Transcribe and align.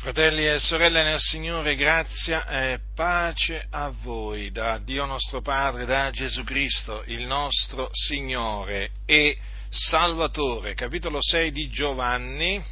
Fratelli 0.00 0.46
e 0.46 0.60
sorelle 0.60 1.02
nel 1.02 1.18
Signore, 1.18 1.74
grazia 1.74 2.46
e 2.46 2.78
pace 2.94 3.66
a 3.68 3.90
voi 3.90 4.52
da 4.52 4.78
Dio 4.78 5.04
nostro 5.06 5.40
Padre, 5.40 5.86
da 5.86 6.10
Gesù 6.10 6.44
Cristo, 6.44 7.02
il 7.06 7.26
nostro 7.26 7.88
Signore 7.90 8.92
e 9.04 9.36
Salvatore. 9.68 10.74
Capitolo 10.74 11.20
6 11.20 11.50
di 11.50 11.68
Giovanni. 11.68 12.64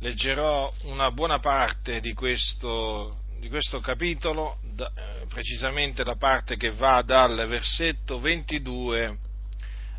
Leggerò 0.00 0.70
una 0.82 1.10
buona 1.10 1.38
parte 1.38 2.00
di 2.00 2.12
questo, 2.12 3.16
di 3.40 3.48
questo 3.48 3.80
capitolo, 3.80 4.58
eh, 4.78 5.24
precisamente 5.26 6.04
la 6.04 6.16
parte 6.16 6.58
che 6.58 6.70
va 6.70 7.00
dal 7.00 7.46
versetto 7.48 8.20
22 8.20 9.20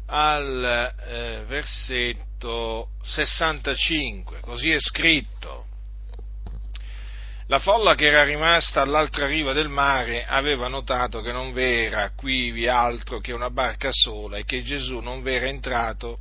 al 0.10 0.94
eh, 1.06 1.44
versetto 1.46 2.90
65, 3.04 4.40
così 4.42 4.72
è 4.72 4.80
scritto. 4.80 5.68
La 7.48 7.60
folla 7.60 7.96
che 7.96 8.06
era 8.06 8.24
rimasta 8.24 8.82
all'altra 8.82 9.26
riva 9.26 9.54
del 9.54 9.70
mare 9.70 10.26
aveva 10.26 10.68
notato 10.68 11.22
che 11.22 11.32
non 11.32 11.52
v'era 11.52 12.12
quivi 12.16 12.68
altro 12.68 13.20
che 13.20 13.34
una 13.34 13.50
barca 13.50 13.90
sola 13.92 14.38
e 14.38 14.46
che 14.46 14.62
Gesù 14.62 15.00
non 15.00 15.24
v'era 15.24 15.48
entrato 15.48 16.20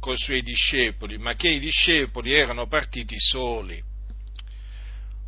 coi 0.00 0.18
suoi 0.18 0.42
discepoli, 0.42 1.16
ma 1.16 1.34
che 1.34 1.48
i 1.48 1.60
discepoli 1.60 2.32
erano 2.32 2.66
partiti 2.66 3.14
soli. 3.18 3.82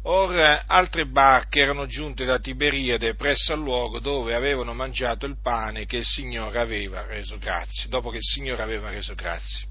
Ora 0.08 0.66
altre 0.66 1.06
barche 1.06 1.60
erano 1.60 1.86
giunte 1.86 2.24
da 2.24 2.38
Tiberiade 2.38 3.16
presso 3.16 3.52
al 3.52 3.58
luogo 3.58 3.98
dove 3.98 4.36
avevano 4.36 4.72
mangiato 4.72 5.26
il 5.26 5.36
pane 5.42 5.84
che 5.84 5.96
il 5.96 6.04
Signore 6.04 6.60
aveva 6.60 7.04
reso 7.06 7.38
grazie, 7.38 7.88
dopo 7.88 8.10
che 8.10 8.18
il 8.18 8.22
Signore 8.22 8.62
aveva 8.62 8.88
reso 8.88 9.16
grazie. 9.16 9.66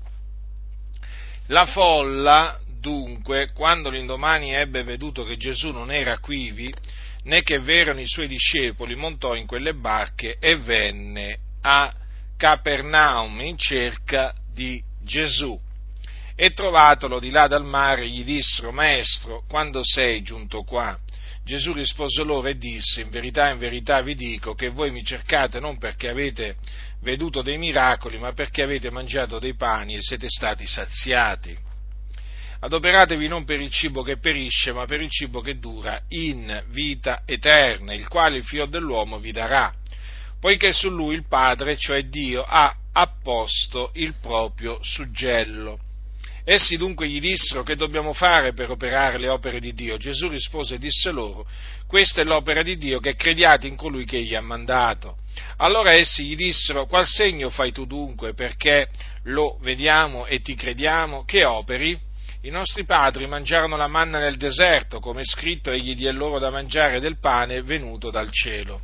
La 1.48 1.66
folla, 1.66 2.60
dunque, 2.68 3.54
quando 3.54 3.90
l'indomani 3.90 4.54
ebbe 4.54 4.84
veduto 4.84 5.24
che 5.24 5.38
Gesù 5.38 5.72
non 5.72 5.90
era 5.90 6.18
quivi, 6.18 6.74
né 7.24 7.42
che 7.42 7.60
v'erano 7.60 8.02
i 8.02 8.08
suoi 8.08 8.28
discepoli, 8.28 8.94
montò 8.96 9.36
in 9.36 9.46
quelle 9.46 9.74
barche 9.74 10.36
e 10.38 10.58
venne 10.58 11.38
a 11.62 11.94
Capernaum 12.36 13.40
in 13.40 13.58
cerca 13.58 14.36
di 14.52 14.84
Gesù 15.02 15.58
e 16.36 16.52
trovatolo 16.52 17.20
di 17.20 17.32
là 17.32 17.48
dal 17.48 17.64
mare 17.64 18.10
gli 18.10 18.24
dissero, 18.24 18.72
Maestro, 18.72 19.44
quando 19.48 19.82
sei 19.84 20.22
giunto 20.22 20.64
qua? 20.64 21.00
Gesù 21.46 21.74
rispose 21.74 22.24
loro 22.24 22.48
e 22.48 22.56
disse, 22.56 23.02
in 23.02 23.10
verità, 23.10 23.50
in 23.52 23.60
verità 23.60 24.02
vi 24.02 24.16
dico 24.16 24.56
che 24.56 24.70
voi 24.70 24.92
mi 24.92 25.04
cercate 25.04 25.60
non 25.60 25.78
perché 25.78 26.10
avete 26.10 26.56
veduto 27.02 27.42
dei 27.42 27.58
miracoli, 27.58 28.18
ma 28.18 28.34
perché 28.34 28.64
avete 28.64 28.90
mangiato 28.90 29.38
dei 29.38 29.56
pani 29.56 29.96
e 29.96 30.02
siete 30.02 30.28
stati 30.28 30.66
saziati. 30.66 31.56
Adoperatevi 32.60 33.28
non 33.28 33.46
per 33.46 33.62
il 33.62 33.70
cibo 33.70 34.02
che 34.02 34.18
perisce, 34.18 34.74
ma 34.74 34.86
per 34.86 35.02
il 35.02 35.10
cibo 35.12 35.42
che 35.42 35.60
dura 35.60 36.02
in 36.10 36.64
vita 36.70 37.22
eterna, 37.26 37.94
il 37.94 38.08
quale 38.08 38.38
il 38.38 38.44
figlio 38.44 38.66
dell'uomo 38.66 39.20
vi 39.20 39.32
darà, 39.32 39.72
poiché 40.40 40.72
su 40.72 40.90
lui 40.90 41.14
il 41.14 41.28
Padre, 41.28 41.78
cioè 41.78 42.04
Dio, 42.06 42.44
ha 42.44 42.76
apposto 42.92 43.92
il 43.94 44.16
proprio 44.20 44.80
suggello. 44.82 45.78
Essi 46.48 46.78
dunque 46.78 47.08
gli 47.08 47.20
dissero 47.20 47.64
che 47.64 47.76
dobbiamo 47.76 48.14
fare 48.14 48.54
per 48.54 48.70
operare 48.70 49.18
le 49.18 49.30
opere 49.30 49.60
di 49.60 49.74
Dio. 49.74 49.98
Gesù 49.98 50.28
rispose 50.28 50.76
e 50.76 50.78
disse 50.78 51.10
loro, 51.10 51.48
questa 51.88 52.22
è 52.22 52.24
l'opera 52.24 52.62
di 52.62 52.78
Dio, 52.78 53.00
che 53.00 53.16
crediate 53.16 53.66
in 53.66 53.76
colui 53.76 54.06
che 54.06 54.18
egli 54.18 54.36
ha 54.36 54.42
mandato. 54.42 55.18
Allora 55.58 55.94
essi 55.94 56.24
gli 56.24 56.36
dissero, 56.36 56.86
qual 56.86 57.08
segno 57.08 57.50
fai 57.50 57.72
tu 57.72 57.86
dunque 57.86 58.36
perché 58.36 58.90
lo 59.24 59.58
vediamo 59.62 60.28
e 60.28 60.42
ti 60.42 60.54
crediamo? 60.54 61.26
Che 61.26 61.44
operi? 61.44 62.00
I 62.42 62.50
nostri 62.52 62.86
padri 62.86 63.26
mangiarono 63.26 63.76
la 63.76 63.88
manna 63.88 64.20
nel 64.20 64.38
deserto, 64.38 65.00
come 65.00 65.22
è 65.22 65.26
scritto, 65.26 65.72
egli 65.72 65.96
diè 65.96 66.12
loro 66.12 66.38
da 66.38 66.52
mangiare 66.52 67.00
del 67.00 67.18
pane 67.18 67.64
venuto 67.64 68.12
dal 68.12 68.30
cielo. 68.30 68.80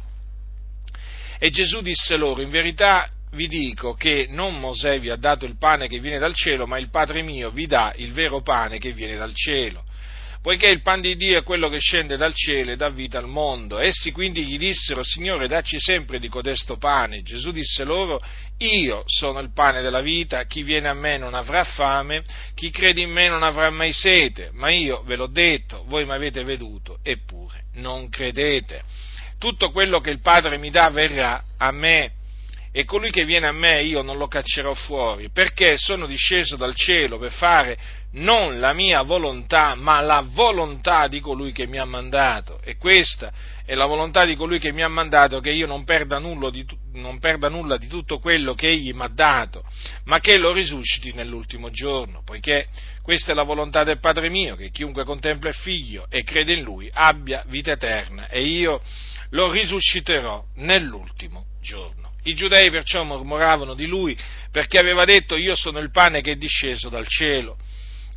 E 1.37 1.51
Gesù 1.51 1.81
disse 1.81 2.17
loro, 2.17 2.41
in 2.41 2.49
verità 2.49 3.07
vi 3.31 3.47
dico 3.47 3.93
che 3.93 4.27
non 4.29 4.59
Mosè 4.59 4.99
vi 4.99 5.09
ha 5.09 5.15
dato 5.15 5.45
il 5.45 5.57
pane 5.57 5.87
che 5.87 5.99
viene 5.99 6.19
dal 6.19 6.33
cielo, 6.33 6.65
ma 6.65 6.77
il 6.77 6.89
Padre 6.89 7.21
mio 7.21 7.49
vi 7.51 7.65
dà 7.65 7.93
il 7.95 8.11
vero 8.11 8.41
pane 8.41 8.77
che 8.77 8.91
viene 8.91 9.15
dal 9.15 9.33
cielo. 9.33 9.83
Poiché 10.41 10.69
il 10.69 10.81
pan 10.81 11.01
di 11.01 11.15
Dio 11.15 11.37
è 11.37 11.43
quello 11.43 11.69
che 11.69 11.77
scende 11.77 12.17
dal 12.17 12.33
cielo 12.33 12.71
e 12.71 12.75
dà 12.75 12.89
vita 12.89 13.19
al 13.19 13.27
mondo. 13.27 13.79
Essi 13.79 14.11
quindi 14.11 14.43
gli 14.43 14.57
dissero, 14.57 15.03
Signore, 15.03 15.47
dacci 15.47 15.79
sempre 15.79 16.17
di 16.17 16.29
codesto 16.29 16.77
pane. 16.77 17.21
Gesù 17.21 17.51
disse 17.51 17.83
loro, 17.83 18.19
Io 18.57 19.03
sono 19.05 19.39
il 19.39 19.53
pane 19.53 19.83
della 19.83 20.01
vita, 20.01 20.45
chi 20.45 20.63
viene 20.63 20.87
a 20.87 20.95
me 20.95 21.17
non 21.17 21.35
avrà 21.35 21.63
fame, 21.63 22.23
chi 22.55 22.71
crede 22.71 23.01
in 23.01 23.11
me 23.11 23.29
non 23.29 23.43
avrà 23.43 23.69
mai 23.69 23.93
sete. 23.93 24.49
Ma 24.53 24.71
io 24.71 25.03
ve 25.03 25.15
l'ho 25.15 25.27
detto, 25.27 25.83
voi 25.85 26.05
mi 26.05 26.13
avete 26.13 26.43
veduto, 26.43 26.97
eppure 27.03 27.65
non 27.75 28.09
credete. 28.09 28.81
Tutto 29.37 29.69
quello 29.69 29.99
che 29.99 30.09
il 30.09 30.21
Padre 30.21 30.57
mi 30.57 30.71
dà 30.71 30.89
verrà 30.89 31.43
a 31.57 31.71
me 31.71 32.13
e 32.73 32.85
colui 32.85 33.11
che 33.11 33.25
viene 33.25 33.47
a 33.47 33.51
me 33.51 33.83
io 33.83 34.01
non 34.01 34.17
lo 34.17 34.27
caccerò 34.27 34.73
fuori, 34.73 35.29
perché 35.29 35.75
sono 35.77 36.05
disceso 36.05 36.55
dal 36.55 36.73
cielo 36.73 37.17
per 37.17 37.31
fare 37.31 37.77
non 38.13 38.59
la 38.59 38.73
mia 38.73 39.01
volontà, 39.01 39.75
ma 39.75 39.99
la 40.01 40.25
volontà 40.25 41.07
di 41.07 41.19
colui 41.19 41.51
che 41.51 41.67
mi 41.67 41.77
ha 41.77 41.85
mandato. 41.85 42.59
E 42.63 42.77
questa 42.77 43.31
è 43.65 43.73
la 43.73 43.85
volontà 43.85 44.25
di 44.25 44.35
colui 44.35 44.59
che 44.59 44.71
mi 44.71 44.83
ha 44.83 44.87
mandato, 44.87 45.39
che 45.39 45.49
io 45.49 45.65
non 45.65 45.83
perda 45.83 46.17
nulla 46.17 46.49
di, 46.49 46.65
non 46.93 47.19
perda 47.19 47.49
nulla 47.49 47.77
di 47.77 47.87
tutto 47.87 48.19
quello 48.19 48.53
che 48.53 48.67
egli 48.67 48.93
mi 48.93 49.03
ha 49.03 49.09
dato, 49.13 49.63
ma 50.05 50.19
che 50.19 50.37
lo 50.37 50.53
risusciti 50.53 51.13
nell'ultimo 51.13 51.69
giorno, 51.71 52.21
poiché 52.25 52.67
questa 53.01 53.31
è 53.31 53.35
la 53.35 53.43
volontà 53.43 53.83
del 53.83 53.99
Padre 53.99 54.29
mio, 54.29 54.55
che 54.55 54.71
chiunque 54.71 55.03
contempla 55.03 55.49
il 55.49 55.55
figlio 55.55 56.05
e 56.09 56.23
crede 56.23 56.53
in 56.53 56.63
lui 56.63 56.89
abbia 56.93 57.43
vita 57.47 57.71
eterna, 57.71 58.27
e 58.27 58.43
io 58.43 58.81
lo 59.31 59.51
risusciterò 59.51 60.43
nell'ultimo 60.55 61.45
giorno. 61.61 62.10
I 62.23 62.33
giudei 62.35 62.69
perciò 62.69 63.03
mormoravano 63.03 63.73
di 63.73 63.87
lui 63.87 64.17
perché 64.51 64.77
aveva 64.77 65.05
detto 65.05 65.35
io 65.35 65.55
sono 65.55 65.79
il 65.79 65.91
pane 65.91 66.21
che 66.21 66.31
è 66.33 66.35
disceso 66.35 66.89
dal 66.89 67.07
cielo. 67.07 67.57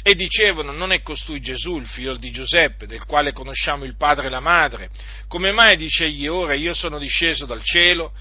E 0.06 0.14
dicevano, 0.14 0.72
non 0.72 0.92
è 0.92 1.00
costui 1.00 1.40
Gesù, 1.40 1.78
il 1.78 1.86
figlio 1.86 2.14
di 2.16 2.30
Giuseppe, 2.30 2.86
del 2.86 3.06
quale 3.06 3.32
conosciamo 3.32 3.84
il 3.84 3.96
padre 3.96 4.26
e 4.26 4.30
la 4.30 4.40
madre? 4.40 4.90
Come 5.28 5.50
mai 5.50 5.76
dice 5.76 6.04
egli 6.04 6.26
ora, 6.26 6.52
io 6.52 6.74
sono 6.74 6.98
disceso 6.98 7.46
dal 7.46 7.62
cielo? 7.62 8.12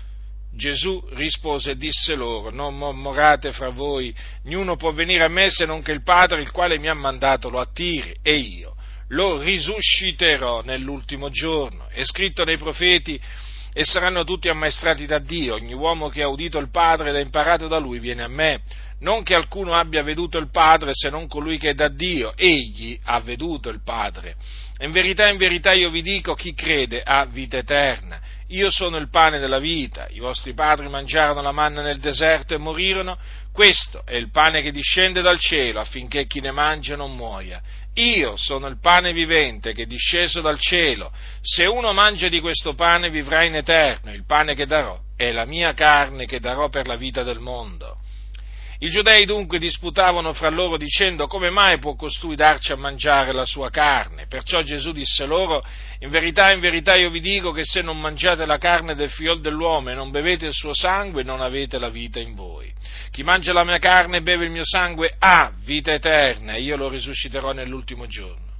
Gesù 0.55 1.03
rispose 1.11 1.71
e 1.71 1.75
disse 1.75 2.15
loro, 2.15 2.51
non 2.51 2.77
mormorate 2.77 3.51
fra 3.51 3.69
voi, 3.69 4.15
niuno 4.43 4.77
può 4.77 4.93
venire 4.93 5.23
a 5.23 5.27
me 5.27 5.49
se 5.49 5.65
non 5.65 5.81
che 5.81 5.91
il 5.91 6.03
Padre, 6.03 6.41
il 6.41 6.51
quale 6.51 6.79
mi 6.79 6.87
ha 6.87 6.93
mandato, 6.93 7.49
lo 7.49 7.59
attiri, 7.59 8.15
e 8.21 8.35
io 8.35 8.75
lo 9.13 9.37
risusciterò 9.41 10.61
nell'ultimo 10.61 11.29
giorno. 11.29 11.87
È 11.89 12.03
scritto 12.03 12.43
nei 12.43 12.57
profeti, 12.57 13.19
e 13.73 13.83
saranno 13.83 14.23
tutti 14.23 14.47
ammaestrati 14.49 15.05
da 15.05 15.19
Dio. 15.19 15.55
Ogni 15.55 15.73
uomo 15.73 16.09
che 16.09 16.21
ha 16.21 16.27
udito 16.27 16.59
il 16.59 16.69
Padre 16.69 17.09
ed 17.09 17.15
ha 17.15 17.19
imparato 17.19 17.67
da 17.67 17.77
Lui 17.77 17.99
viene 17.99 18.23
a 18.23 18.27
me. 18.27 18.61
Non 18.99 19.23
che 19.23 19.35
alcuno 19.35 19.73
abbia 19.73 20.03
veduto 20.03 20.37
il 20.37 20.49
Padre 20.49 20.91
se 20.93 21.09
non 21.09 21.27
colui 21.27 21.57
che 21.57 21.71
è 21.71 21.73
da 21.73 21.89
Dio, 21.89 22.33
egli 22.37 22.97
ha 23.03 23.19
veduto 23.19 23.69
il 23.69 23.81
Padre. 23.83 24.35
In 24.79 24.91
verità, 24.91 25.27
in 25.27 25.37
verità 25.37 25.71
io 25.71 25.89
vi 25.89 26.01
dico, 26.01 26.35
chi 26.35 26.53
crede 26.53 27.01
ha 27.03 27.25
vita 27.25 27.57
eterna. 27.57 28.19
Io 28.47 28.69
sono 28.69 28.97
il 28.97 29.09
pane 29.09 29.39
della 29.39 29.59
vita. 29.59 30.07
I 30.09 30.19
vostri 30.19 30.53
padri 30.53 30.87
mangiarono 30.89 31.41
la 31.41 31.51
manna 31.51 31.81
nel 31.81 31.99
deserto 31.99 32.53
e 32.53 32.57
morirono. 32.57 33.17
Questo 33.51 34.03
è 34.05 34.15
il 34.15 34.29
pane 34.29 34.61
che 34.61 34.71
discende 34.71 35.21
dal 35.21 35.39
cielo 35.39 35.79
affinché 35.79 36.25
chi 36.25 36.39
ne 36.39 36.51
mangia 36.51 36.95
non 36.95 37.15
muoia. 37.15 37.61
Io 37.95 38.35
sono 38.37 38.67
il 38.67 38.79
pane 38.79 39.13
vivente 39.13 39.71
che 39.73 39.83
è 39.83 39.85
disceso 39.85 40.41
dal 40.41 40.59
cielo. 40.59 41.11
Se 41.41 41.65
uno 41.65 41.93
mangia 41.93 42.27
di 42.27 42.39
questo 42.39 42.73
pane 42.73 43.09
vivrà 43.09 43.43
in 43.43 43.55
eterno. 43.55 44.11
Il 44.11 44.25
pane 44.25 44.55
che 44.55 44.65
darò 44.65 44.99
è 45.15 45.31
la 45.31 45.45
mia 45.45 45.73
carne 45.73 46.25
che 46.25 46.39
darò 46.39 46.69
per 46.69 46.87
la 46.87 46.95
vita 46.95 47.21
del 47.23 47.39
mondo. 47.39 47.99
I 48.83 48.89
giudei 48.89 49.23
dunque 49.23 49.59
disputavano 49.59 50.33
fra 50.33 50.49
loro 50.49 50.75
dicendo 50.75 51.25
come 51.25 51.49
mai 51.49 51.79
può 51.79 51.95
costui 51.95 52.35
darci 52.35 52.73
a 52.73 52.75
mangiare 52.75 53.31
la 53.31 53.45
sua 53.45 53.69
carne? 53.69 54.27
Perciò 54.27 54.61
Gesù 54.61 54.91
disse 54.91 55.25
loro, 55.25 55.63
in 55.99 56.09
verità, 56.09 56.51
in 56.51 56.59
verità 56.59 56.93
io 56.93 57.09
vi 57.09 57.21
dico 57.21 57.51
che 57.51 57.63
se 57.63 57.81
non 57.81 57.97
mangiate 57.97 58.45
la 58.45 58.57
carne 58.57 58.93
del 58.93 59.09
figlio 59.09 59.35
dell'uomo 59.35 59.91
e 59.91 59.93
non 59.93 60.11
bevete 60.11 60.47
il 60.47 60.53
suo 60.53 60.73
sangue 60.73 61.23
non 61.23 61.39
avete 61.39 61.79
la 61.79 61.87
vita 61.87 62.19
in 62.19 62.35
voi. 62.35 62.73
Chi 63.09 63.23
mangia 63.23 63.53
la 63.53 63.63
mia 63.63 63.79
carne 63.79 64.17
e 64.17 64.21
beve 64.21 64.43
il 64.43 64.51
mio 64.51 64.65
sangue 64.65 65.15
ha 65.17 65.49
vita 65.63 65.93
eterna 65.93 66.55
e 66.55 66.61
io 66.61 66.75
lo 66.75 66.89
risusciterò 66.89 67.53
nell'ultimo 67.53 68.05
giorno 68.05 68.51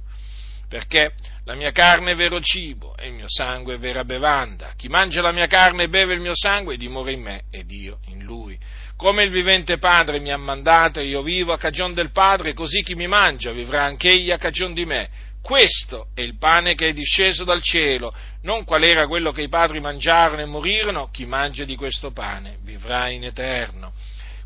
perché 0.74 1.12
la 1.44 1.54
mia 1.54 1.70
carne 1.70 2.12
è 2.12 2.14
vero 2.16 2.40
cibo 2.40 2.96
e 2.96 3.06
il 3.06 3.12
mio 3.12 3.28
sangue 3.28 3.74
è 3.74 3.78
vera 3.78 4.04
bevanda. 4.04 4.72
Chi 4.76 4.88
mangia 4.88 5.20
la 5.20 5.30
mia 5.30 5.46
carne 5.46 5.84
e 5.84 5.88
beve 5.88 6.14
il 6.14 6.20
mio 6.20 6.34
sangue 6.34 6.76
dimora 6.76 7.12
in 7.12 7.20
me 7.20 7.42
ed 7.50 7.70
io 7.70 8.00
in 8.06 8.24
lui. 8.24 8.58
Come 8.96 9.24
il 9.24 9.30
vivente 9.30 9.78
Padre 9.78 10.20
mi 10.20 10.30
ha 10.30 10.36
mandato 10.36 11.00
e 11.00 11.06
io 11.06 11.20
vivo 11.20 11.52
a 11.52 11.58
cagion 11.58 11.94
del 11.94 12.12
Padre, 12.12 12.54
così 12.54 12.82
chi 12.82 12.94
mi 12.94 13.08
mangia 13.08 13.50
vivrà 13.50 13.84
anch'egli 13.84 14.30
a 14.30 14.38
cagion 14.38 14.72
di 14.72 14.84
me. 14.84 15.08
Questo 15.42 16.06
è 16.14 16.22
il 16.22 16.38
pane 16.38 16.74
che 16.74 16.88
è 16.88 16.92
disceso 16.94 17.44
dal 17.44 17.60
cielo, 17.60 18.14
non 18.42 18.64
qual 18.64 18.82
era 18.82 19.06
quello 19.06 19.30
che 19.30 19.42
i 19.42 19.48
padri 19.48 19.78
mangiarono 19.78 20.40
e 20.40 20.46
morirono, 20.46 21.10
chi 21.10 21.26
mangia 21.26 21.64
di 21.64 21.76
questo 21.76 22.12
pane 22.12 22.58
vivrà 22.62 23.10
in 23.10 23.24
eterno. 23.24 23.92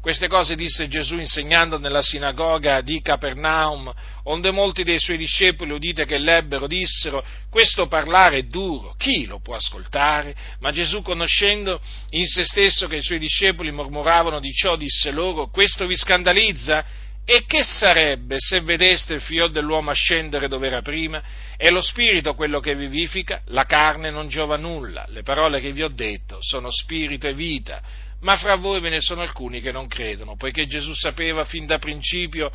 Queste 0.00 0.28
cose 0.28 0.54
disse 0.54 0.86
Gesù 0.86 1.18
insegnando 1.18 1.76
nella 1.78 2.02
sinagoga 2.02 2.80
di 2.82 3.00
Capernaum, 3.02 3.92
onde 4.24 4.52
molti 4.52 4.84
dei 4.84 5.00
suoi 5.00 5.16
discepoli 5.16 5.72
udite 5.72 6.04
che 6.04 6.18
l'ebbero 6.18 6.68
dissero, 6.68 7.24
questo 7.50 7.88
parlare 7.88 8.38
è 8.38 8.42
duro, 8.42 8.94
chi 8.96 9.26
lo 9.26 9.40
può 9.40 9.56
ascoltare? 9.56 10.34
Ma 10.60 10.70
Gesù 10.70 11.02
conoscendo 11.02 11.80
in 12.10 12.26
se 12.26 12.44
stesso 12.44 12.86
che 12.86 12.96
i 12.96 13.02
suoi 13.02 13.18
discepoli 13.18 13.72
mormoravano 13.72 14.38
di 14.38 14.52
ciò, 14.52 14.76
disse 14.76 15.10
loro, 15.10 15.48
questo 15.48 15.86
vi 15.86 15.96
scandalizza? 15.96 16.84
E 17.30 17.44
che 17.44 17.62
sarebbe 17.62 18.36
se 18.38 18.62
vedeste 18.62 19.12
il 19.12 19.20
figlio 19.20 19.48
dell'uomo 19.48 19.90
ascendere 19.90 20.48
dove 20.48 20.68
era 20.68 20.80
prima? 20.80 21.22
È 21.58 21.68
lo 21.68 21.82
spirito 21.82 22.34
quello 22.34 22.58
che 22.58 22.74
vivifica, 22.74 23.42
la 23.48 23.66
carne 23.66 24.10
non 24.10 24.28
giova 24.28 24.56
nulla. 24.56 25.04
Le 25.08 25.22
parole 25.22 25.60
che 25.60 25.72
vi 25.72 25.82
ho 25.82 25.90
detto 25.90 26.38
sono 26.40 26.70
spirito 26.70 27.28
e 27.28 27.34
vita, 27.34 27.82
ma 28.20 28.36
fra 28.36 28.56
voi 28.56 28.80
ve 28.80 28.88
ne 28.88 29.00
sono 29.00 29.20
alcuni 29.20 29.60
che 29.60 29.70
non 29.70 29.86
credono, 29.86 30.36
poiché 30.36 30.66
Gesù 30.66 30.92
sapeva 30.94 31.44
fin 31.44 31.66
da 31.66 31.78
principio 31.78 32.50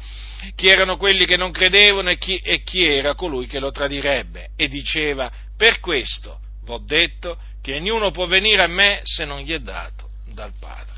chi 0.56 0.68
erano 0.68 0.98
quelli 0.98 1.26
che 1.26 1.38
non 1.38 1.52
credevano 1.52 2.10
e 2.10 2.18
chi, 2.18 2.36
e 2.36 2.64
chi 2.64 2.84
era 2.84 3.16
colui 3.16 3.48
che 3.48 3.60
lo 3.60 3.72
tradirebbe. 3.72 4.50
E 4.58 4.68
diceva, 4.68 5.32
per 5.56 5.80
questo 5.80 6.40
v'ho 6.64 6.80
detto 6.80 7.38
che 7.62 7.76
ognuno 7.76 8.12
può 8.12 8.26
venire 8.26 8.62
a 8.62 8.68
me 8.68 9.02
se 9.04 9.24
non 9.26 9.40
gli 9.40 9.52
è 9.52 9.60
dato 9.60 10.10
dal 10.34 10.54
Padre. 10.60 10.96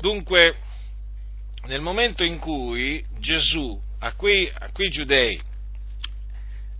Dunque, 0.00 0.56
nel 1.66 1.80
momento 1.80 2.24
in 2.24 2.38
cui 2.38 3.04
Gesù 3.18 3.80
a 3.98 4.12
quei, 4.12 4.50
a 4.52 4.70
quei 4.72 4.90
giudei 4.90 5.40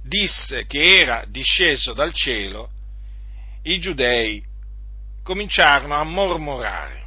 disse 0.03 0.67
che 0.67 1.01
era 1.01 1.25
disceso 1.27 1.93
dal 1.93 2.13
cielo, 2.13 2.71
i 3.63 3.81
giudei 3.81 4.45
cominciarono 5.27 5.97
a 5.97 6.05
mormorare, 6.05 7.05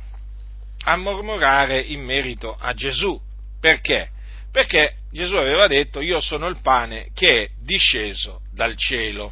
a 0.84 0.98
mormorare 0.98 1.80
in 1.80 2.04
merito 2.04 2.54
a 2.60 2.74
Gesù. 2.74 3.18
Perché? 3.62 4.10
Perché 4.52 4.98
Gesù 5.10 5.36
aveva 5.36 5.68
detto 5.68 6.02
io 6.02 6.20
sono 6.20 6.48
il 6.48 6.60
pane 6.62 7.12
che 7.14 7.44
è 7.44 7.50
disceso 7.62 8.42
dal 8.52 8.76
cielo. 8.76 9.32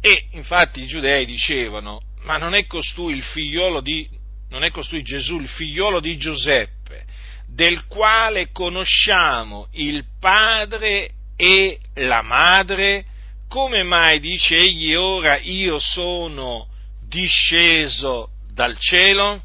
E 0.00 0.28
infatti 0.30 0.82
i 0.82 0.86
giudei 0.86 1.26
dicevano, 1.26 2.00
ma 2.20 2.36
non 2.36 2.54
è 2.54 2.64
costui 2.66 3.14
il 3.14 3.24
figliolo 3.24 3.80
di 3.80 4.08
non 4.50 4.62
è 4.62 4.70
costui 4.70 5.02
Gesù, 5.02 5.38
il 5.38 5.48
figliolo 5.48 6.00
di 6.00 6.16
Giuseppe, 6.16 7.06
del 7.46 7.86
quale 7.86 8.50
conosciamo 8.52 9.68
il 9.72 10.04
padre 10.18 11.12
e 11.36 11.78
la 11.94 12.22
madre, 12.22 13.04
come 13.50 13.82
mai 13.82 14.20
dice 14.20 14.56
egli 14.58 14.94
ora 14.94 15.36
io 15.36 15.80
sono 15.80 16.68
disceso 17.00 18.30
dal 18.52 18.78
cielo? 18.78 19.42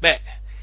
Beh, 0.00 0.20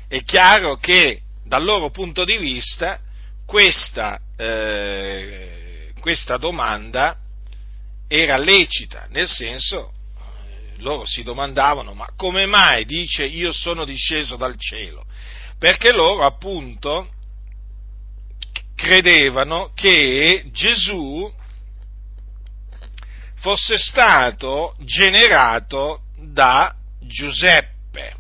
è 0.10 0.22
chiaro 0.24 0.76
che 0.76 1.22
dal 1.46 1.64
loro 1.64 1.92
punto 1.92 2.26
di 2.26 2.36
vista 2.36 3.00
questa, 3.46 4.20
eh, 4.36 5.94
questa 6.02 6.36
domanda 6.36 7.16
era 8.10 8.36
lecita, 8.36 9.08
nel 9.12 9.30
senso 9.30 9.94
loro 10.80 11.06
si 11.06 11.24
domandavano, 11.24 11.94
ma 11.94 12.10
come 12.18 12.46
mai 12.46 12.84
dice 12.84 13.24
io 13.26 13.54
sono 13.54 13.86
disceso 13.86 14.36
dal 14.36 14.58
cielo? 14.58 15.06
Perché 15.58 15.94
loro 15.94 16.26
appunto 16.26 17.14
credevano 18.82 19.72
che 19.76 20.46
Gesù 20.52 21.32
fosse 23.36 23.78
stato 23.78 24.76
generato 24.80 26.02
da 26.18 26.74
Giuseppe. 27.00 28.16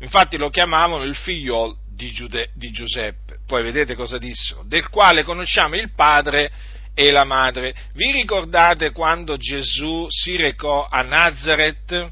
Infatti 0.00 0.36
lo 0.36 0.50
chiamavano 0.50 1.04
il 1.04 1.14
figlio 1.14 1.78
di, 1.94 2.10
Giude- 2.10 2.50
di 2.54 2.72
Giuseppe. 2.72 3.38
Poi 3.46 3.62
vedete 3.62 3.94
cosa 3.94 4.18
dissero, 4.18 4.64
del 4.64 4.88
quale 4.88 5.22
conosciamo 5.22 5.76
il 5.76 5.92
padre 5.94 6.50
e 6.94 7.12
la 7.12 7.24
madre. 7.24 7.72
Vi 7.92 8.10
ricordate 8.10 8.90
quando 8.90 9.36
Gesù 9.36 10.06
si 10.08 10.34
recò 10.34 10.88
a 10.90 11.02
Nazareth? 11.02 12.10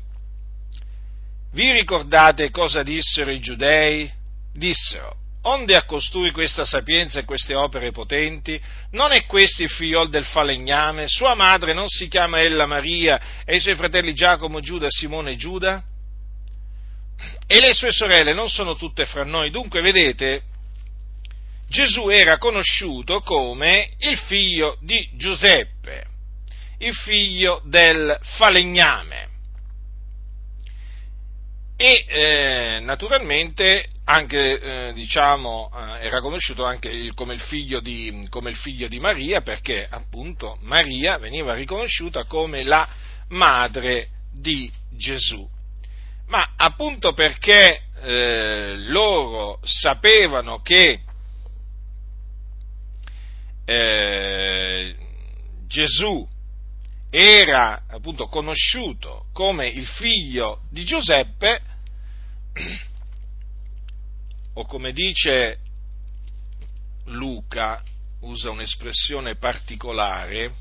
Vi 1.50 1.72
ricordate 1.72 2.50
cosa 2.50 2.84
dissero 2.84 3.32
i 3.32 3.40
giudei? 3.40 4.18
Dissero, 4.58 5.14
onde 5.43 5.76
a 5.76 5.84
costui 5.84 6.32
questa 6.32 6.64
sapienza 6.64 7.20
e 7.20 7.25
queste 7.25 7.55
opere 7.55 7.93
potenti? 7.93 8.60
Non 8.90 9.12
è 9.12 9.25
questo 9.25 9.62
il 9.62 9.70
figliol 9.70 10.10
del 10.10 10.25
falegname? 10.25 11.06
Sua 11.06 11.34
madre 11.34 11.72
non 11.72 11.87
si 11.87 12.08
chiama 12.08 12.40
ella 12.40 12.66
Maria 12.66 13.44
e 13.44 13.55
i 13.55 13.60
suoi 13.60 13.76
fratelli 13.76 14.14
Giacomo, 14.14 14.60
Giuda, 14.60 14.88
Simone 14.90 15.32
e 15.32 15.37
Giuda? 15.37 15.82
E 17.46 17.60
le 17.60 17.72
sue 17.72 17.93
sorelle 17.93 18.34
non 18.34 18.49
sono 18.49 18.75
tutte 18.75 19.06
fra 19.06 19.22
noi? 19.22 19.50
Dunque, 19.50 19.81
vedete, 19.81 20.43
Gesù 21.69 22.08
era 22.08 22.37
conosciuto 22.37 23.20
come 23.20 23.93
il 23.99 24.19
figlio 24.19 24.76
di 24.81 25.08
Giuseppe, 25.14 26.05
il 26.78 26.94
figlio 26.94 27.62
del 27.64 28.19
falegname. 28.22 29.28
E 31.76 32.05
eh, 32.08 32.81
naturalmente 32.81 33.87
anche, 34.10 34.58
eh, 34.60 34.93
diciamo, 34.94 35.70
eh, 35.75 36.06
era 36.06 36.20
conosciuto 36.20 36.64
anche 36.64 36.88
il, 36.88 37.12
come, 37.12 37.34
il 37.34 37.81
di, 37.82 38.26
come 38.31 38.50
il 38.50 38.56
figlio 38.56 38.88
di 38.88 38.99
Maria, 38.99 39.43
perché 39.43 39.87
appunto 39.88 40.56
Maria 40.62 41.19
veniva 41.19 41.52
riconosciuta 41.52 42.25
come 42.25 42.62
la 42.62 42.88
madre 43.28 44.08
di 44.32 44.72
Gesù. 44.96 45.46
Ma 46.28 46.55
appunto 46.56 47.12
perché 47.12 47.82
eh, 48.00 48.76
loro 48.78 49.60
sapevano 49.64 50.60
che 50.60 51.00
eh, 53.66 54.96
Gesù 55.66 56.26
era 57.10 57.82
appunto 57.88 58.26
conosciuto 58.26 59.26
come 59.34 59.69
il 59.69 59.87
figlio 59.87 60.62
di 60.70 60.84
Giuseppe, 60.84 61.60
o 64.58 64.64
come 64.64 64.93
dice 64.93 65.58
Luca, 67.05 67.81
usa 68.22 68.50
un'espressione 68.50 69.37
particolare, 69.37 70.52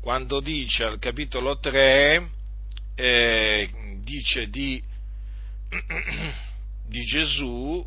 quando 0.00 0.40
dice 0.40 0.82
al 0.82 0.98
capitolo 0.98 1.60
3, 1.60 2.28
eh, 2.96 3.70
dice 4.02 4.48
di, 4.48 4.82
di 6.88 7.04
Gesù, 7.04 7.86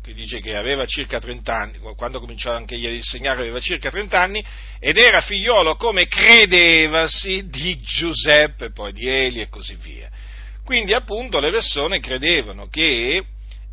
che 0.00 0.14
dice 0.14 0.38
che 0.38 0.56
aveva 0.56 0.86
circa 0.86 1.18
30 1.18 1.52
anni, 1.52 1.78
quando 1.96 2.20
cominciò 2.20 2.52
anche 2.52 2.76
egli 2.76 2.86
ad 2.86 2.94
insegnare 2.94 3.40
aveva 3.40 3.58
circa 3.58 3.90
30 3.90 4.22
anni, 4.22 4.44
ed 4.78 4.98
era 4.98 5.20
figliolo 5.20 5.74
come 5.74 6.06
credevasi 6.06 7.48
di 7.48 7.76
Giuseppe, 7.80 8.70
poi 8.70 8.92
di 8.92 9.08
Eli 9.08 9.40
e 9.40 9.48
così 9.48 9.74
via. 9.74 10.08
Quindi 10.62 10.94
appunto 10.94 11.40
le 11.40 11.50
persone 11.50 11.98
credevano 11.98 12.68
che, 12.68 13.24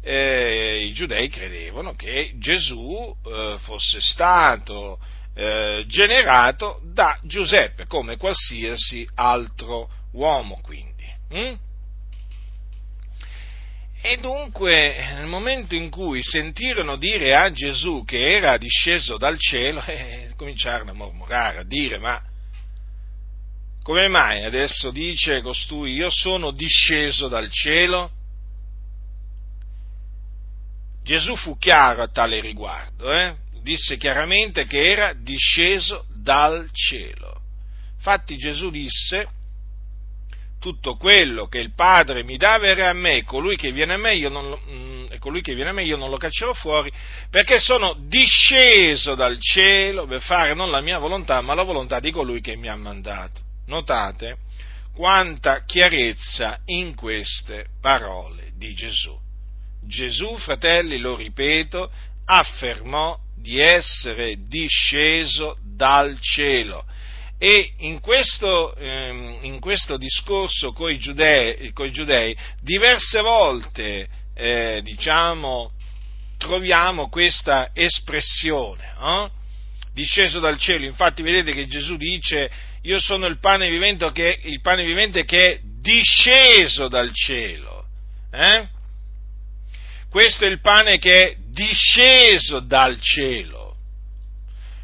eh, 0.07 0.85
i 0.85 0.93
giudei 0.93 1.29
credevano 1.29 1.95
che 1.95 2.33
Gesù 2.38 3.15
eh, 3.25 3.57
fosse 3.62 4.00
stato 4.01 5.00
eh, 5.33 5.83
generato 5.88 6.79
da 6.93 7.17
Giuseppe, 7.24 7.88
come 7.88 8.15
qualsiasi 8.15 9.07
altro 9.15 9.89
uomo 10.12 10.59
quindi. 10.62 11.12
Hm? 11.29 11.55
E 14.03 14.17
dunque, 14.17 15.13
nel 15.15 15.25
momento 15.25 15.74
in 15.74 15.89
cui 15.89 16.21
sentirono 16.21 16.97
dire 16.97 17.35
a 17.35 17.51
Gesù 17.51 18.03
che 18.05 18.35
era 18.35 18.57
disceso 18.57 19.17
dal 19.17 19.39
cielo, 19.39 19.81
eh, 19.89 20.33
cominciarono 20.35 20.91
a 20.91 20.93
mormorare, 20.93 21.62
a 21.62 21.63
dire, 21.63 21.97
ma 21.97 22.21
come 23.81 24.07
mai 24.07 24.43
adesso 24.43 24.91
dice 24.91 25.41
costui, 25.41 25.93
io 25.93 26.12
sono 26.12 26.51
disceso 26.51 27.27
dal 27.27 27.50
cielo? 27.50 28.12
Gesù 31.05 31.35
fu 31.35 31.55
chiaro 31.59 32.01
a 32.01 32.07
tale 32.07 32.39
riguardo, 32.39 33.12
eh? 33.12 33.35
disse 33.62 33.95
chiaramente 33.95 34.65
che 34.65 34.89
era 34.89 35.13
disceso 35.13 36.07
dal 36.09 36.67
cielo. 36.71 37.41
Infatti 37.95 38.35
Gesù 38.38 38.71
disse, 38.71 39.27
tutto 40.59 40.95
quello 40.95 41.45
che 41.45 41.59
il 41.59 41.75
Padre 41.75 42.24
mi 42.24 42.38
dà 42.38 42.57
verrà 42.57 42.89
a 42.89 42.93
me, 42.93 43.24
colui 43.24 43.55
che 43.55 43.71
viene 43.71 43.93
a 43.93 43.97
me 43.97 44.15
io 44.15 44.29
non 44.29 44.50
lo, 44.50 44.59
mm, 44.67 45.05
colui 45.19 45.41
che 45.41 45.53
viene 45.53 45.69
a 45.69 45.74
me 45.74 45.83
io 45.83 45.95
non 45.95 46.09
lo 46.09 46.17
caccerò 46.17 46.53
fuori, 46.53 46.91
perché 47.29 47.59
sono 47.59 47.95
disceso 48.07 49.13
dal 49.13 49.39
cielo 49.39 50.07
per 50.07 50.21
fare 50.21 50.55
non 50.55 50.71
la 50.71 50.81
mia 50.81 50.97
volontà, 50.97 51.39
ma 51.41 51.53
la 51.53 51.62
volontà 51.62 52.00
di 52.00 52.09
colui 52.09 52.41
che 52.41 52.55
mi 52.55 52.67
ha 52.67 52.75
mandato. 52.75 53.41
Notate 53.67 54.38
quanta 54.95 55.65
chiarezza 55.65 56.62
in 56.65 56.95
queste 56.95 57.67
parole 57.79 58.53
di 58.55 58.74
Gesù. 58.74 59.25
Gesù, 59.88 60.38
fratelli, 60.38 60.98
lo 60.98 61.15
ripeto, 61.15 61.92
affermò 62.25 63.18
di 63.36 63.60
essere 63.60 64.38
disceso 64.48 65.58
dal 65.62 66.18
cielo 66.20 66.86
E 67.38 67.74
in 67.80 68.00
questo, 68.00 68.74
ehm, 68.75 69.39
in 69.42 69.60
questo 69.60 69.98
discorso 69.98 70.72
con 70.72 70.89
i 70.89 70.98
giudei, 70.98 71.72
giudei 71.92 72.36
diverse 72.62 73.20
volte, 73.20 74.08
eh, 74.34 74.80
diciamo, 74.82 75.72
troviamo 76.38 77.10
questa 77.10 77.72
espressione, 77.74 78.94
eh? 79.00 79.30
disceso 79.94 80.39
dal 80.39 80.58
cielo. 80.58 80.86
Infatti 80.86 81.22
vedete 81.22 81.54
che 81.54 81.68
Gesù 81.68 81.98
dice, 81.98 82.50
io 82.84 83.00
sono 83.00 83.25
il 83.27 83.39
pane 83.39 83.70
vivente 83.70 84.12
che, 84.12 84.39
il 84.44 84.62
pane 84.62 84.86
vivente 84.86 85.25
che 85.25 85.51
è 85.51 85.60
disceso 85.63 86.88
dal 86.88 87.12
cielo. 87.13 87.86
Eh? 88.32 88.68
Questo 90.15 90.45
è 90.45 90.48
il 90.48 90.62
pane 90.62 90.98
che 90.98 91.27
è 91.27 91.36
disceso 91.50 92.62
dal 92.62 93.01
cielo. 93.01 93.75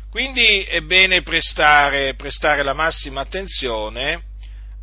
Quindi 0.09 0.63
è 0.63 0.81
bene 0.81 1.21
prestare, 1.21 2.15
prestare 2.15 2.63
la 2.63 2.73
massima 2.73 3.21
attenzione 3.21 4.23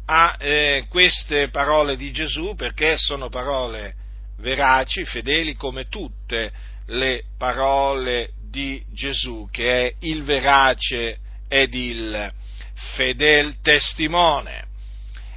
a 0.07 0.37
eh, 0.38 0.87
queste 0.88 1.50
parole 1.50 1.99
di 1.99 2.11
Gesù 2.12 2.55
perché 2.55 2.97
sono 2.97 3.28
parole 3.28 3.95
veraci, 4.38 5.05
fedeli 5.05 5.55
come 5.55 5.88
tutte 5.88 6.50
le 6.87 7.25
parole 7.37 8.31
di 8.49 8.83
Gesù, 8.90 9.50
che 9.52 9.88
è 9.88 9.95
il 10.00 10.23
verace 10.23 11.19
ed 11.47 11.75
il 11.75 12.33
fedel 12.95 13.61
testimone. 13.61 14.67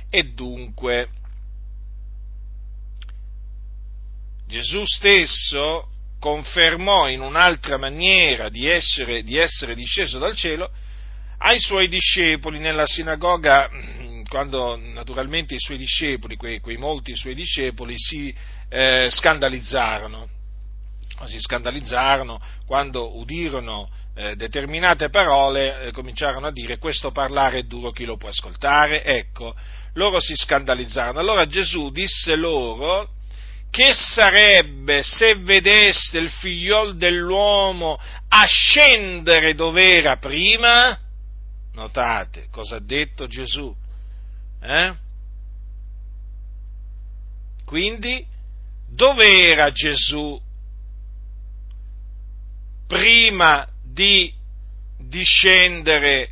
E 0.09 0.31
dunque 0.31 1.09
Gesù 4.51 4.83
stesso 4.83 5.87
confermò 6.19 7.07
in 7.07 7.21
un'altra 7.21 7.77
maniera 7.77 8.49
di 8.49 8.67
essere, 8.67 9.23
di 9.23 9.37
essere 9.37 9.75
disceso 9.75 10.19
dal 10.19 10.35
cielo 10.35 10.69
ai 11.37 11.57
suoi 11.57 11.87
discepoli 11.87 12.59
nella 12.59 12.85
sinagoga, 12.85 13.69
quando 14.27 14.75
naturalmente 14.75 15.55
i 15.55 15.59
suoi 15.59 15.77
discepoli, 15.77 16.35
quei, 16.35 16.59
quei 16.59 16.75
molti 16.75 17.15
suoi 17.15 17.33
discepoli, 17.33 17.95
si 17.97 18.35
eh, 18.67 19.07
scandalizzarono. 19.09 20.27
Si 21.23 21.39
scandalizzarono 21.39 22.41
quando 22.65 23.17
udirono 23.17 23.89
eh, 24.15 24.35
determinate 24.35 25.09
parole, 25.09 25.83
eh, 25.83 25.91
cominciarono 25.91 26.47
a 26.47 26.51
dire 26.51 26.77
questo 26.77 27.11
parlare 27.11 27.59
è 27.59 27.63
duro, 27.63 27.91
chi 27.91 28.03
lo 28.03 28.17
può 28.17 28.27
ascoltare? 28.27 29.03
Ecco, 29.05 29.55
loro 29.93 30.19
si 30.19 30.35
scandalizzarono. 30.35 31.19
Allora 31.19 31.45
Gesù 31.47 31.89
disse 31.89 32.35
loro 32.35 33.19
che 33.71 33.93
sarebbe 33.93 35.01
se 35.01 35.35
vedeste 35.35 36.19
il 36.19 36.29
figliol 36.29 36.97
dell'uomo 36.97 37.97
ascendere 38.27 39.55
dove 39.55 39.93
era 39.97 40.17
prima? 40.17 40.99
Notate 41.73 42.47
cosa 42.51 42.75
ha 42.75 42.81
detto 42.81 43.27
Gesù. 43.27 43.73
Eh? 44.61 44.93
Quindi, 47.65 48.25
dove 48.89 49.47
era 49.47 49.71
Gesù 49.71 50.39
prima 52.87 53.65
di 53.81 54.33
discendere 54.97 56.31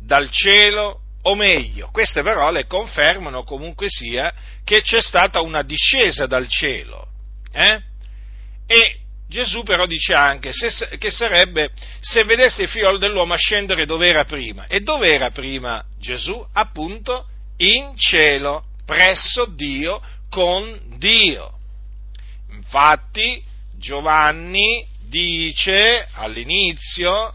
dal 0.00 0.30
cielo? 0.30 1.01
O 1.22 1.34
meglio, 1.34 1.88
queste 1.92 2.22
parole 2.22 2.66
confermano 2.66 3.44
comunque 3.44 3.86
sia 3.88 4.32
che 4.64 4.82
c'è 4.82 5.00
stata 5.00 5.40
una 5.40 5.62
discesa 5.62 6.26
dal 6.26 6.48
cielo. 6.48 7.06
Eh? 7.52 7.80
E 8.66 8.96
Gesù 9.28 9.62
però 9.62 9.86
dice 9.86 10.14
anche 10.14 10.52
se, 10.52 10.98
che 10.98 11.10
sarebbe 11.10 11.70
se 12.00 12.24
vedeste 12.24 12.64
il 12.64 12.68
figlio 12.68 12.98
dell'uomo 12.98 13.36
scendere 13.36 13.86
dove 13.86 14.08
era 14.08 14.24
prima. 14.24 14.66
E 14.66 14.80
dove 14.80 15.12
era 15.12 15.30
prima 15.30 15.84
Gesù? 15.98 16.44
Appunto 16.52 17.26
in 17.58 17.96
cielo, 17.96 18.64
presso 18.84 19.46
Dio, 19.46 20.02
con 20.28 20.96
Dio. 20.96 21.58
Infatti 22.50 23.42
Giovanni 23.78 24.86
dice 25.08 26.06
all'inizio 26.14 27.34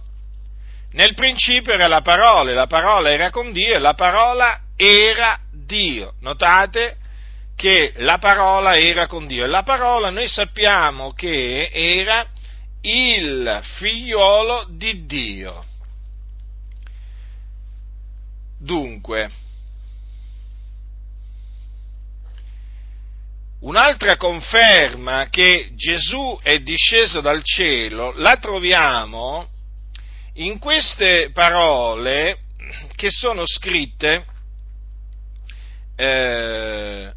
nel 0.91 1.13
principio 1.13 1.73
era 1.73 1.87
la 1.87 2.01
parola, 2.01 2.53
la 2.53 2.67
parola 2.67 3.11
era 3.11 3.29
con 3.29 3.51
Dio, 3.51 3.75
e 3.75 3.79
la 3.79 3.93
parola 3.93 4.61
era 4.75 5.39
Dio. 5.51 6.13
Notate 6.21 6.97
che 7.55 7.93
la 7.97 8.17
parola 8.17 8.77
era 8.77 9.07
con 9.07 9.27
Dio, 9.27 9.43
e 9.43 9.47
la 9.47 9.63
parola 9.63 10.09
noi 10.09 10.27
sappiamo 10.27 11.13
che 11.13 11.69
era 11.71 12.25
il 12.81 13.59
figliolo 13.77 14.67
di 14.69 15.05
Dio. 15.05 15.65
Dunque, 18.59 19.29
un'altra 23.59 24.17
conferma 24.17 25.27
che 25.29 25.71
Gesù 25.75 26.39
è 26.41 26.59
disceso 26.59 27.21
dal 27.21 27.43
cielo 27.43 28.13
la 28.15 28.37
troviamo 28.37 29.47
in 30.37 30.59
queste 30.59 31.31
parole 31.33 32.39
che 32.95 33.09
sono 33.09 33.45
scritte 33.45 34.25
eh, 35.95 37.11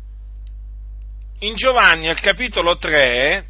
in 1.41 1.55
Giovanni 1.55 2.09
al 2.09 2.21
capitolo 2.21 2.77
3 2.77 3.47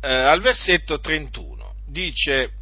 eh, 0.00 0.08
al 0.08 0.40
versetto 0.40 1.00
31 1.00 1.74
dice 1.86 2.52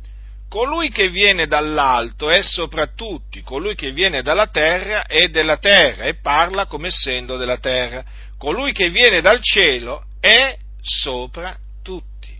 colui 0.48 0.88
che 0.88 1.10
viene 1.10 1.46
dall'alto 1.46 2.30
è 2.30 2.42
sopra 2.42 2.86
tutti, 2.86 3.42
colui 3.42 3.74
che 3.74 3.92
viene 3.92 4.22
dalla 4.22 4.46
terra 4.46 5.04
è 5.04 5.28
della 5.28 5.58
terra 5.58 6.04
e 6.04 6.14
parla 6.14 6.64
come 6.64 6.88
essendo 6.88 7.36
della 7.36 7.58
terra, 7.58 8.02
colui 8.38 8.72
che 8.72 8.88
viene 8.88 9.20
dal 9.20 9.42
cielo 9.42 10.06
è 10.20 10.56
sopra 10.80 11.54
tutti. 11.82 12.34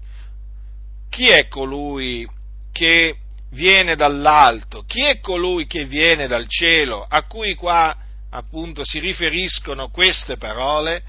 Chi 1.11 1.29
è 1.29 1.49
colui 1.49 2.27
che 2.73 3.15
viene 3.50 3.97
dall'alto, 3.97 4.85
chi 4.87 5.02
è 5.02 5.21
colui 5.21 5.67
che 5.67 5.85
viene 5.85 6.26
dal 6.26 6.47
cielo, 6.49 7.05
a 7.09 7.25
cui 7.25 7.55
qua 7.55 7.97
appunto 8.31 8.85
si 8.85 8.99
riferiscono 8.99 9.88
queste 9.88 10.37
parole? 10.37 11.02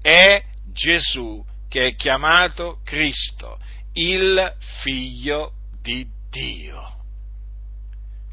È 0.00 0.42
Gesù 0.72 1.44
che 1.68 1.86
è 1.86 1.94
chiamato 1.94 2.80
Cristo, 2.84 3.58
il 3.94 4.54
figlio 4.82 5.52
di 5.82 6.06
Dio. 6.30 6.92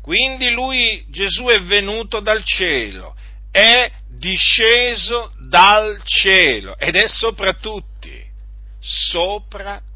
Quindi 0.02 0.52
lui, 0.52 1.06
Gesù 1.10 1.46
è 1.46 1.62
venuto 1.62 2.20
dal 2.20 2.44
cielo, 2.44 3.16
è 3.52 3.92
disceso 4.08 5.34
dal 5.48 6.02
cielo 6.04 6.78
ed 6.78 6.96
è 6.96 7.08
sopra 7.08 7.54
tutti, 7.54 8.24
sopra 8.80 9.76
tutti. 9.76 9.91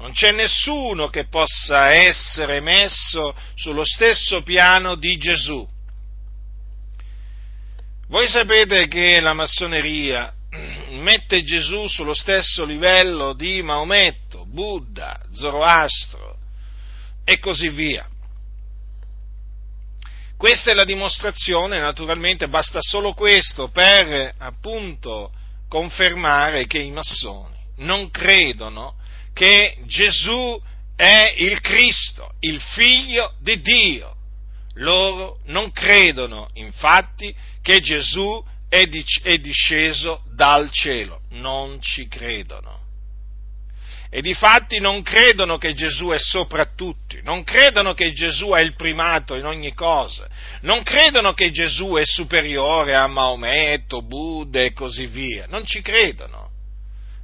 Non 0.00 0.12
c'è 0.12 0.32
nessuno 0.32 1.08
che 1.08 1.26
possa 1.26 1.90
essere 1.92 2.60
messo 2.60 3.36
sullo 3.54 3.84
stesso 3.84 4.42
piano 4.42 4.94
di 4.94 5.18
Gesù. 5.18 5.68
Voi 8.08 8.26
sapete 8.26 8.88
che 8.88 9.20
la 9.20 9.34
massoneria 9.34 10.32
mette 10.88 11.42
Gesù 11.42 11.86
sullo 11.86 12.14
stesso 12.14 12.64
livello 12.64 13.34
di 13.34 13.60
Maometto, 13.60 14.46
Buddha, 14.46 15.20
Zoroastro 15.32 16.38
e 17.22 17.38
così 17.38 17.68
via. 17.68 18.08
Questa 20.34 20.70
è 20.70 20.74
la 20.74 20.84
dimostrazione, 20.84 21.78
naturalmente 21.78 22.48
basta 22.48 22.78
solo 22.80 23.12
questo 23.12 23.68
per 23.68 24.34
appunto 24.38 25.30
confermare 25.68 26.66
che 26.66 26.78
i 26.78 26.90
massoni 26.90 27.58
non 27.76 28.10
credono 28.10 28.96
che 29.32 29.78
Gesù 29.86 30.60
è 30.96 31.34
il 31.38 31.60
Cristo, 31.60 32.34
il 32.40 32.60
figlio 32.60 33.34
di 33.40 33.60
Dio. 33.60 34.16
Loro 34.74 35.38
non 35.46 35.72
credono, 35.72 36.48
infatti, 36.54 37.34
che 37.62 37.80
Gesù 37.80 38.44
è, 38.68 38.86
disceso 39.38 40.22
dal 40.34 40.70
cielo, 40.70 41.22
non 41.30 41.80
ci 41.80 42.06
credono. 42.06 42.78
E 44.12 44.22
difatti 44.22 44.78
non 44.80 45.02
credono 45.02 45.56
che 45.56 45.72
Gesù 45.72 46.08
è 46.08 46.18
sopra 46.18 46.66
tutti, 46.74 47.20
non 47.22 47.44
credono 47.44 47.94
che 47.94 48.12
Gesù 48.12 48.48
è 48.50 48.60
il 48.60 48.74
primato 48.74 49.36
in 49.36 49.46
ogni 49.46 49.72
cosa, 49.72 50.28
non 50.62 50.82
credono 50.82 51.32
che 51.32 51.52
Gesù 51.52 51.94
è 51.94 52.04
superiore 52.04 52.96
a 52.96 53.06
Maometto, 53.06 54.02
Buddha 54.02 54.62
e 54.62 54.72
così 54.72 55.06
via, 55.06 55.46
non 55.48 55.64
ci 55.64 55.80
credono 55.80 56.49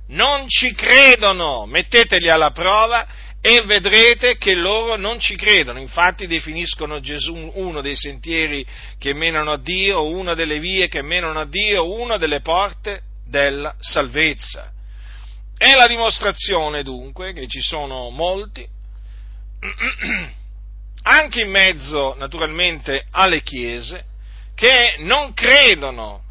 non 0.09 0.49
ci 0.49 0.73
credono, 0.73 1.67
metteteli 1.67 2.29
alla 2.29 2.51
prova 2.51 3.07
e 3.41 3.63
vedrete 3.63 4.37
che 4.39 4.55
loro 4.55 4.97
non 4.97 5.19
ci 5.19 5.37
credono. 5.37 5.79
Infatti 5.79 6.27
definiscono 6.27 7.01
Gesù 7.01 7.35
uno 7.55 7.81
dei 7.81 7.97
sentieri 7.97 8.67
che 8.99 9.15
menano 9.15 9.53
a 9.53 9.59
Dio, 9.59 10.05
una 10.07 10.35
delle 10.35 10.59
vie 10.59 10.89
che 10.89 11.03
menano 11.03 11.41
a 11.41 11.47
Dio, 11.47 11.93
una 12.01 12.17
delle 12.17 12.41
porte 12.41 13.03
della 13.25 13.75
salvezza. 13.79 14.73
È 15.57 15.73
la 15.75 15.87
dimostrazione 15.87 16.83
dunque 16.83 17.33
che 17.33 17.47
ci 17.47 17.61
sono 17.61 18.11
molti 18.11 18.67
anche 21.03 21.41
in 21.41 21.51
mezzo 21.51 22.15
naturalmente 22.19 23.07
alle 23.11 23.43
chiese 23.43 24.05
che 24.55 24.97
non 24.99 25.33
credono 25.33 26.25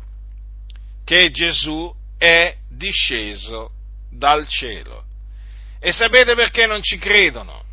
che 1.04 1.32
Gesù 1.32 1.94
è 2.18 2.56
disceso 2.76 3.72
dal 4.12 4.48
cielo. 4.48 5.06
E 5.80 5.92
sapete 5.92 6.36
perché 6.36 6.66
non 6.66 6.82
ci 6.82 6.98
credono? 6.98 7.64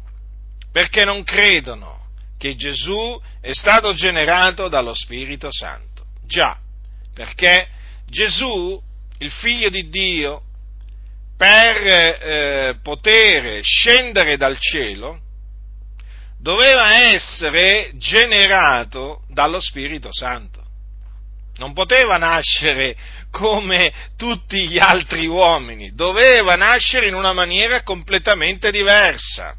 Perché 0.71 1.04
non 1.04 1.25
credono 1.25 2.00
che 2.38 2.56
Gesù 2.56 3.21
è 3.40 3.52
stato 3.52 3.94
generato 3.94 4.68
dallo 4.68 4.94
Spirito 4.94 5.49
Santo. 5.50 6.06
Già, 6.26 6.59
perché 7.14 7.68
Gesù, 8.06 8.80
il 9.18 9.30
figlio 9.30 9.68
di 9.68 9.88
Dio, 9.88 10.42
per 11.37 11.76
eh, 11.87 12.78
poter 12.82 13.62
scendere 13.62 14.37
dal 14.37 14.59
cielo, 14.59 15.21
doveva 16.38 17.12
essere 17.12 17.92
generato 17.94 19.23
dallo 19.28 19.61
Spirito 19.61 20.09
Santo. 20.12 20.61
Non 21.56 21.73
poteva 21.73 22.16
nascere 22.16 22.97
come 23.33 23.93
tutti 24.17 24.69
gli 24.69 24.79
altri 24.79 25.27
uomini, 25.27 25.93
doveva 25.95 26.55
nascere 26.55 27.09
in 27.09 27.15
una 27.15 27.33
maniera 27.33 27.83
completamente 27.83 28.71
diversa. 28.71 29.57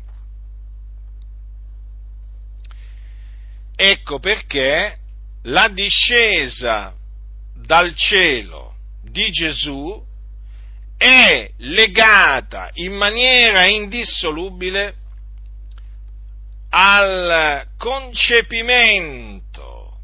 Ecco 3.75 4.19
perché 4.19 4.95
la 5.43 5.67
discesa 5.69 6.93
dal 7.55 7.95
cielo 7.95 8.75
di 9.01 9.31
Gesù 9.31 9.99
è 10.95 11.49
legata 11.57 12.69
in 12.73 12.93
maniera 12.93 13.65
indissolubile 13.65 14.95
al 16.69 17.67
concepimento 17.77 19.97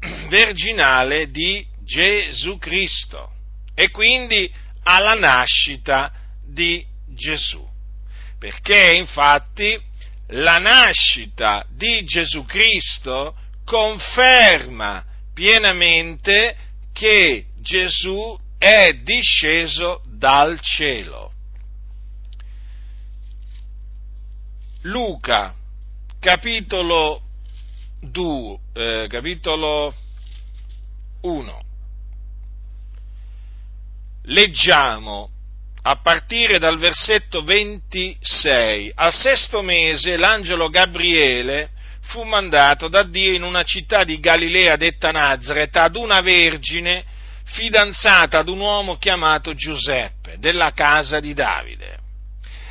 virginale 0.28 1.30
di 1.30 1.72
Gesù 1.84 2.58
Cristo 2.58 3.32
e 3.74 3.90
quindi 3.90 4.50
alla 4.84 5.14
nascita 5.14 6.12
di 6.44 6.84
Gesù. 7.08 7.66
Perché 8.38 8.94
infatti 8.94 9.80
la 10.28 10.58
nascita 10.58 11.64
di 11.70 12.04
Gesù 12.04 12.44
Cristo 12.44 13.34
conferma 13.64 15.04
pienamente 15.32 16.56
che 16.92 17.46
Gesù 17.60 18.38
è 18.58 18.94
disceso 19.02 20.02
dal 20.06 20.60
cielo. 20.60 21.32
Luca, 24.82 25.54
capitolo 26.18 27.22
2, 28.00 28.58
eh, 28.74 29.06
capitolo 29.08 29.94
1. 31.22 31.62
Leggiamo 34.28 35.28
a 35.82 35.96
partire 35.96 36.58
dal 36.58 36.78
versetto 36.78 37.42
26. 37.42 38.92
Al 38.94 39.12
sesto 39.12 39.60
mese 39.60 40.16
l'angelo 40.16 40.70
Gabriele 40.70 41.70
fu 42.04 42.22
mandato 42.22 42.88
da 42.88 43.02
Dio 43.02 43.34
in 43.34 43.42
una 43.42 43.64
città 43.64 44.02
di 44.04 44.18
Galilea 44.18 44.76
detta 44.76 45.10
Nazareth 45.10 45.76
ad 45.76 45.96
una 45.96 46.22
vergine 46.22 47.04
fidanzata 47.44 48.38
ad 48.38 48.48
un 48.48 48.60
uomo 48.60 48.96
chiamato 48.96 49.52
Giuseppe, 49.52 50.38
della 50.38 50.72
casa 50.72 51.20
di 51.20 51.34
Davide. 51.34 51.98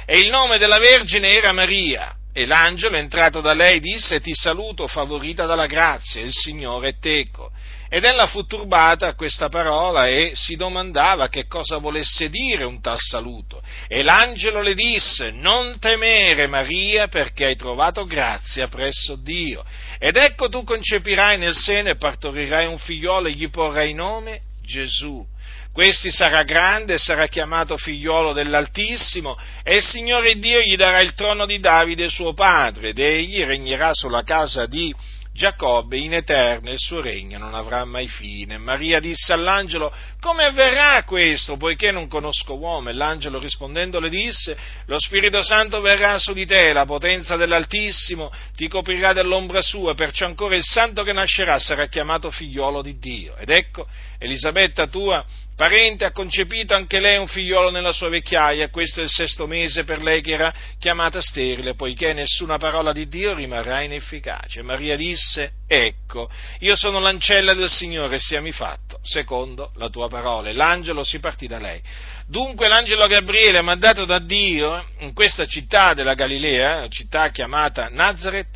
E 0.06 0.20
il 0.20 0.30
nome 0.30 0.58
della 0.58 0.80
vergine 0.80 1.32
era 1.34 1.52
Maria. 1.52 2.16
E 2.34 2.48
l'angelo, 2.48 2.98
entrato 2.98 3.42
da 3.42 3.54
lei, 3.54 3.80
disse: 3.80 4.20
Ti 4.22 4.34
saluto, 4.34 4.88
favorita 4.88 5.46
dalla 5.46 5.68
grazia, 5.68 6.22
il 6.22 6.34
Signore 6.34 6.90
è 6.90 6.98
teco. 6.98 7.52
Ed 7.94 8.06
ella 8.06 8.26
fu 8.26 8.48
turbata 8.48 9.06
a 9.06 9.14
questa 9.14 9.50
parola 9.50 10.08
e 10.08 10.32
si 10.34 10.56
domandava 10.56 11.30
che 11.30 11.46
cosa 11.46 11.78
volesse 11.78 12.28
dire 12.28 12.64
un 12.64 12.82
tal 12.82 12.98
saluto. 12.98 13.62
E 13.88 14.02
l'angelo 14.02 14.64
le 14.64 14.74
disse, 14.74 15.30
non 15.30 15.78
temere 15.78 16.48
Maria 16.48 17.08
perché 17.08 17.46
hai 17.46 17.56
trovato 17.56 18.08
grazia 18.08 18.68
presso 18.68 19.16
Dio. 19.16 19.64
Ed 20.00 20.16
ecco 20.16 20.50
tu 20.50 20.64
concepirai 20.64 21.38
nel 21.38 21.54
seno 21.54 21.90
e 21.90 21.96
partorirai 21.96 22.66
un 22.66 22.80
figliolo 22.80 23.28
e 23.28 23.34
gli 23.34 23.48
porrai 23.52 23.94
nome 23.94 24.42
Gesù. 24.64 25.24
Questi 25.72 26.12
sarà 26.12 26.42
grande 26.42 26.96
e 26.96 26.98
sarà 26.98 27.28
chiamato 27.28 27.78
figliolo 27.78 28.34
dell'Altissimo 28.34 29.38
e 29.62 29.76
il 29.76 29.84
Signore 29.84 30.40
Dio 30.40 30.62
gli 30.62 30.76
darà 30.76 31.00
il 31.02 31.14
trono 31.14 31.46
di 31.46 31.60
Davide 31.60 32.10
suo 32.10 32.34
padre 32.34 32.90
ed 32.90 32.98
egli 32.98 33.44
regnerà 33.44 33.92
sulla 33.94 34.24
casa 34.24 34.66
di 34.66 34.92
Giacobbe 35.36 35.98
in 35.98 36.14
eterno 36.14 36.72
il 36.72 36.78
suo 36.78 37.02
regno 37.02 37.40
non 37.40 37.56
avrà 37.56 37.86
mai 37.86 38.08
fine. 38.08 38.60
Maria 38.60 39.00
disse 39.00 39.34
all'angelo, 39.34 39.92
come 40.20 40.44
avverrà 40.44 41.04
questo, 41.06 41.58
poiché 41.58 41.90
non 41.92 42.08
conosco 42.08 42.56
uomo? 42.56 42.90
E 42.90 42.94
l'angelo 42.94 43.40
rispondendo 43.40 44.00
le 44.00 44.10
disse, 44.10 44.56
lo 44.86 45.00
Spirito 45.00 45.42
Santo 45.42 45.82
verrà 45.82 46.20
su 46.20 46.34
di 46.34 46.46
te, 46.46 46.72
la 46.72 46.86
potenza 46.86 47.36
dell'Altissimo 47.36 48.32
ti 48.56 48.68
coprirà 48.68 49.12
dell'ombra 49.12 49.64
sua, 49.64 49.96
perciò 49.96 50.28
ancora 50.28 50.56
il 50.56 50.64
santo 50.64 51.02
che 51.02 51.14
nascerà 51.14 51.58
sarà 51.58 51.88
chiamato 51.88 52.30
figliolo 52.30 52.84
di 52.84 53.00
Dio. 53.00 53.36
Ed 53.38 53.50
ecco, 53.50 53.88
Elisabetta 54.20 54.86
tua 54.86 55.26
parente 55.56 56.06
ha 56.06 56.12
concepito 56.12 56.74
anche 56.74 57.00
lei 57.00 57.18
un 57.18 57.28
figliolo 57.28 57.70
nella 57.70 57.94
sua 57.94 58.10
vecchiaia, 58.10 58.70
questo 58.70 59.02
è 59.02 59.04
il 59.04 59.10
sesto 59.10 59.48
mese 59.48 59.84
per 59.84 60.02
lei 60.02 60.22
che 60.22 60.32
era 60.32 60.54
chiamata 60.80 61.22
sterile, 61.22 61.76
poiché 61.76 62.14
nessuna 62.14 62.58
parola 62.58 62.92
di 62.92 63.08
Dio 63.08 63.34
rimarrà 63.34 63.82
inefficace. 63.82 64.62
Maria 64.62 64.96
disse, 64.96 65.54
ecco, 65.68 66.30
io 66.60 66.76
sono 66.76 67.00
l'ancella 67.00 67.54
del 67.54 67.70
Signore, 67.70 68.20
siami 68.20 68.52
fatto, 68.52 69.00
secondo 69.04 69.72
la 69.76 69.90
tua 69.90 70.08
parola. 70.08 70.50
E 70.50 70.54
l'angelo 70.54 71.04
si 71.04 71.20
partì 71.20 71.48
da 71.48 71.60
lei. 71.60 71.82
Dunque 72.26 72.68
l'angelo 72.68 73.06
Gabriele, 73.08 73.62
mandato 73.62 74.06
da 74.06 74.20
Dio 74.20 74.86
in 75.00 75.14
questa 75.14 75.46
città 75.46 75.94
della 75.94 76.14
Galilea, 76.14 76.88
città 76.88 77.30
chiamata 77.30 77.90
Nazareth, 77.90 78.56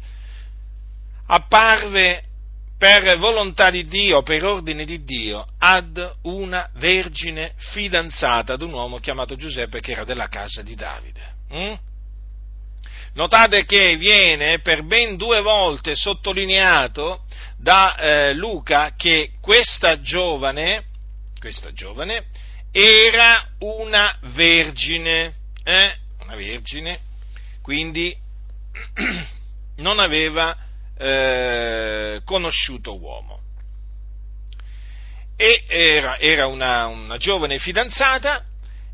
apparve 1.28 2.27
per 2.78 3.18
volontà 3.18 3.72
di 3.72 3.86
Dio, 3.86 4.22
per 4.22 4.46
ordine 4.46 4.86
di 4.86 5.04
Dio, 5.04 5.48
ad 5.58 6.16
una 6.24 6.70
vergine 6.76 7.54
fidanzata 7.58 8.54
ad 8.54 8.62
un 8.62 8.74
uomo 8.74 9.00
chiamato 9.00 9.36
Giuseppe 9.36 9.80
che 9.80 9.94
era 9.94 10.04
della 10.04 10.28
casa 10.28 10.62
di 10.62 10.76
Davide. 10.76 11.36
Mm? 11.54 11.74
Notate 13.14 13.66
che 13.66 13.98
viene 13.98 14.60
per 14.60 14.84
ben 14.84 15.18
due 15.18 15.42
volte 15.42 15.96
sottolineato 15.96 17.24
da 17.58 17.96
eh, 17.96 18.34
Luca 18.36 18.94
che 18.96 19.32
questa 19.42 20.02
giovane, 20.02 20.86
questa 21.40 21.74
giovane 21.74 22.26
era 22.72 23.44
una 23.60 24.16
vergine, 24.34 25.34
eh? 25.64 25.98
una 26.22 26.36
vergine, 26.36 27.00
quindi 27.64 28.16
non 29.78 29.98
aveva 29.98 30.56
eh, 30.98 32.22
conosciuto 32.24 33.00
uomo. 33.00 33.40
E 35.36 35.66
era, 35.68 36.18
era 36.18 36.48
una, 36.48 36.88
una, 36.88 37.18
giovane 37.18 37.60
fidanzata 37.60 38.44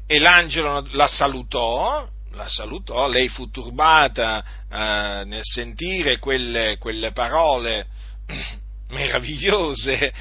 e 0.06 0.20
l'angelo 0.20 0.86
la 0.92 1.08
salutò, 1.08 2.06
la 2.32 2.50
salutò, 2.50 3.08
lei 3.08 3.30
fu 3.30 3.50
turbata 3.50 4.44
eh, 4.70 5.24
nel 5.26 5.44
sentire 5.44 6.20
quelle, 6.20 6.78
quelle 6.80 7.14
parole 7.14 7.88
meravigliose, 8.90 10.14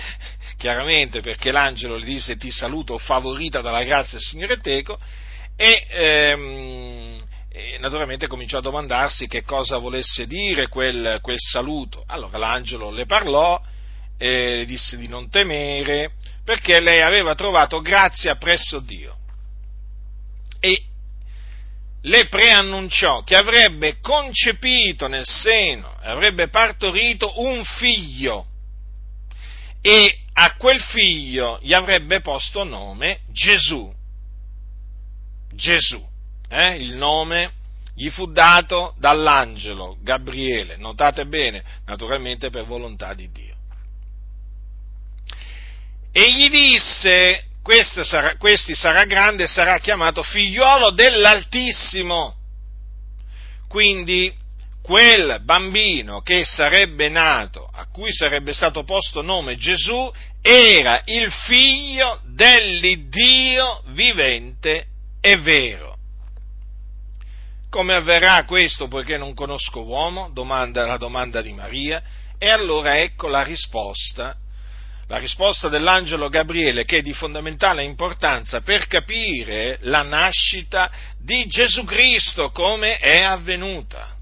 chiaramente 0.57 1.21
perché 1.21 1.51
l'angelo 1.51 1.97
le 1.97 2.05
disse 2.05 2.37
ti 2.37 2.53
saluto 2.53 2.99
favorita 2.99 3.61
dalla 3.61 3.83
grazia 3.83 4.19
del 4.19 4.27
Signore 4.27 4.59
Teco, 4.59 5.01
e 5.57 5.87
ehm, 5.89 7.19
e 7.55 7.77
naturalmente 7.79 8.29
cominciò 8.29 8.59
a 8.59 8.63
domandarsi 8.63 9.29
che 9.29 9.43
cosa 9.43 9.77
volesse 9.77 10.27
dire 10.27 10.69
quel, 10.69 11.19
quel 11.21 11.39
saluto. 11.39 12.03
Allora 12.07 12.39
l'angelo 12.39 12.91
le 12.91 13.05
parlò 13.05 13.61
e 14.17 14.57
le 14.57 14.65
disse 14.65 14.97
di 14.97 15.07
non 15.07 15.29
temere 15.29 16.13
perché 16.45 16.81
lei 16.81 17.03
aveva 17.03 17.35
trovato 17.35 17.83
grazia 17.83 18.37
presso 18.37 18.81
Dio 18.81 19.19
e 20.61 20.83
le 22.05 22.27
preannunciò 22.29 23.23
che 23.23 23.37
avrebbe 23.37 24.01
concepito 24.01 25.07
nel 25.07 25.27
seno, 25.27 25.95
avrebbe 26.01 26.49
partorito 26.49 27.41
un 27.43 27.63
figlio 27.65 28.47
e 29.83 30.21
a 30.33 30.55
quel 30.57 30.81
figlio 30.81 31.59
gli 31.61 31.75
avrebbe 31.75 32.21
posto 32.21 32.65
nome 32.65 33.21
Gesù. 33.31 33.93
Gesù 35.55 36.12
eh, 36.53 36.75
il 36.77 36.95
nome 36.95 37.53
gli 37.95 38.11
fu 38.11 38.31
dato 38.31 38.95
dall'angelo 38.99 39.97
Gabriele, 40.03 40.77
notate 40.77 41.27
bene, 41.27 41.63
naturalmente 41.87 42.51
per 42.51 42.65
volontà 42.65 43.15
di 43.15 43.31
Dio. 43.31 43.57
E 46.13 46.31
gli 46.31 46.51
disse, 46.51 47.45
sarà, 48.03 48.37
questi 48.37 48.75
sarà 48.75 49.05
grande 49.05 49.45
e 49.45 49.47
sarà 49.47 49.79
chiamato 49.79 50.23
figliuolo 50.23 50.91
dell'Altissimo. 50.91 52.37
Quindi 53.69 54.35
quel 54.83 55.41
bambino 55.43 56.21
che 56.21 56.45
sarebbe 56.45 57.09
nato, 57.09 57.67
a 57.73 57.87
cui 57.87 58.13
sarebbe 58.13 58.53
stato 58.53 58.85
posto 58.85 59.23
nome 59.23 59.57
Gesù, 59.57 60.13
era 60.43 61.01
il 61.07 61.31
figlio 61.31 62.21
dell'Iddio 62.27 63.83
vivente 63.87 64.87
e 65.21 65.37
vero. 65.39 65.92
Come 67.73 67.95
avverrà 67.95 68.45
questo 68.45 68.87
poiché 68.87 69.17
non 69.17 69.33
conosco 69.33 69.83
uomo? 69.83 70.29
Domanda 70.31 70.85
la 70.85 70.99
domanda 70.99 71.41
di 71.41 71.55
Maria. 71.55 72.03
E 72.37 72.51
allora 72.51 72.99
ecco 72.99 73.29
la 73.29 73.43
risposta 73.43 74.37
la 75.07 75.17
risposta 75.17 75.69
dell'angelo 75.69 76.29
Gabriele 76.29 76.85
che 76.85 76.99
è 76.99 77.03
di 77.03 77.15
fondamentale 77.15 77.83
importanza 77.83 78.61
per 78.61 78.87
capire 78.87 79.79
la 79.83 80.03
nascita 80.03 80.91
di 81.19 81.47
Gesù 81.47 81.85
Cristo 81.85 82.51
come 82.51 82.99
è 82.99 83.23
avvenuta. 83.23 84.17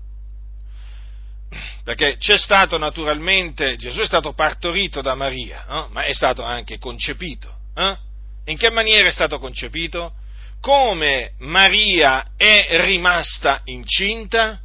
Perché 1.82 2.18
c'è 2.18 2.38
stato 2.38 2.78
naturalmente, 2.78 3.74
Gesù 3.76 3.98
è 3.98 4.06
stato 4.06 4.32
partorito 4.32 5.00
da 5.00 5.16
Maria, 5.16 5.64
eh? 5.68 5.86
ma 5.90 6.04
è 6.04 6.12
stato 6.12 6.44
anche 6.44 6.78
concepito. 6.78 7.52
Eh? 7.74 7.96
In 8.44 8.56
che 8.56 8.70
maniera 8.70 9.08
è 9.08 9.12
stato 9.12 9.40
concepito? 9.40 10.14
Come 10.61 11.33
Maria 11.38 12.33
è 12.37 12.66
rimasta 12.85 13.62
incinta? 13.64 14.61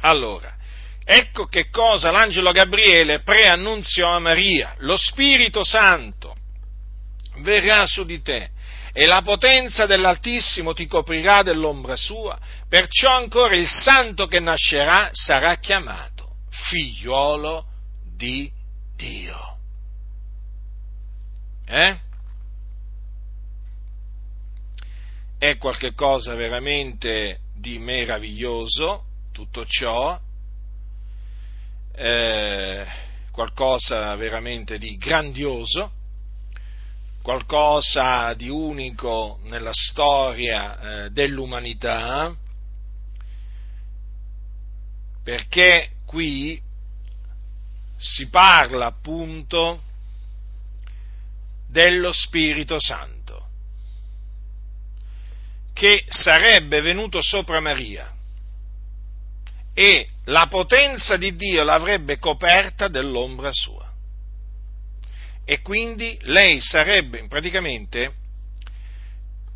Allora, 0.00 0.54
Ecco 1.06 1.44
che 1.44 1.68
cosa 1.68 2.10
l'angelo 2.10 2.50
Gabriele 2.50 3.20
preannunziò 3.20 4.14
a 4.14 4.18
Maria. 4.18 4.74
Lo 4.78 4.96
Spirito 4.96 5.62
Santo 5.62 6.34
verrà 7.40 7.84
su 7.84 8.04
di 8.04 8.22
te 8.22 8.50
e 8.90 9.04
la 9.06 9.20
potenza 9.20 9.84
dell'Altissimo 9.84 10.72
ti 10.72 10.86
coprirà 10.86 11.42
dell'ombra 11.42 11.96
sua, 11.96 12.38
perciò 12.68 13.14
ancora 13.14 13.54
il 13.54 13.68
santo 13.68 14.26
che 14.26 14.40
nascerà 14.40 15.10
sarà 15.12 15.56
chiamato 15.56 16.36
figliuolo 16.48 17.66
di 18.16 18.50
Dio. 18.96 19.58
Eh? 21.66 21.98
È 25.44 25.58
qualcosa 25.58 26.34
veramente 26.34 27.40
di 27.54 27.78
meraviglioso 27.78 29.04
tutto 29.30 29.66
ciò, 29.66 30.18
eh, 31.92 32.86
qualcosa 33.30 34.16
veramente 34.16 34.78
di 34.78 34.96
grandioso, 34.96 35.92
qualcosa 37.20 38.32
di 38.32 38.48
unico 38.48 39.38
nella 39.42 39.74
storia 39.74 40.78
eh, 41.04 41.10
dell'umanità, 41.10 42.34
perché 45.22 45.90
qui 46.06 46.58
si 47.98 48.28
parla 48.30 48.86
appunto 48.86 49.82
dello 51.66 52.12
Spirito 52.14 52.80
Santo, 52.80 53.13
che 55.74 56.04
sarebbe 56.08 56.80
venuto 56.80 57.20
sopra 57.20 57.60
Maria 57.60 58.14
e 59.74 60.08
la 60.26 60.46
potenza 60.46 61.16
di 61.16 61.34
Dio 61.34 61.64
l'avrebbe 61.64 62.18
coperta 62.18 62.86
dell'ombra 62.86 63.50
sua. 63.52 63.92
E 65.44 65.60
quindi 65.60 66.16
lei 66.22 66.60
sarebbe, 66.60 67.26
praticamente, 67.26 68.14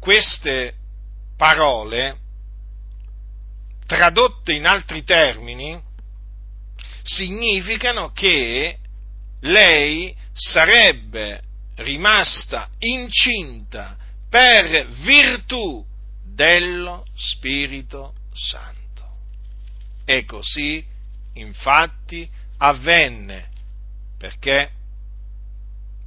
queste 0.00 0.74
parole, 1.36 2.18
tradotte 3.86 4.52
in 4.52 4.66
altri 4.66 5.04
termini, 5.04 5.80
significano 7.04 8.10
che 8.12 8.76
lei 9.42 10.14
sarebbe 10.32 11.42
rimasta 11.76 12.68
incinta 12.80 13.96
per 14.28 14.88
virtù 14.88 15.86
dello 16.38 17.04
Spirito 17.16 18.14
Santo. 18.32 19.10
E 20.04 20.24
così, 20.24 20.84
infatti, 21.34 22.30
avvenne, 22.58 23.48
perché 24.16 24.70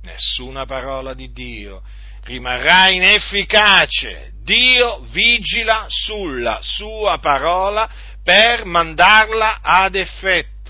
nessuna 0.04 0.66
parola 0.66 1.14
di 1.14 1.34
Dio 1.34 1.84
rimarrà 2.22 2.88
inefficace. 2.88 4.32
Dio 4.42 5.02
vigila 5.12 5.86
sulla 5.90 6.60
sua 6.62 7.20
parola 7.20 7.90
per 8.24 8.64
mandarla 8.64 9.60
ad 9.62 9.96
effetto. 9.96 10.61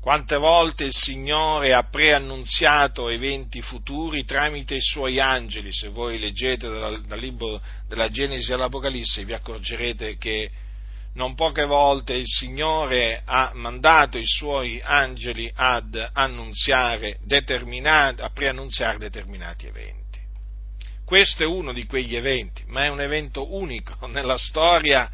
Quante 0.00 0.36
volte 0.36 0.84
il 0.84 0.94
Signore 0.94 1.74
ha 1.74 1.82
preannunziato 1.82 3.10
eventi 3.10 3.60
futuri 3.60 4.24
tramite 4.24 4.76
i 4.76 4.80
suoi 4.80 5.20
angeli, 5.20 5.70
se 5.74 5.88
voi 5.88 6.18
leggete 6.18 6.68
dal, 6.70 7.02
dal 7.02 7.18
libro 7.18 7.60
della 7.86 8.08
Genesi 8.08 8.50
all'Apocalisse 8.50 9.26
vi 9.26 9.34
accorgerete 9.34 10.16
che 10.16 10.50
non 11.14 11.34
poche 11.34 11.66
volte 11.66 12.14
il 12.14 12.26
Signore 12.26 13.20
ha 13.26 13.50
mandato 13.52 14.16
i 14.16 14.24
suoi 14.24 14.80
angeli 14.82 15.50
ad 15.54 16.10
annunziare 16.14 17.18
a 18.22 18.30
preannunziare 18.30 18.96
determinati 18.96 19.66
eventi. 19.66 20.18
Questo 21.04 21.42
è 21.42 21.46
uno 21.46 21.74
di 21.74 21.84
quegli 21.84 22.16
eventi, 22.16 22.62
ma 22.68 22.84
è 22.84 22.88
un 22.88 23.02
evento 23.02 23.54
unico 23.54 24.06
nella 24.06 24.38
storia, 24.38 25.10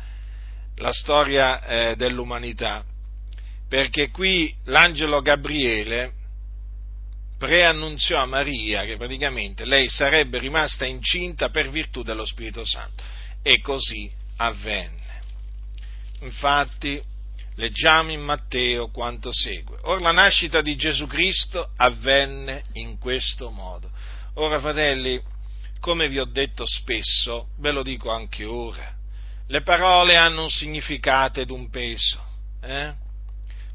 storia 0.92 1.64
eh, 1.64 1.96
dell'umanità, 1.96 2.84
perché 3.68 4.10
qui 4.10 4.54
l'angelo 4.64 5.20
Gabriele 5.20 6.12
preannunziò 7.38 8.18
a 8.18 8.26
Maria 8.26 8.84
che 8.84 8.96
praticamente 8.96 9.64
lei 9.64 9.88
sarebbe 9.88 10.38
rimasta 10.38 10.86
incinta 10.86 11.50
per 11.50 11.68
virtù 11.70 12.02
dello 12.02 12.24
Spirito 12.24 12.64
Santo 12.64 13.02
e 13.42 13.60
così 13.60 14.10
avvenne. 14.36 15.20
Infatti, 16.20 17.00
leggiamo 17.56 18.10
in 18.10 18.20
Matteo 18.20 18.90
quanto 18.90 19.30
segue. 19.32 19.78
Ora 19.82 20.00
la 20.00 20.12
nascita 20.12 20.62
di 20.62 20.76
Gesù 20.76 21.06
Cristo 21.06 21.70
avvenne 21.76 22.64
in 22.74 22.98
questo 22.98 23.50
modo. 23.50 23.90
Ora, 24.34 24.60
fratelli, 24.60 25.20
come 25.80 26.08
vi 26.08 26.18
ho 26.18 26.24
detto 26.24 26.64
spesso, 26.66 27.48
ve 27.58 27.72
lo 27.72 27.82
dico 27.82 28.10
anche 28.10 28.44
ora, 28.44 28.94
le 29.48 29.62
parole 29.62 30.16
hanno 30.16 30.42
un 30.42 30.50
significato 30.50 31.40
ed 31.40 31.50
un 31.50 31.70
peso. 31.70 32.24
Eh? 32.62 33.04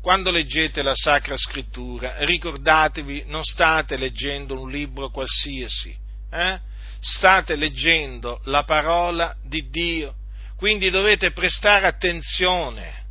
Quando 0.01 0.31
leggete 0.31 0.81
la 0.81 0.95
Sacra 0.95 1.37
Scrittura, 1.37 2.23
ricordatevi, 2.23 3.25
non 3.27 3.43
state 3.43 3.97
leggendo 3.97 4.59
un 4.59 4.69
libro 4.69 5.09
qualsiasi, 5.09 5.95
eh? 6.31 6.59
state 6.99 7.55
leggendo 7.55 8.41
la 8.45 8.63
parola 8.63 9.35
di 9.43 9.69
Dio 9.69 10.15
quindi 10.61 10.91
dovete 10.91 11.31
prestare 11.31 11.87
attenzione 11.87 13.05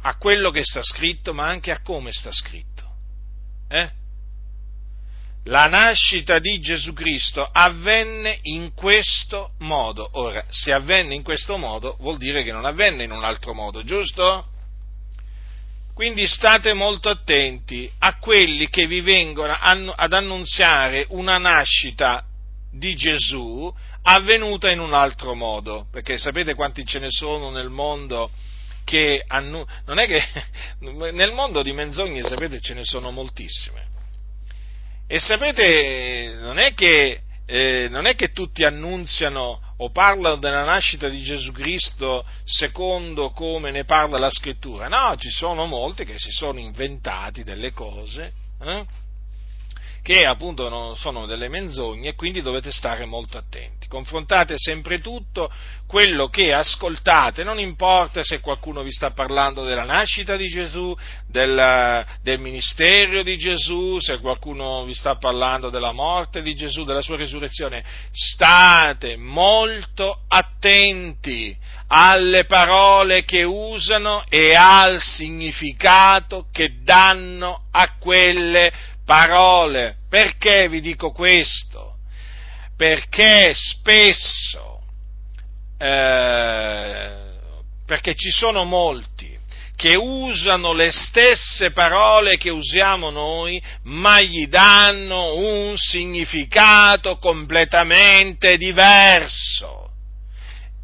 a 0.00 0.16
quello 0.16 0.50
che 0.50 0.64
sta 0.64 0.82
scritto, 0.82 1.34
ma 1.34 1.46
anche 1.46 1.70
a 1.70 1.82
come 1.82 2.10
sta 2.10 2.32
scritto. 2.32 2.90
Eh? 3.68 3.90
La 5.44 5.66
nascita 5.66 6.38
di 6.38 6.58
Gesù 6.60 6.94
Cristo 6.94 7.44
avvenne 7.44 8.38
in 8.44 8.72
questo 8.72 9.52
modo. 9.58 10.08
Ora, 10.12 10.42
se 10.48 10.72
avvenne 10.72 11.14
in 11.14 11.22
questo 11.22 11.58
modo, 11.58 11.98
vuol 12.00 12.16
dire 12.16 12.42
che 12.44 12.52
non 12.52 12.64
avvenne 12.64 13.04
in 13.04 13.10
un 13.10 13.24
altro 13.24 13.52
modo, 13.52 13.84
giusto? 13.84 14.48
Quindi 15.94 16.26
state 16.26 16.72
molto 16.72 17.08
attenti 17.08 17.90
a 17.98 18.16
quelli 18.18 18.68
che 18.68 18.86
vi 18.86 19.00
vengono 19.00 19.52
ad 19.52 20.12
annunziare 20.12 21.06
una 21.10 21.38
nascita 21.38 22.24
di 22.72 22.94
Gesù 22.94 23.72
avvenuta 24.02 24.70
in 24.70 24.80
un 24.80 24.94
altro 24.94 25.34
modo, 25.34 25.86
perché 25.90 26.18
sapete 26.18 26.54
quanti 26.54 26.84
ce 26.86 26.98
ne 27.00 27.10
sono 27.10 27.50
nel 27.50 27.68
mondo 27.68 28.30
che 28.84 29.22
annu- 29.26 29.68
non 29.86 29.98
è 29.98 30.06
che 30.06 30.22
nel 31.12 31.32
mondo 31.32 31.62
di 31.62 31.72
menzogne 31.72 32.22
sapete 32.22 32.60
ce 32.60 32.74
ne 32.74 32.84
sono 32.84 33.10
moltissime. 33.10 33.88
E 35.06 35.18
sapete, 35.18 36.36
non 36.40 36.58
è 36.58 36.72
che 36.72 37.22
eh, 37.46 37.88
non 37.90 38.06
è 38.06 38.14
che 38.14 38.30
tutti 38.30 38.62
annunziano 38.62 39.60
o 39.82 39.90
parlano 39.90 40.36
della 40.36 40.64
nascita 40.64 41.08
di 41.08 41.22
Gesù 41.22 41.52
Cristo 41.52 42.24
secondo 42.44 43.30
come 43.30 43.70
ne 43.70 43.84
parla 43.84 44.18
la 44.18 44.30
scrittura, 44.30 44.88
no, 44.88 45.16
ci 45.16 45.30
sono 45.30 45.66
molti 45.66 46.04
che 46.04 46.18
si 46.18 46.30
sono 46.30 46.58
inventati 46.58 47.44
delle 47.44 47.72
cose 47.72 48.32
eh, 48.62 48.84
che 50.02 50.24
appunto 50.24 50.94
sono 50.94 51.26
delle 51.26 51.48
menzogne 51.48 52.10
e 52.10 52.14
quindi 52.14 52.42
dovete 52.42 52.72
stare 52.72 53.04
molto 53.04 53.38
attenti. 53.38 53.86
Confrontate 53.86 54.54
sempre 54.56 54.98
tutto 54.98 55.50
quello 55.86 56.28
che 56.28 56.52
ascoltate, 56.52 57.42
non 57.42 57.58
importa 57.58 58.22
se 58.22 58.40
qualcuno 58.40 58.82
vi 58.82 58.92
sta 58.92 59.10
parlando 59.10 59.64
della 59.64 59.84
nascita 59.84 60.36
di 60.36 60.46
Gesù, 60.46 60.96
del, 61.26 62.06
del 62.22 62.38
ministero 62.38 63.22
di 63.22 63.36
Gesù, 63.36 63.98
se 63.98 64.20
qualcuno 64.20 64.84
vi 64.84 64.94
sta 64.94 65.16
parlando 65.16 65.68
della 65.68 65.92
morte 65.92 66.42
di 66.42 66.54
Gesù, 66.54 66.84
della 66.84 67.02
sua 67.02 67.16
risurrezione, 67.16 67.84
state 68.12 69.16
molto 69.16 70.22
attenti 70.28 71.56
alle 71.88 72.44
parole 72.44 73.24
che 73.24 73.42
usano 73.42 74.24
e 74.28 74.54
al 74.54 75.00
significato 75.00 76.46
che 76.52 76.82
danno 76.84 77.64
a 77.72 77.96
quelle 77.98 78.72
parole. 79.10 79.96
Perché 80.08 80.68
vi 80.68 80.80
dico 80.80 81.10
questo? 81.10 81.96
Perché 82.76 83.50
spesso, 83.54 84.82
eh, 85.76 87.10
perché 87.84 88.14
ci 88.14 88.30
sono 88.30 88.62
molti 88.62 89.36
che 89.74 89.96
usano 89.96 90.72
le 90.74 90.92
stesse 90.92 91.72
parole 91.72 92.36
che 92.36 92.50
usiamo 92.50 93.10
noi, 93.10 93.60
ma 93.84 94.20
gli 94.20 94.46
danno 94.46 95.34
un 95.34 95.76
significato 95.76 97.18
completamente 97.18 98.56
diverso. 98.56 99.90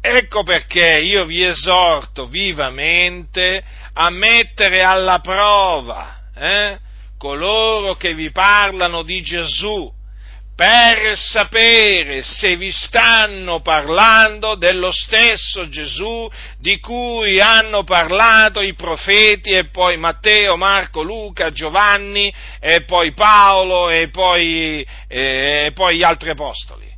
Ecco 0.01 0.43
perché 0.43 0.99
io 0.99 1.23
vi 1.25 1.45
esorto 1.45 2.27
vivamente 2.27 3.63
a 3.93 4.09
mettere 4.09 4.81
alla 4.83 5.19
prova 5.19 6.17
eh, 6.35 6.79
coloro 7.17 7.95
che 7.95 8.13
vi 8.13 8.31
parlano 8.31 9.03
di 9.03 9.21
Gesù 9.21 9.93
per 10.57 11.15
sapere 11.15 12.23
se 12.23 12.55
vi 12.55 12.71
stanno 12.71 13.61
parlando 13.61 14.55
dello 14.55 14.91
stesso 14.91 15.69
Gesù 15.69 16.27
di 16.57 16.79
cui 16.79 17.39
hanno 17.39 17.83
parlato 17.83 18.61
i 18.61 18.73
profeti 18.73 19.51
e 19.51 19.69
poi 19.69 19.97
Matteo, 19.97 20.57
Marco, 20.57 21.03
Luca, 21.03 21.51
Giovanni 21.51 22.33
e 22.59 22.85
poi 22.85 23.13
Paolo 23.13 23.91
e 23.91 24.09
poi, 24.09 24.83
e 25.07 25.71
poi 25.75 25.97
gli 25.97 26.03
altri 26.03 26.31
apostoli. 26.31 26.96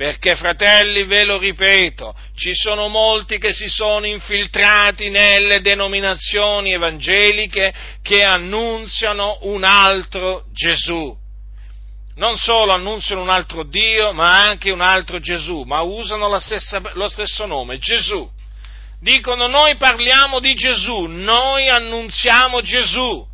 Perché, 0.00 0.34
fratelli, 0.34 1.04
ve 1.04 1.24
lo 1.24 1.36
ripeto, 1.36 2.16
ci 2.34 2.54
sono 2.54 2.88
molti 2.88 3.36
che 3.36 3.52
si 3.52 3.68
sono 3.68 4.06
infiltrati 4.06 5.10
nelle 5.10 5.60
denominazioni 5.60 6.72
evangeliche 6.72 7.70
che 8.00 8.22
annunziano 8.22 9.40
un 9.42 9.62
altro 9.62 10.46
Gesù. 10.54 11.14
Non 12.14 12.38
solo 12.38 12.72
annunziano 12.72 13.20
un 13.20 13.28
altro 13.28 13.62
Dio, 13.62 14.14
ma 14.14 14.42
anche 14.42 14.70
un 14.70 14.80
altro 14.80 15.18
Gesù, 15.18 15.64
ma 15.64 15.82
usano 15.82 16.38
stessa, 16.38 16.80
lo 16.94 17.06
stesso 17.06 17.44
nome, 17.44 17.76
Gesù. 17.76 18.26
Dicono 19.02 19.48
noi 19.48 19.76
parliamo 19.76 20.40
di 20.40 20.54
Gesù, 20.54 21.08
noi 21.08 21.68
annunziamo 21.68 22.62
Gesù 22.62 23.28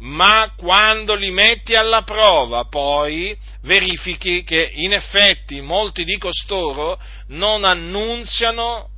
ma 0.00 0.52
quando 0.56 1.14
li 1.14 1.30
metti 1.30 1.74
alla 1.74 2.02
prova 2.02 2.64
poi 2.64 3.36
verifichi 3.62 4.42
che 4.44 4.70
in 4.74 4.92
effetti 4.92 5.60
molti 5.60 6.04
di 6.04 6.16
costoro 6.16 6.98
non 7.28 7.64
annunziano 7.64 8.88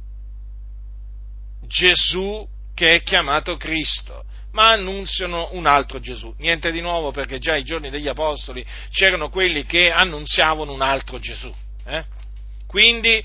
Gesù 1.67 2.47
che 2.75 2.95
è 2.95 3.03
chiamato 3.03 3.57
Cristo, 3.57 4.25
ma 4.53 4.71
annunziano 4.71 5.51
un 5.53 5.67
altro 5.67 5.99
Gesù. 5.99 6.35
Niente 6.39 6.71
di 6.71 6.81
nuovo 6.81 7.11
perché 7.11 7.39
già 7.39 7.53
ai 7.53 7.65
giorni 7.65 7.91
degli 7.91 8.09
Apostoli 8.09 8.65
c'erano 8.91 9.29
quelli 9.29 9.65
che 9.65 9.91
annunziavano 9.91 10.73
un 10.73 10.83
altro 10.83 11.19
Gesù. 11.19 11.53
Eh? 11.85 12.05
Quindi 12.67 13.23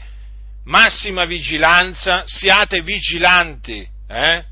massima 0.66 1.26
vigilanza, 1.26 2.24
siate 2.26 2.82
vigilanti. 2.82 3.88
Eh? 4.08 4.46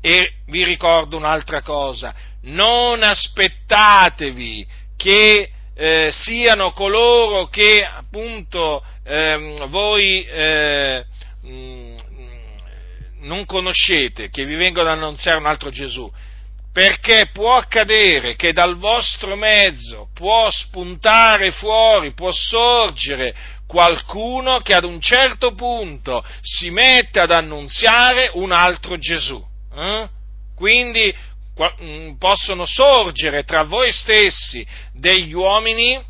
E 0.00 0.32
vi 0.46 0.64
ricordo 0.64 1.16
un'altra 1.16 1.60
cosa, 1.60 2.14
non 2.42 3.02
aspettatevi 3.02 4.66
che 4.96 5.50
eh, 5.74 6.10
siano 6.12 6.72
coloro 6.72 7.48
che 7.48 7.84
appunto 7.84 8.84
eh, 9.04 9.64
voi 9.68 10.24
eh, 10.24 11.04
mm, 11.46 11.96
non 13.20 13.44
conoscete, 13.44 14.30
che 14.30 14.44
vi 14.44 14.56
vengono 14.56 14.90
ad 14.90 14.98
annunziare 14.98 15.38
un 15.38 15.46
altro 15.46 15.70
Gesù, 15.70 16.10
perché 16.72 17.30
può 17.32 17.56
accadere 17.56 18.36
che 18.36 18.52
dal 18.52 18.76
vostro 18.76 19.36
mezzo 19.36 20.08
può 20.14 20.48
spuntare 20.50 21.50
fuori, 21.50 22.12
può 22.12 22.30
sorgere 22.30 23.34
qualcuno 23.66 24.60
che 24.60 24.74
ad 24.74 24.84
un 24.84 25.00
certo 25.00 25.54
punto 25.54 26.24
si 26.40 26.70
mette 26.70 27.20
ad 27.20 27.30
annunziare 27.30 28.30
un 28.34 28.52
altro 28.52 28.98
Gesù. 28.98 29.42
Eh? 29.74 30.08
Quindi 30.56 31.14
possono 32.18 32.64
sorgere 32.64 33.44
tra 33.44 33.64
voi 33.64 33.92
stessi 33.92 34.66
degli 34.92 35.34
uomini 35.34 36.02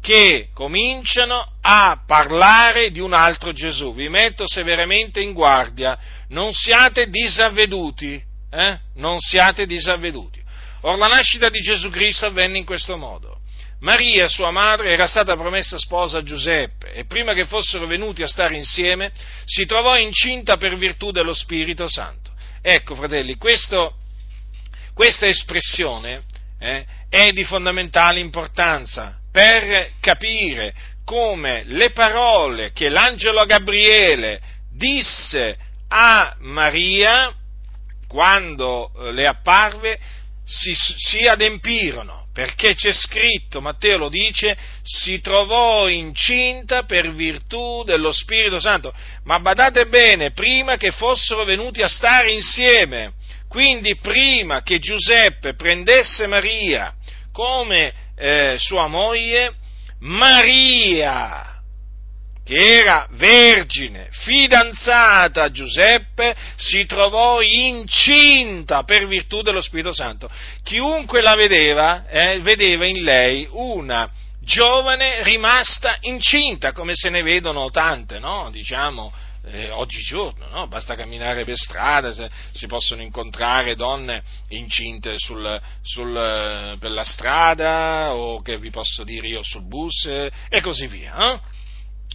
che 0.00 0.48
cominciano 0.54 1.46
a 1.60 2.02
parlare 2.06 2.90
di 2.90 3.00
un 3.00 3.12
altro 3.12 3.52
Gesù. 3.52 3.94
Vi 3.94 4.08
metto 4.08 4.48
severamente 4.48 5.20
in 5.20 5.32
guardia, 5.32 5.98
non 6.28 6.52
siate 6.52 7.08
disavveduti, 7.08 8.20
eh? 8.50 8.78
non 8.94 9.20
siate 9.20 9.66
disavveduti. 9.66 10.40
Or 10.82 10.96
la 10.96 11.08
nascita 11.08 11.50
di 11.50 11.60
Gesù 11.60 11.90
Cristo 11.90 12.26
avvenne 12.26 12.58
in 12.58 12.64
questo 12.64 12.96
modo. 12.96 13.38
Maria, 13.80 14.28
sua 14.28 14.50
madre, 14.50 14.90
era 14.90 15.06
stata 15.06 15.36
promessa 15.36 15.78
sposa 15.78 16.18
a 16.18 16.22
Giuseppe 16.22 16.92
e 16.92 17.04
prima 17.04 17.32
che 17.32 17.44
fossero 17.44 17.86
venuti 17.86 18.22
a 18.22 18.28
stare 18.28 18.56
insieme 18.56 19.12
si 19.44 19.64
trovò 19.64 19.96
incinta 19.96 20.56
per 20.56 20.76
virtù 20.76 21.10
dello 21.10 21.32
Spirito 21.32 21.88
Santo. 21.88 22.30
Ecco, 22.62 22.94
fratelli, 22.94 23.36
questo 23.36 23.99
questa 25.00 25.28
espressione 25.28 26.24
eh, 26.58 26.84
è 27.08 27.32
di 27.32 27.42
fondamentale 27.44 28.20
importanza 28.20 29.16
per 29.32 29.92
capire 29.98 30.74
come 31.06 31.62
le 31.64 31.90
parole 31.92 32.72
che 32.72 32.90
l'angelo 32.90 33.46
Gabriele 33.46 34.42
disse 34.70 35.56
a 35.88 36.36
Maria 36.40 37.34
quando 38.08 38.90
eh, 38.92 39.12
le 39.12 39.26
apparve 39.26 39.98
si, 40.44 40.74
si 40.74 41.26
adempirono, 41.26 42.26
perché 42.34 42.74
c'è 42.74 42.92
scritto, 42.92 43.62
Matteo 43.62 43.96
lo 43.96 44.08
dice, 44.10 44.54
si 44.82 45.22
trovò 45.22 45.88
incinta 45.88 46.82
per 46.82 47.10
virtù 47.14 47.84
dello 47.84 48.12
Spirito 48.12 48.60
Santo. 48.60 48.92
Ma 49.24 49.40
badate 49.40 49.86
bene, 49.86 50.32
prima 50.32 50.76
che 50.76 50.90
fossero 50.90 51.44
venuti 51.44 51.80
a 51.80 51.88
stare 51.88 52.32
insieme, 52.32 53.14
quindi 53.50 53.96
prima 53.96 54.62
che 54.62 54.78
Giuseppe 54.78 55.54
prendesse 55.54 56.28
Maria 56.28 56.94
come 57.32 57.92
eh, 58.16 58.54
sua 58.58 58.86
moglie, 58.86 59.54
Maria, 59.98 61.60
che 62.44 62.76
era 62.76 63.08
vergine, 63.10 64.06
fidanzata 64.10 65.42
a 65.42 65.50
Giuseppe, 65.50 66.36
si 66.54 66.86
trovò 66.86 67.40
incinta 67.42 68.84
per 68.84 69.08
virtù 69.08 69.42
dello 69.42 69.60
Spirito 69.60 69.92
Santo. 69.92 70.30
Chiunque 70.62 71.20
la 71.20 71.34
vedeva, 71.34 72.06
eh, 72.08 72.38
vedeva 72.38 72.86
in 72.86 73.02
lei 73.02 73.48
una 73.50 74.08
giovane 74.42 75.24
rimasta 75.24 75.96
incinta, 76.02 76.70
come 76.70 76.92
se 76.94 77.10
ne 77.10 77.22
vedono 77.22 77.68
tante, 77.70 78.20
no? 78.20 78.48
Diciamo, 78.52 79.12
eh, 79.44 79.70
oggigiorno, 79.70 80.48
no? 80.48 80.66
basta 80.68 80.94
camminare 80.94 81.44
per 81.44 81.56
strada, 81.56 82.12
se, 82.12 82.28
si 82.52 82.66
possono 82.66 83.02
incontrare 83.02 83.74
donne 83.74 84.22
incinte 84.48 85.18
sul, 85.18 85.60
sul, 85.82 86.16
eh, 86.16 86.76
per 86.78 86.90
la 86.90 87.04
strada 87.04 88.14
o 88.14 88.42
che 88.42 88.58
vi 88.58 88.70
posso 88.70 89.02
dire 89.02 89.28
io 89.28 89.42
sul 89.42 89.66
bus 89.66 90.06
eh, 90.06 90.30
e 90.48 90.60
così 90.60 90.86
via. 90.86 91.14
No? 91.16 91.42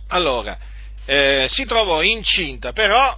Allora, 0.09 0.57
eh, 1.05 1.45
si 1.49 1.65
trovò 1.65 2.01
incinta, 2.01 2.71
però 2.71 3.17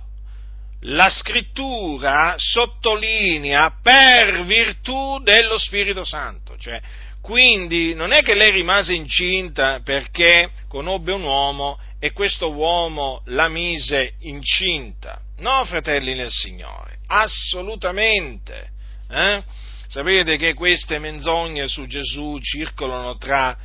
la 0.81 1.09
scrittura 1.09 2.35
sottolinea 2.37 3.77
per 3.81 4.45
virtù 4.45 5.19
dello 5.23 5.57
Spirito 5.57 6.05
Santo, 6.05 6.55
cioè 6.57 6.79
quindi 7.19 7.93
non 7.93 8.13
è 8.13 8.21
che 8.21 8.35
lei 8.35 8.51
rimase 8.51 8.93
incinta 8.93 9.81
perché 9.83 10.49
conobbe 10.69 11.11
un 11.11 11.23
uomo 11.23 11.77
e 11.99 12.11
questo 12.11 12.51
uomo 12.51 13.21
la 13.25 13.47
mise 13.47 14.13
incinta. 14.19 15.21
No, 15.37 15.63
fratelli 15.65 16.13
nel 16.13 16.31
Signore, 16.31 16.99
assolutamente. 17.07 18.69
Eh? 19.09 19.43
Sapete 19.87 20.37
che 20.37 20.53
queste 20.53 20.99
menzogne 20.99 21.67
su 21.67 21.85
Gesù 21.87 22.37
circolano 22.39 23.17
tra, 23.17 23.57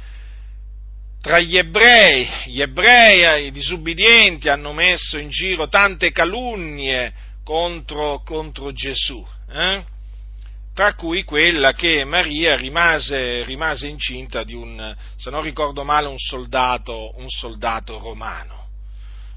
tra 1.21 1.41
gli 1.41 1.57
ebrei, 1.57 2.29
gli 2.47 2.61
ebrei, 2.61 3.47
i 3.47 3.51
disubbidienti 3.51 4.49
hanno 4.49 4.73
messo 4.73 5.19
in 5.19 5.31
giro 5.31 5.69
tante 5.69 6.13
calunnie 6.13 7.13
contro, 7.45 8.23
contro 8.23 8.73
Gesù. 8.73 9.27
Eh? 9.51 9.85
Tra 10.75 10.95
cui 10.95 11.23
quella 11.25 11.73
che 11.73 12.05
Maria 12.05 12.57
rimase, 12.57 13.45
rimase 13.45 13.89
incinta 13.89 14.43
di 14.43 14.55
un, 14.55 14.95
se 15.17 15.31
non 15.31 15.43
ricordo 15.43 15.85
male, 15.85 16.09
un 16.09 16.19
soldato, 16.19 17.13
un 17.17 17.29
soldato 17.29 17.99
romano. 17.99 18.69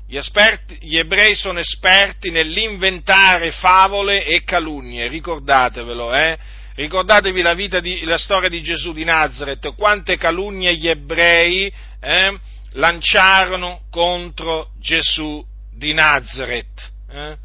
Gli, 0.08 0.18
esperti, 0.18 0.78
gli, 0.82 0.98
ebrei 0.98 1.36
sono 1.36 1.60
esperti 1.60 2.30
nell'inventare 2.30 3.52
favole 3.52 4.24
e 4.24 4.44
calunnie, 4.44 5.08
ricordatevelo, 5.08 6.14
eh? 6.14 6.38
Ricordatevi 6.76 7.42
la, 7.42 7.54
di, 7.54 8.04
la, 8.04 8.18
storia 8.18 8.50
di 8.50 8.62
Gesù 8.62 8.92
di 8.94 9.04
Nazareth, 9.06 9.74
quante 9.76 10.18
calunnie 10.18 10.76
gli 10.76 10.90
ebrei 10.90 11.72
eh, 12.02 12.40
lanciarono 12.74 13.84
contro 13.90 14.72
Gesù 14.80 15.44
di 15.72 15.94
Nazareth. 15.94 16.92
Eh? 17.10 17.38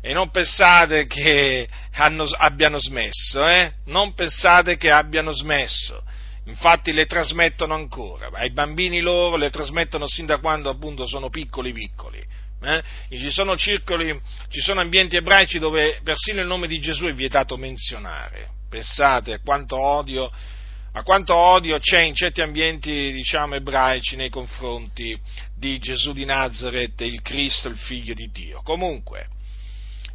E 0.00 0.12
non 0.12 0.30
pensate 0.30 1.06
che 1.06 1.68
hanno, 1.94 2.24
abbiano 2.24 2.78
smesso, 2.78 3.46
eh? 3.46 3.72
Non 3.86 4.14
pensate 4.14 4.76
che 4.76 4.90
abbiano 4.90 5.32
smesso. 5.32 6.02
Infatti 6.46 6.92
le 6.92 7.06
trasmettono 7.06 7.74
ancora, 7.74 8.28
ai 8.32 8.50
bambini 8.50 9.00
loro 9.00 9.36
le 9.36 9.50
trasmettono 9.50 10.08
sin 10.08 10.26
da 10.26 10.38
quando 10.38 10.70
appunto 10.70 11.06
sono 11.06 11.28
piccoli 11.30 11.72
piccoli. 11.72 12.20
Eh? 12.64 12.82
Ci 13.10 13.30
sono 13.30 13.56
circoli, 13.56 14.20
ci 14.48 14.60
sono 14.60 14.80
ambienti 14.80 15.16
ebraici 15.16 15.58
dove 15.58 16.00
persino 16.02 16.40
il 16.40 16.46
nome 16.46 16.66
di 16.66 16.80
Gesù 16.80 17.06
è 17.06 17.12
vietato 17.12 17.56
menzionare. 17.56 18.50
Pensate 18.68 19.34
a 19.34 19.40
quanto 19.40 19.76
odio, 19.76 20.30
a 20.92 21.02
quanto 21.02 21.34
odio 21.34 21.78
c'è 21.78 22.00
in 22.00 22.14
certi 22.14 22.40
ambienti, 22.40 23.12
diciamo, 23.12 23.54
ebraici 23.54 24.16
nei 24.16 24.30
confronti 24.30 25.18
di 25.56 25.78
Gesù 25.78 26.12
di 26.12 26.24
Nazareth, 26.24 27.00
il 27.02 27.22
Cristo, 27.22 27.68
il 27.68 27.76
figlio 27.76 28.14
di 28.14 28.30
Dio. 28.32 28.62
Comunque, 28.62 29.26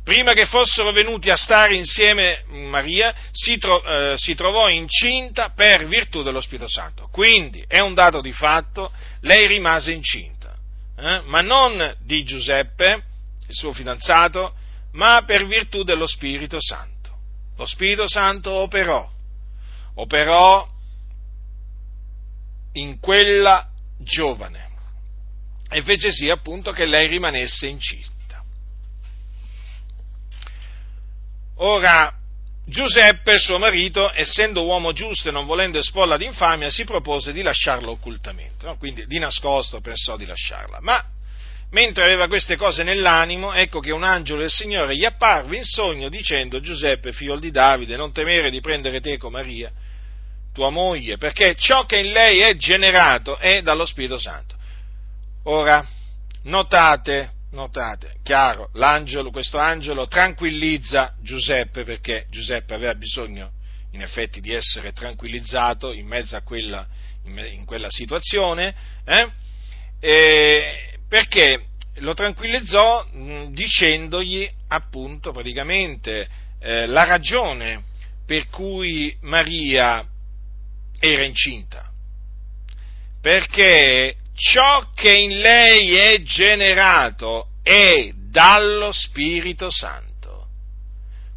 prima 0.08 0.32
che 0.32 0.46
fossero 0.46 0.94
venuti 0.94 1.30
a 1.30 1.36
stare 1.36 1.76
insieme 1.76 2.46
Maria, 2.48 3.14
si, 3.34 3.58
tro- 3.58 3.84
eh, 3.84 4.14
si, 4.18 4.36
trovò 4.36 4.70
incinta 4.70 5.50
per 5.50 5.86
virtù 5.86 6.24
dello 6.24 6.40
Spirito 6.40 6.70
Santo. 6.70 7.10
Quindi 7.12 7.62
è 7.68 7.82
un 7.82 7.94
dato 7.94 8.22
di 8.22 8.32
fatto, 8.32 8.90
lei 9.24 9.48
rimase 9.48 9.92
incinta, 9.92 10.56
eh? 10.98 11.24
ma 11.26 11.40
non 11.40 11.94
di 12.06 12.24
Giuseppe, 12.24 13.04
il 13.50 13.54
suo 13.54 13.74
fidanzato, 13.74 14.54
ma 14.94 15.24
per 15.26 15.46
virtù 15.46 15.84
dello 15.84 16.08
Spirito 16.08 16.56
Santo. 16.62 17.18
Lo 17.58 17.66
Spirito 17.66 18.08
Santo 18.08 18.50
operò, 18.50 19.12
operò 19.96 20.66
in 22.76 22.98
quella 23.02 23.68
giovane 24.00 24.70
e 25.70 25.82
fece 25.82 26.14
sì 26.14 26.30
appunto 26.30 26.72
che 26.72 26.86
lei 26.86 27.08
rimanesse 27.08 27.68
incinta. 27.68 28.16
Ora, 31.58 32.14
Giuseppe, 32.70 33.40
suo 33.40 33.58
marito, 33.58 34.12
essendo 34.14 34.66
uomo 34.66 34.92
giusto 34.92 35.30
e 35.30 35.32
non 35.32 35.46
volendo 35.46 35.80
esporla 35.80 36.18
d'infamia, 36.18 36.70
si 36.70 36.84
propose 36.84 37.32
di 37.32 37.42
lasciarla 37.42 37.90
occultamente, 37.90 38.66
no? 38.66 38.78
quindi 38.78 39.08
di 39.08 39.20
nascosto 39.20 39.80
pensò 39.80 40.18
di 40.18 40.26
lasciarla. 40.26 40.80
Ma 40.82 41.02
mentre 41.72 42.04
aveva 42.04 42.28
queste 42.28 42.58
cose 42.58 42.84
nell'animo, 42.84 43.54
ecco 43.54 43.80
che 43.80 43.92
un 43.92 44.04
angelo 44.04 44.42
del 44.42 44.52
Signore 44.52 44.98
gli 44.98 45.06
apparve 45.06 45.56
in 45.56 45.64
sogno 45.64 46.10
dicendo 46.10 46.60
Giuseppe, 46.60 47.14
figlio 47.14 47.40
di 47.40 47.52
Davide, 47.52 47.96
non 47.96 48.12
temere 48.12 48.50
di 48.50 48.60
prendere 48.60 49.00
teco 49.00 49.30
Maria, 49.30 49.72
tua 50.54 50.70
moglie, 50.70 51.18
perché 51.18 51.56
ciò 51.56 51.86
che 51.86 52.00
in 52.00 52.12
lei 52.12 52.42
è 52.42 52.58
generato 52.58 53.38
è 53.38 53.62
dallo 53.62 53.86
Spirito 53.86 54.20
Santo. 54.20 54.56
Ora, 55.44 55.88
notate 56.44 57.32
notate, 57.52 58.16
chiaro, 58.24 58.70
l'angelo, 58.74 59.32
questo 59.32 59.58
angelo 59.58 60.08
tranquillizza 60.08 61.16
Giuseppe 61.22 61.84
perché 61.84 62.26
Giuseppe 62.30 62.74
aveva 62.74 62.96
bisogno 62.96 63.52
in 63.92 64.02
effetti 64.02 64.42
di 64.42 64.52
essere 64.52 64.92
tranquillizzato 64.92 65.92
in 65.94 66.08
mezzo 66.08 66.36
a 66.36 66.42
quella, 66.42 66.86
in, 67.24 67.64
quella 67.66 67.90
situazione, 67.90 68.76
eh? 69.06 69.32
perché 71.08 71.66
lo 71.96 72.14
tranquillizzò 72.14 73.08
dicendogli 73.50 74.50
appunto 74.68 75.32
praticamente 75.32 76.28
eh, 76.60 76.86
la 76.86 77.06
ragione 77.06 77.84
per 78.26 78.50
cui 78.50 79.16
Maria 79.22 80.06
era 81.00 81.24
incinta. 81.24 81.90
Perché 83.22 84.16
ciò 84.38 84.92
che 84.94 85.18
in 85.18 85.40
lei 85.40 85.96
è 85.96 86.22
generato 86.22 87.50
è 87.64 88.12
dallo 88.14 88.92
Spirito 88.92 89.72
Santo. 89.72 90.48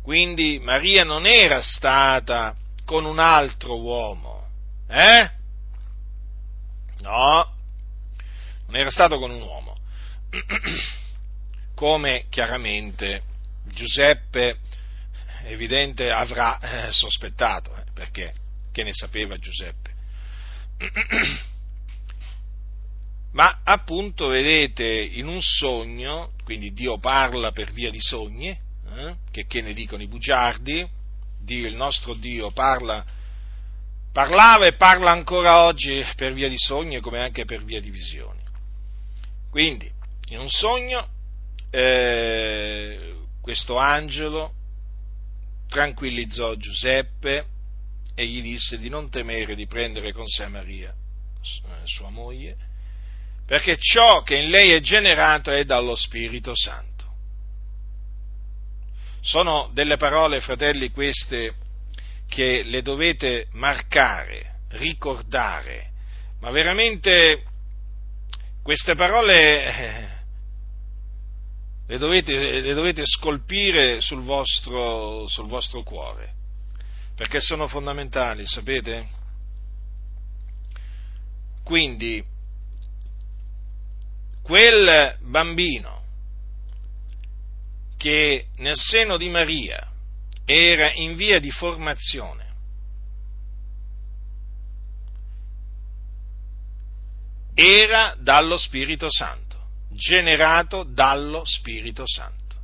Quindi 0.02 0.58
Maria 0.58 1.02
non 1.02 1.26
era 1.26 1.62
stata 1.62 2.54
con 2.84 3.06
un 3.06 3.18
altro 3.18 3.80
uomo, 3.80 4.46
eh? 4.86 5.30
No, 6.98 7.54
non 8.66 8.76
era 8.76 8.90
stato 8.90 9.18
con 9.18 9.30
un 9.30 9.40
uomo, 9.40 9.78
come 11.74 12.26
chiaramente 12.28 13.22
Giuseppe 13.64 14.58
evidente 15.44 16.10
avrà 16.10 16.58
eh, 16.58 16.92
sospettato, 16.92 17.74
eh, 17.76 17.84
perché 17.94 18.34
che 18.72 18.82
ne 18.82 18.92
sapeva 18.92 19.38
Giuseppe? 19.38 19.94
ma 23.32 23.60
appunto 23.62 24.28
vedete 24.28 24.84
in 24.84 25.28
un 25.28 25.40
sogno, 25.40 26.32
quindi 26.44 26.72
Dio 26.72 26.98
parla 26.98 27.52
per 27.52 27.72
via 27.72 27.90
di 27.90 28.00
sogni, 28.00 28.48
eh, 28.48 29.16
che, 29.30 29.46
che 29.46 29.60
ne 29.60 29.72
dicono 29.72 30.02
i 30.02 30.08
bugiardi, 30.08 30.88
Dio, 31.38 31.66
il 31.66 31.76
nostro 31.76 32.14
Dio 32.14 32.50
parla, 32.50 33.04
parlava 34.12 34.66
e 34.66 34.74
parla 34.74 35.12
ancora 35.12 35.62
oggi 35.62 36.04
per 36.16 36.32
via 36.32 36.48
di 36.48 36.58
sogni 36.58 37.00
come 37.00 37.20
anche 37.20 37.44
per 37.44 37.64
via 37.64 37.80
di 37.80 37.90
visioni. 37.90 38.40
Quindi, 39.48 39.90
in 40.30 40.40
un 40.40 40.48
sogno, 40.48 41.08
eh, 41.70 43.14
questo 43.40 43.76
angelo 43.76 44.54
tranquillizzò 45.68 46.54
Giuseppe 46.56 47.46
e 48.14 48.26
gli 48.26 48.42
disse 48.42 48.76
di 48.76 48.88
non 48.88 49.08
temere 49.08 49.54
di 49.54 49.66
prendere 49.66 50.12
con 50.12 50.26
sé 50.26 50.48
Maria, 50.48 50.92
eh, 50.92 51.68
sua 51.84 52.10
moglie, 52.10 52.56
perché 53.50 53.78
ciò 53.78 54.22
che 54.22 54.36
in 54.36 54.48
lei 54.48 54.70
è 54.70 54.80
generato 54.80 55.50
è 55.50 55.64
dallo 55.64 55.96
Spirito 55.96 56.52
Santo. 56.54 57.04
Sono 59.22 59.70
delle 59.72 59.96
parole, 59.96 60.40
fratelli, 60.40 60.92
queste 60.92 61.54
che 62.28 62.62
le 62.62 62.80
dovete 62.80 63.48
marcare, 63.54 64.60
ricordare, 64.74 65.90
ma 66.38 66.52
veramente 66.52 67.42
queste 68.62 68.94
parole 68.94 69.64
eh, 69.64 70.08
le 71.88 71.98
dovete, 71.98 72.60
le 72.60 72.72
dovete 72.72 73.02
scolpire 73.04 74.00
sul 74.00 74.22
vostro, 74.22 75.26
sul 75.26 75.48
vostro 75.48 75.82
cuore, 75.82 76.34
perché 77.16 77.40
sono 77.40 77.66
fondamentali, 77.66 78.46
sapete? 78.46 79.08
Quindi 81.64 82.38
quel 84.50 85.16
bambino 85.20 86.02
che 87.96 88.46
nel 88.56 88.74
seno 88.74 89.16
di 89.16 89.28
Maria 89.28 89.88
era 90.44 90.90
in 90.90 91.14
via 91.14 91.38
di 91.38 91.52
formazione, 91.52 92.48
era 97.54 98.16
dallo 98.18 98.58
Spirito 98.58 99.06
Santo, 99.08 99.56
generato 99.90 100.82
dallo 100.82 101.44
Spirito 101.44 102.02
Santo. 102.04 102.56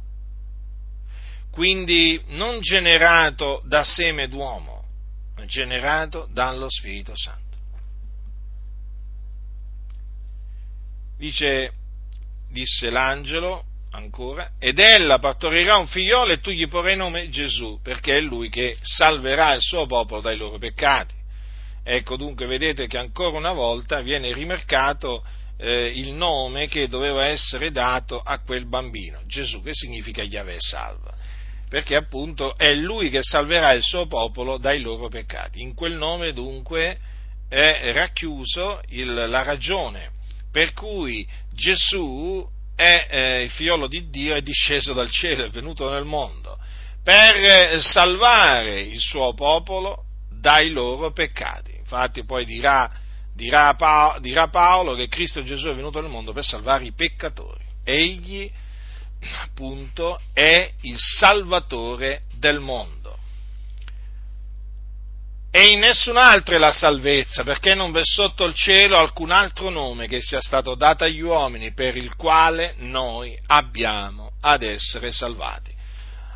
Quindi 1.52 2.20
non 2.30 2.58
generato 2.58 3.62
da 3.64 3.84
seme 3.84 4.26
d'uomo, 4.26 4.84
ma 5.36 5.44
generato 5.44 6.26
dallo 6.32 6.68
Spirito 6.68 7.12
Santo. 7.14 7.45
Dice, 11.18 11.72
disse 12.50 12.90
l'angelo 12.90 13.64
ancora, 13.90 14.52
ed 14.58 14.78
ella 14.78 15.18
partorirà 15.18 15.76
un 15.76 15.86
figliolo 15.86 16.32
e 16.32 16.40
tu 16.40 16.50
gli 16.50 16.68
porrai 16.68 16.96
nome 16.96 17.28
Gesù, 17.30 17.80
perché 17.82 18.18
è 18.18 18.20
lui 18.20 18.48
che 18.48 18.76
salverà 18.82 19.54
il 19.54 19.62
suo 19.62 19.86
popolo 19.86 20.20
dai 20.20 20.36
loro 20.36 20.58
peccati. 20.58 21.14
Ecco 21.82 22.16
dunque, 22.16 22.46
vedete 22.46 22.86
che 22.86 22.98
ancora 22.98 23.36
una 23.36 23.52
volta 23.52 24.00
viene 24.00 24.32
rimarcato 24.32 25.24
eh, 25.58 25.86
il 25.94 26.12
nome 26.12 26.68
che 26.68 26.88
doveva 26.88 27.26
essere 27.26 27.70
dato 27.70 28.20
a 28.20 28.40
quel 28.40 28.66
bambino, 28.66 29.22
Gesù, 29.26 29.62
che 29.62 29.72
significa 29.72 30.22
Yahweh 30.22 30.58
salva, 30.58 31.14
perché 31.68 31.96
appunto 31.96 32.56
è 32.56 32.74
lui 32.74 33.08
che 33.08 33.22
salverà 33.22 33.72
il 33.72 33.82
suo 33.82 34.06
popolo 34.06 34.58
dai 34.58 34.80
loro 34.80 35.08
peccati. 35.08 35.62
In 35.62 35.74
quel 35.74 35.94
nome 35.94 36.32
dunque 36.32 36.98
è 37.48 37.92
racchiuso 37.92 38.80
il, 38.88 39.14
la 39.14 39.42
ragione 39.42 40.10
per 40.56 40.72
cui 40.72 41.28
Gesù 41.52 42.42
è 42.74 43.08
eh, 43.10 43.42
il 43.42 43.50
figliolo 43.50 43.86
di 43.86 44.08
Dio, 44.08 44.34
è 44.34 44.40
disceso 44.40 44.94
dal 44.94 45.10
cielo, 45.10 45.44
è 45.44 45.50
venuto 45.50 45.90
nel 45.90 46.06
mondo, 46.06 46.58
per 47.04 47.78
salvare 47.82 48.80
il 48.80 48.98
suo 48.98 49.34
popolo 49.34 50.04
dai 50.30 50.70
loro 50.70 51.12
peccati. 51.12 51.76
Infatti 51.76 52.24
poi 52.24 52.46
dirà, 52.46 52.90
dirà, 53.34 53.74
pa- 53.74 54.16
dirà 54.18 54.48
Paolo 54.48 54.94
che 54.94 55.08
Cristo 55.08 55.42
Gesù 55.42 55.68
è 55.68 55.74
venuto 55.74 56.00
nel 56.00 56.08
mondo 56.08 56.32
per 56.32 56.42
salvare 56.42 56.86
i 56.86 56.94
peccatori. 56.94 57.62
Egli 57.84 58.50
appunto 59.42 60.18
è 60.32 60.72
il 60.80 60.96
Salvatore 60.96 62.22
del 62.38 62.60
mondo. 62.60 62.95
E 65.58 65.68
in 65.68 65.78
nessun 65.78 66.18
altro 66.18 66.54
è 66.54 66.58
la 66.58 66.70
salvezza, 66.70 67.42
perché 67.42 67.74
non 67.74 67.90
v'è 67.90 68.04
sotto 68.04 68.44
il 68.44 68.52
cielo 68.52 68.98
alcun 68.98 69.30
altro 69.30 69.70
nome 69.70 70.06
che 70.06 70.20
sia 70.20 70.42
stato 70.42 70.74
dato 70.74 71.04
agli 71.04 71.22
uomini 71.22 71.72
per 71.72 71.96
il 71.96 72.14
quale 72.14 72.74
noi 72.80 73.34
abbiamo 73.46 74.32
ad 74.42 74.62
essere 74.62 75.12
salvati. 75.12 75.74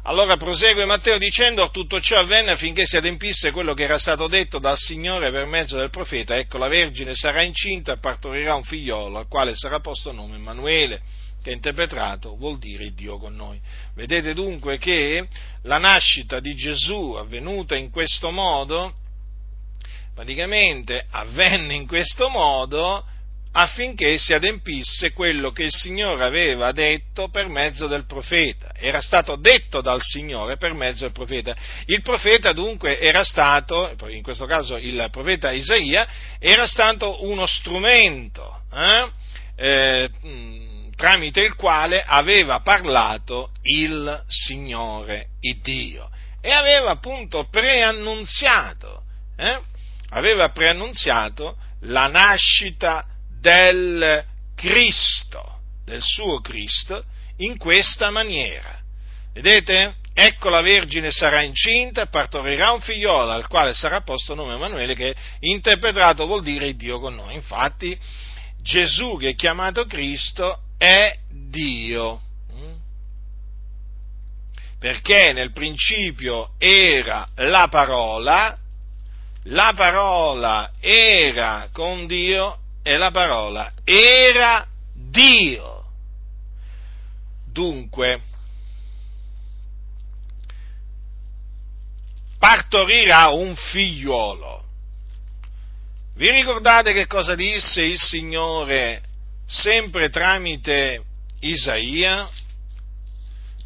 Allora 0.04 0.38
prosegue 0.38 0.86
Matteo 0.86 1.18
dicendo 1.18 1.68
tutto 1.68 2.00
ciò 2.00 2.18
avvenne 2.18 2.52
affinché 2.52 2.86
si 2.86 2.96
adempisse 2.96 3.50
quello 3.50 3.74
che 3.74 3.82
era 3.82 3.98
stato 3.98 4.26
detto 4.26 4.58
dal 4.58 4.78
Signore 4.78 5.30
per 5.30 5.44
mezzo 5.44 5.76
del 5.76 5.90
profeta, 5.90 6.38
ecco 6.38 6.56
la 6.56 6.68
Vergine 6.68 7.14
sarà 7.14 7.42
incinta 7.42 7.92
e 7.92 7.98
partorirà 7.98 8.54
un 8.54 8.64
figliolo 8.64 9.18
al 9.18 9.28
quale 9.28 9.54
sarà 9.54 9.80
posto 9.80 10.12
nome 10.12 10.36
Emanuele 10.36 11.02
che 11.42 11.50
interpretato 11.50 12.36
vuol 12.36 12.58
dire 12.58 12.94
Dio 12.94 13.18
con 13.18 13.34
noi. 13.34 13.60
Vedete 13.94 14.32
dunque 14.32 14.78
che 14.78 15.28
la 15.64 15.76
nascita 15.76 16.40
di 16.40 16.54
Gesù 16.54 17.16
avvenuta 17.18 17.76
in 17.76 17.90
questo 17.90 18.30
modo, 18.30 18.94
praticamente 20.20 21.02
avvenne 21.12 21.72
in 21.72 21.86
questo 21.86 22.28
modo 22.28 23.06
affinché 23.52 24.18
si 24.18 24.34
adempisse 24.34 25.14
quello 25.14 25.50
che 25.50 25.62
il 25.62 25.72
Signore 25.72 26.22
aveva 26.24 26.72
detto 26.72 27.30
per 27.30 27.48
mezzo 27.48 27.86
del 27.86 28.04
profeta. 28.04 28.70
Era 28.76 29.00
stato 29.00 29.36
detto 29.36 29.80
dal 29.80 30.02
Signore 30.02 30.58
per 30.58 30.74
mezzo 30.74 31.04
del 31.04 31.12
profeta. 31.12 31.56
Il 31.86 32.02
profeta 32.02 32.52
dunque 32.52 33.00
era 33.00 33.24
stato, 33.24 33.96
in 34.08 34.20
questo 34.20 34.44
caso 34.44 34.76
il 34.76 35.08
profeta 35.10 35.52
Isaia, 35.52 36.06
era 36.38 36.66
stato 36.66 37.24
uno 37.24 37.46
strumento. 37.46 38.64
Eh? 38.74 39.10
Eh, 39.56 40.10
tramite 40.96 41.40
il 41.40 41.54
quale 41.54 42.02
aveva 42.06 42.60
parlato 42.60 43.52
il 43.62 44.22
Signore 44.28 45.28
il 45.40 45.60
Dio 45.62 46.10
e 46.42 46.50
aveva 46.52 46.90
appunto 46.90 47.48
preannunziato, 47.48 49.02
eh? 49.38 49.68
Aveva 50.10 50.50
preannunziato 50.50 51.56
la 51.82 52.06
nascita 52.08 53.06
del 53.40 54.24
Cristo, 54.54 55.60
del 55.84 56.02
suo 56.02 56.40
Cristo, 56.40 57.04
in 57.38 57.56
questa 57.56 58.10
maniera. 58.10 58.78
Vedete? 59.32 59.96
Ecco 60.12 60.48
la 60.50 60.60
Vergine 60.60 61.10
sarà 61.10 61.42
incinta 61.42 62.06
partorirà 62.06 62.72
un 62.72 62.80
figliolo 62.80 63.30
al 63.30 63.46
quale 63.46 63.72
sarà 63.72 64.02
posto 64.02 64.34
nome 64.34 64.54
Emanuele 64.54 64.94
che 64.94 65.14
interpretato 65.38 66.26
vuol 66.26 66.42
dire 66.42 66.74
Dio 66.74 66.98
con 66.98 67.14
noi. 67.14 67.34
Infatti 67.34 67.96
Gesù 68.60 69.16
che 69.16 69.30
è 69.30 69.34
chiamato 69.34 69.86
Cristo 69.86 70.62
è 70.76 71.16
Dio. 71.30 72.20
Perché 74.78 75.32
nel 75.32 75.52
principio 75.52 76.52
era 76.58 77.28
la 77.36 77.68
parola, 77.70 78.56
la 79.44 79.72
parola 79.74 80.72
era 80.80 81.68
con 81.72 82.06
Dio 82.06 82.58
e 82.82 82.96
la 82.96 83.10
parola 83.10 83.72
era 83.84 84.66
Dio. 84.92 85.84
Dunque, 87.46 88.20
partorirà 92.38 93.28
un 93.28 93.54
figliuolo. 93.54 94.64
Vi 96.14 96.30
ricordate 96.30 96.92
che 96.92 97.06
cosa 97.06 97.34
disse 97.34 97.82
il 97.82 97.98
Signore 97.98 99.02
sempre 99.46 100.10
tramite 100.10 101.04
Isaia 101.40 102.28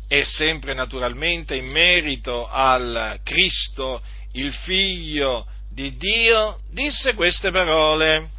e 0.07 0.25
sempre 0.25 0.75
naturalmente 0.75 1.57
in 1.57 1.67
merito 1.67 2.49
al 2.49 3.21
Cristo, 3.25 4.01
il 4.33 4.53
figlio 4.53 5.47
di 5.75 5.97
Dio, 5.97 6.61
disse 6.71 7.15
queste 7.15 7.51
parole. 7.51 8.31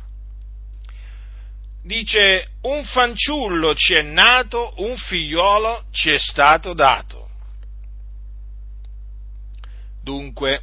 Dice, 1.84 2.52
un 2.62 2.84
fanciullo 2.86 3.76
ci 3.76 3.94
è 3.94 4.02
nato, 4.02 4.74
un 4.78 4.96
figliolo 4.96 5.84
ci 5.92 6.12
è 6.12 6.18
stato 6.18 6.74
dato. 6.74 7.30
Dunque, 10.02 10.62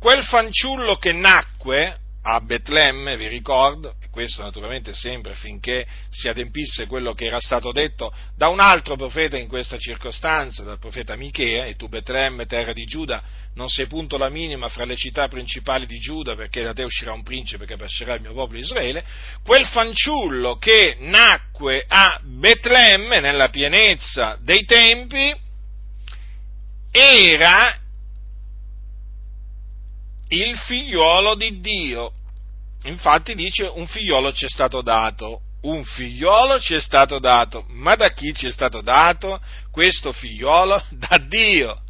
quel 0.00 0.24
fanciullo 0.24 0.96
che 0.96 1.12
nacque 1.12 1.99
a 2.22 2.40
Betlemme, 2.40 3.16
vi 3.16 3.28
ricordo, 3.28 3.94
questo 4.10 4.42
naturalmente 4.42 4.92
sempre 4.92 5.32
affinché 5.32 5.86
si 6.10 6.28
adempisse 6.28 6.86
quello 6.86 7.14
che 7.14 7.26
era 7.26 7.40
stato 7.40 7.72
detto 7.72 8.12
da 8.36 8.48
un 8.48 8.60
altro 8.60 8.96
profeta 8.96 9.38
in 9.38 9.48
questa 9.48 9.78
circostanza, 9.78 10.62
dal 10.62 10.78
profeta 10.78 11.16
Michea, 11.16 11.64
e 11.64 11.76
tu 11.76 11.88
Betlemme, 11.88 12.44
terra 12.46 12.72
di 12.72 12.84
Giuda, 12.84 13.22
non 13.54 13.68
sei 13.68 13.86
punto 13.86 14.18
la 14.18 14.28
minima 14.28 14.68
fra 14.68 14.84
le 14.84 14.96
città 14.96 15.28
principali 15.28 15.86
di 15.86 15.98
Giuda, 15.98 16.34
perché 16.34 16.62
da 16.62 16.74
te 16.74 16.82
uscirà 16.82 17.12
un 17.12 17.22
principe 17.22 17.64
che 17.64 17.76
pascerà 17.76 18.14
il 18.14 18.20
mio 18.20 18.34
popolo 18.34 18.58
Israele, 18.58 19.04
quel 19.42 19.64
fanciullo 19.66 20.56
che 20.56 20.96
nacque 21.00 21.84
a 21.88 22.20
Betlemme 22.22 23.20
nella 23.20 23.48
pienezza 23.48 24.36
dei 24.42 24.64
tempi, 24.64 25.34
era 26.92 27.78
il 30.30 30.56
figliuolo 30.56 31.34
di 31.34 31.60
Dio, 31.60 32.12
Infatti 32.84 33.34
dice 33.34 33.64
un 33.64 33.86
figliolo 33.86 34.32
ci 34.32 34.46
è 34.46 34.48
stato 34.48 34.80
dato, 34.80 35.42
un 35.62 35.84
figliolo 35.84 36.58
ci 36.58 36.74
è 36.74 36.80
stato 36.80 37.18
dato, 37.18 37.66
ma 37.68 37.94
da 37.94 38.10
chi 38.12 38.32
ci 38.34 38.46
è 38.46 38.50
stato 38.50 38.80
dato 38.80 39.38
questo 39.70 40.12
figliolo? 40.12 40.82
Da 40.96 41.18
Dio. 41.18 41.82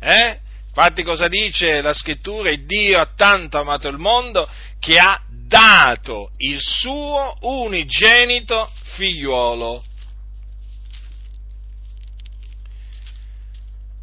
Eh? 0.00 0.40
Infatti 0.68 1.02
cosa 1.02 1.28
dice 1.28 1.82
la 1.82 1.92
scrittura? 1.92 2.54
Dio 2.54 2.98
ha 2.98 3.12
tanto 3.14 3.58
amato 3.58 3.88
il 3.88 3.98
mondo 3.98 4.48
che 4.78 4.96
ha 4.96 5.20
dato 5.28 6.30
il 6.38 6.58
suo 6.60 7.36
unigenito 7.40 8.70
figliuolo. 8.94 9.84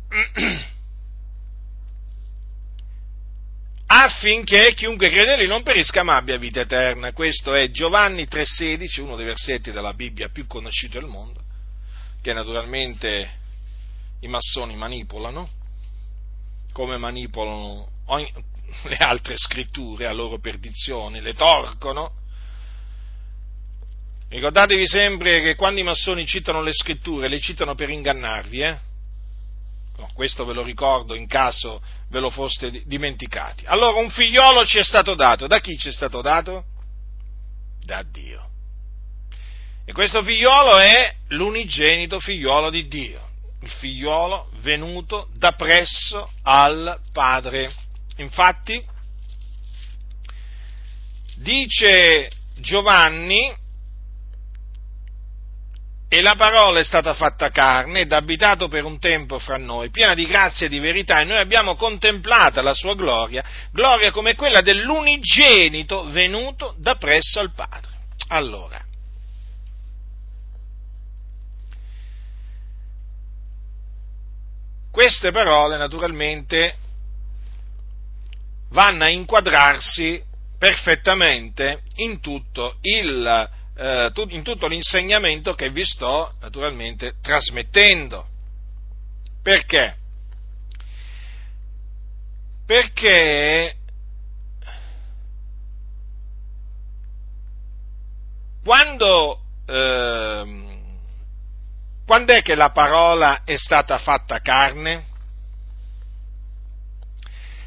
affinché 3.88 4.73
chiunque 4.73 5.09
crede 5.09 5.33
in 5.33 5.39
lui 5.39 5.47
non 5.47 5.63
perisca 5.63 6.03
ma 6.03 6.15
abbia 6.15 6.38
vita 6.38 6.61
eterna. 6.61 7.11
Questo 7.11 7.53
è 7.53 7.69
Giovanni 7.69 8.23
3,16, 8.23 9.01
uno 9.01 9.15
dei 9.15 9.25
versetti 9.25 9.71
della 9.71 9.93
Bibbia 9.93 10.29
più 10.29 10.47
conosciuti 10.47 10.97
al 10.97 11.07
mondo, 11.07 11.41
che 12.21 12.33
naturalmente 12.33 13.29
i 14.21 14.27
massoni 14.27 14.75
manipolano, 14.75 15.47
come 16.71 16.97
manipolano 16.97 17.88
ogni, 18.05 18.31
le 18.83 18.97
altre 18.97 19.38
scritture 19.38 20.07
a 20.07 20.13
loro 20.13 20.39
perdizione, 20.39 21.21
le 21.21 21.33
torcono. 21.33 22.23
Ricordatevi 24.27 24.88
sempre 24.88 25.41
che 25.41 25.55
quando 25.55 25.79
i 25.79 25.83
massoni 25.83 26.25
citano 26.25 26.61
le 26.61 26.73
scritture, 26.73 27.27
le 27.27 27.39
citano 27.39 27.75
per 27.75 27.89
ingannarvi, 27.89 28.59
eh? 28.59 28.77
No, 29.97 30.09
questo 30.13 30.45
ve 30.45 30.53
lo 30.53 30.61
ricordo 30.61 31.15
in 31.15 31.27
caso 31.27 31.81
ve 32.09 32.19
lo 32.19 32.29
foste 32.29 32.83
dimenticati. 32.85 33.65
Allora 33.65 33.99
un 33.99 34.09
figliolo 34.09 34.65
ci 34.65 34.77
è 34.77 34.83
stato 34.83 35.15
dato. 35.15 35.47
Da 35.47 35.59
chi 35.59 35.77
ci 35.77 35.89
è 35.89 35.91
stato 35.91 36.21
dato? 36.21 36.65
Da 37.83 38.03
Dio. 38.03 38.49
E 39.85 39.93
questo 39.93 40.23
figliolo 40.23 40.77
è 40.79 41.13
l'unigenito 41.29 42.19
figliolo 42.19 42.71
di 42.71 42.87
Dio, 42.87 43.29
il 43.61 43.69
figliolo 43.69 44.49
venuto 44.61 45.29
da 45.35 45.51
presso 45.51 46.31
al 46.41 46.99
Padre. 47.13 47.71
Infatti, 48.17 48.83
dice 51.35 52.31
Giovanni 52.57 53.53
e 56.07 56.21
la 56.21 56.35
parola 56.35 56.79
è 56.79 56.83
stata 56.83 57.13
fatta 57.13 57.49
carne 57.49 58.01
ed 58.01 58.11
abitato 58.11 58.67
per 58.67 58.83
un 58.83 58.99
tempo 58.99 59.39
fra 59.39 59.57
noi, 59.57 59.89
piena 59.89 60.13
di 60.13 60.25
grazia 60.25 60.67
e 60.67 60.69
di 60.69 60.79
verità, 60.79 61.19
e 61.19 61.23
noi 61.23 61.39
abbiamo 61.39 61.75
contemplata 61.75 62.61
la 62.61 62.73
sua 62.73 62.95
gloria, 62.95 63.43
gloria 63.71 64.11
come 64.11 64.35
quella 64.35 64.61
dell'unigenito 64.61 66.05
venuto 66.09 66.75
da 66.77 66.95
presso 66.95 67.39
al 67.39 67.53
Padre. 67.53 67.91
Allora, 68.27 68.83
queste 74.91 75.31
parole 75.31 75.77
naturalmente 75.77 76.77
vanno 78.69 79.03
a 79.03 79.09
inquadrarsi 79.09 80.23
perfettamente 80.57 81.81
in 81.95 82.19
tutto 82.21 82.77
il 82.81 83.49
eh, 83.76 84.11
in 84.30 84.43
tutto 84.43 84.67
l'insegnamento 84.67 85.53
che 85.53 85.69
vi 85.69 85.84
sto 85.84 86.34
naturalmente 86.39 87.15
trasmettendo. 87.21 88.28
Perché? 89.41 89.97
Perché 92.65 93.76
quando, 98.63 99.41
eh, 99.67 100.65
quando 102.05 102.34
è 102.34 102.41
che 102.41 102.55
la 102.55 102.71
parola 102.71 103.43
è 103.43 103.55
stata 103.55 103.99
fatta 103.99 104.39
carne? 104.39 105.13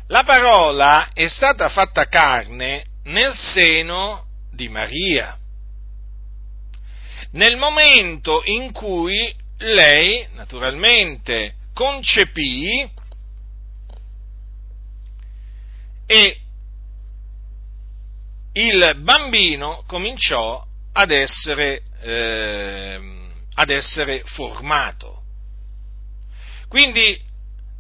La 0.09 0.25
parola 0.25 1.11
è 1.13 1.29
stata 1.29 1.69
fatta 1.69 2.09
carne 2.09 2.83
nel 3.05 3.35
seno 3.35 4.25
di 4.51 4.69
Maria, 4.69 5.39
nel 7.39 7.57
momento 7.57 8.43
in 8.45 8.73
cui 8.73 9.33
lei, 9.59 10.27
naturalmente, 10.33 11.55
concepì 11.73 12.91
e 16.05 16.41
il 18.55 18.97
bambino 19.03 19.85
cominciò 19.87 20.67
ad 20.93 21.13
essere, 21.13 21.83
eh, 22.01 23.01
ad 23.55 23.71
essere 23.71 24.23
formato. 24.25 25.23
Quindi 26.67 27.23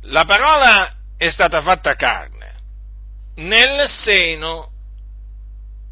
la 0.02 0.24
parola 0.24 0.94
è 1.16 1.28
stata 1.30 1.62
fatta 1.62 1.96
carne 1.96 2.60
nel 3.34 3.88
seno 3.88 4.70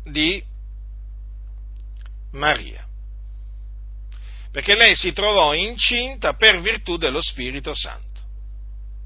di 0.04 0.40
Maria. 2.30 2.85
Perché 4.56 4.74
lei 4.74 4.96
si 4.96 5.12
trovò 5.12 5.52
incinta 5.52 6.32
per 6.32 6.62
virtù 6.62 6.96
dello 6.96 7.20
Spirito 7.20 7.74
Santo. 7.74 8.20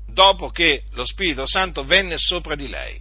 Dopo 0.07 0.51
che 0.51 0.85
lo 0.93 1.05
Spirito 1.05 1.45
Santo 1.45 1.83
venne 1.83 2.19
sopra 2.19 2.55
di 2.55 2.69
lei, 2.69 3.01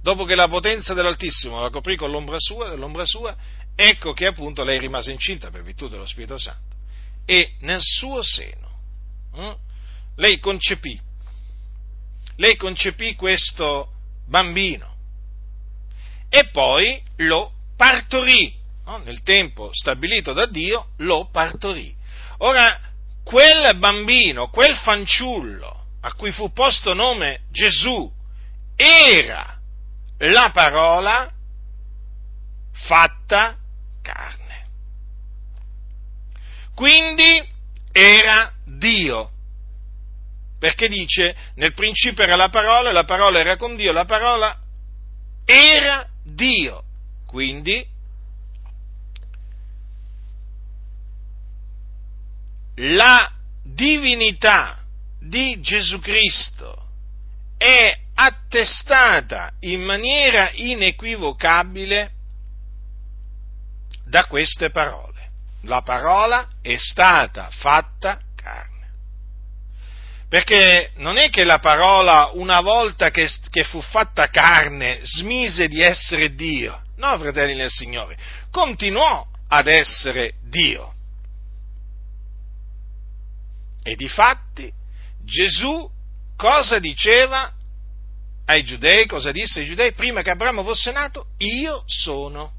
dopo 0.00 0.24
che 0.24 0.36
la 0.36 0.46
potenza 0.46 0.94
dell'Altissimo 0.94 1.60
la 1.60 1.70
coprì 1.70 1.96
con 1.96 2.12
l'ombra 2.12 2.36
sua, 2.38 2.68
dell'ombra 2.68 3.04
sua, 3.04 3.36
ecco 3.74 4.12
che 4.12 4.26
appunto 4.26 4.62
lei 4.62 4.78
rimase 4.78 5.10
incinta 5.10 5.50
per 5.50 5.64
virtù 5.64 5.88
dello 5.88 6.06
Spirito 6.06 6.38
Santo. 6.38 6.76
E 7.24 7.54
nel 7.62 7.82
suo 7.82 8.22
seno 8.22 8.78
hm, 9.34 9.56
lei 10.18 10.38
concepì, 10.38 11.00
lei 12.36 12.54
concepì 12.54 13.16
questo 13.16 13.90
bambino 14.24 14.94
e 16.28 16.46
poi 16.50 17.02
lo 17.16 17.54
partorì, 17.76 18.54
no? 18.88 18.96
nel 19.04 19.22
tempo 19.22 19.68
stabilito 19.72 20.32
da 20.32 20.46
Dio, 20.46 20.92
lo 20.98 21.28
partorì. 21.30 21.94
Ora, 22.38 22.80
quel 23.22 23.76
bambino, 23.76 24.48
quel 24.48 24.74
fanciullo 24.76 25.84
a 26.00 26.12
cui 26.14 26.32
fu 26.32 26.52
posto 26.52 26.94
nome 26.94 27.42
Gesù, 27.50 28.10
era 28.74 29.58
la 30.18 30.50
parola 30.52 31.30
fatta 32.72 33.56
carne. 34.00 34.66
Quindi 36.74 37.46
era 37.92 38.52
Dio. 38.64 39.32
Perché 40.58 40.88
dice, 40.88 41.36
nel 41.56 41.74
principio 41.74 42.24
era 42.24 42.36
la 42.36 42.48
parola, 42.48 42.90
la 42.90 43.04
parola 43.04 43.38
era 43.38 43.56
con 43.56 43.76
Dio, 43.76 43.92
la 43.92 44.06
parola 44.06 44.56
era 45.44 46.08
Dio. 46.24 46.82
Quindi 47.26 47.86
la 52.78 53.30
divinità 53.62 54.78
di 55.20 55.60
Gesù 55.60 55.98
Cristo 56.00 56.86
è 57.56 57.96
attestata 58.14 59.52
in 59.60 59.82
maniera 59.82 60.50
inequivocabile 60.52 62.12
da 64.04 64.24
queste 64.26 64.70
parole. 64.70 65.06
La 65.62 65.82
parola 65.82 66.48
è 66.62 66.76
stata 66.76 67.50
fatta 67.50 68.20
carne. 68.36 68.66
Perché 70.28 70.92
non 70.96 71.16
è 71.16 71.30
che 71.30 71.44
la 71.44 71.58
parola, 71.58 72.30
una 72.34 72.60
volta 72.60 73.10
che, 73.10 73.28
che, 73.50 73.64
fu 73.64 73.80
fatta 73.80 74.28
carne, 74.28 75.00
smise 75.02 75.66
di 75.68 75.80
essere 75.80 76.34
Dio. 76.34 76.82
No, 76.96 77.18
fratelli 77.18 77.54
nel 77.54 77.70
Signore, 77.70 78.16
continuò 78.50 79.26
ad 79.48 79.66
essere 79.66 80.34
Dio. 80.42 80.94
E 83.88 83.96
di 83.96 84.06
fatti 84.06 84.70
Gesù 85.24 85.90
cosa 86.36 86.78
diceva 86.78 87.50
ai 88.44 88.62
giudei? 88.62 89.06
Cosa 89.06 89.32
disse 89.32 89.60
ai 89.60 89.66
giudei? 89.66 89.92
Prima 89.92 90.20
che 90.20 90.30
Abramo 90.30 90.62
fosse 90.62 90.92
nato, 90.92 91.28
io 91.38 91.84
sono. 91.86 92.52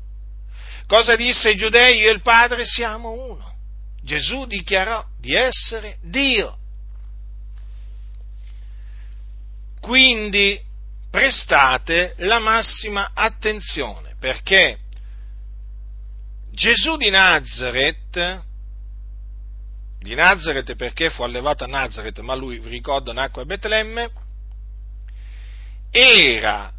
Cosa 0.88 1.16
disse 1.16 1.50
ai 1.50 1.56
giudei? 1.56 2.00
Io 2.00 2.10
e 2.10 2.14
il 2.14 2.24
Padre 2.24 2.66
siamo 2.66 3.12
uno. 3.12 3.58
Gesù 4.02 4.48
dichiarò 4.48 5.06
di 5.20 5.36
essere 5.36 5.98
Dio. 6.02 6.58
Quindi 9.80 10.60
prestate 11.12 12.16
la 12.18 12.40
massima 12.40 13.12
attenzione 13.14 14.16
perché 14.20 14.80
Gesù 16.52 16.98
di 16.98 17.12
Nazareth, 17.12 18.48
di 20.00 20.16
Nazareth 20.16 20.76
perché 20.76 21.10
fu 21.10 21.24
allevato 21.24 21.66
a 21.66 21.68
Nazareth, 21.68 22.20
ma 22.20 22.34
lui, 22.34 22.60
vi 22.60 22.70
ricordo, 22.70 23.12
nacque 23.12 23.42
a 23.42 23.46
Betlemme, 23.46 24.10
era 25.92 26.72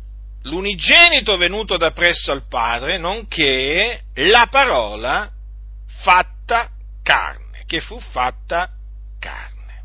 l'unigenito 0.44 1.36
venuto 1.36 1.76
da 1.76 1.90
presso 1.90 2.32
al 2.32 2.46
Padre, 2.48 2.96
nonché 2.96 4.04
la 4.14 4.46
parola 4.50 5.30
fatta 6.02 6.70
carne, 7.02 7.64
che 7.66 7.80
fu 7.80 8.00
fatta 8.00 8.70
carne. 9.18 9.82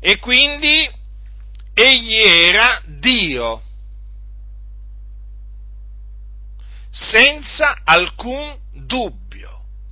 E 0.00 0.18
quindi 0.18 0.90
egli 1.74 2.14
era 2.14 2.80
Dio, 2.86 3.62
senza 6.90 7.80
alcun 7.84 8.56
dubbio. 8.72 9.24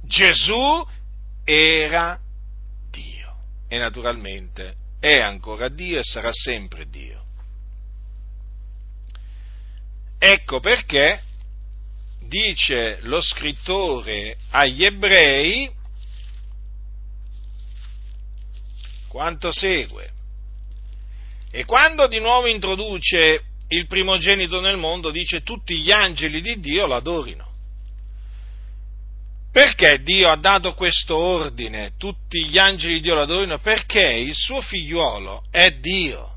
Gesù 0.07 0.86
era 1.45 2.18
Dio 2.90 3.36
e 3.68 3.78
naturalmente 3.78 4.76
è 4.99 5.20
ancora 5.20 5.68
Dio 5.68 5.99
e 5.99 6.03
sarà 6.03 6.32
sempre 6.32 6.88
Dio. 6.88 7.22
Ecco 10.18 10.61
perché 10.61 11.22
dice 12.20 12.99
lo 13.03 13.20
scrittore 13.20 14.38
agli 14.51 14.84
ebrei 14.84 15.70
quanto 19.09 19.53
segue. 19.53 20.11
E 21.51 21.64
quando 21.66 22.09
di 22.09 22.18
nuovo 22.18 22.47
introduce 22.47 23.45
il 23.68 23.86
primogenito 23.86 24.61
nel 24.61 24.76
mondo, 24.76 25.11
dice 25.11 25.42
tutti 25.42 25.78
gli 25.78 25.92
angeli 25.92 26.40
di 26.40 26.59
Dio 26.59 26.86
l'adorino. 26.86 27.53
Perché 29.55 30.02
Dio 30.02 30.30
ha 30.30 30.36
dato 30.36 30.74
questo 30.74 31.14
ordine, 31.14 31.92
tutti 31.96 32.44
gli 32.44 32.59
angeli 32.59 32.94
di 32.94 33.02
Dio 33.02 33.14
l'adorino? 33.14 33.61
Perché 33.61 34.02
il 34.02 34.34
suo 34.34 34.61
figliuolo 34.61 35.44
è 35.48 35.70
Dio. 35.70 36.34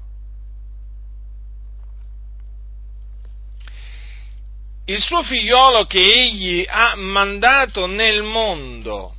il 4.90 5.02
suo 5.02 5.22
figliolo 5.22 5.86
che 5.86 6.00
egli 6.00 6.64
ha 6.68 6.96
mandato 6.96 7.88
nel 7.88 8.24
mondo. 8.24 9.14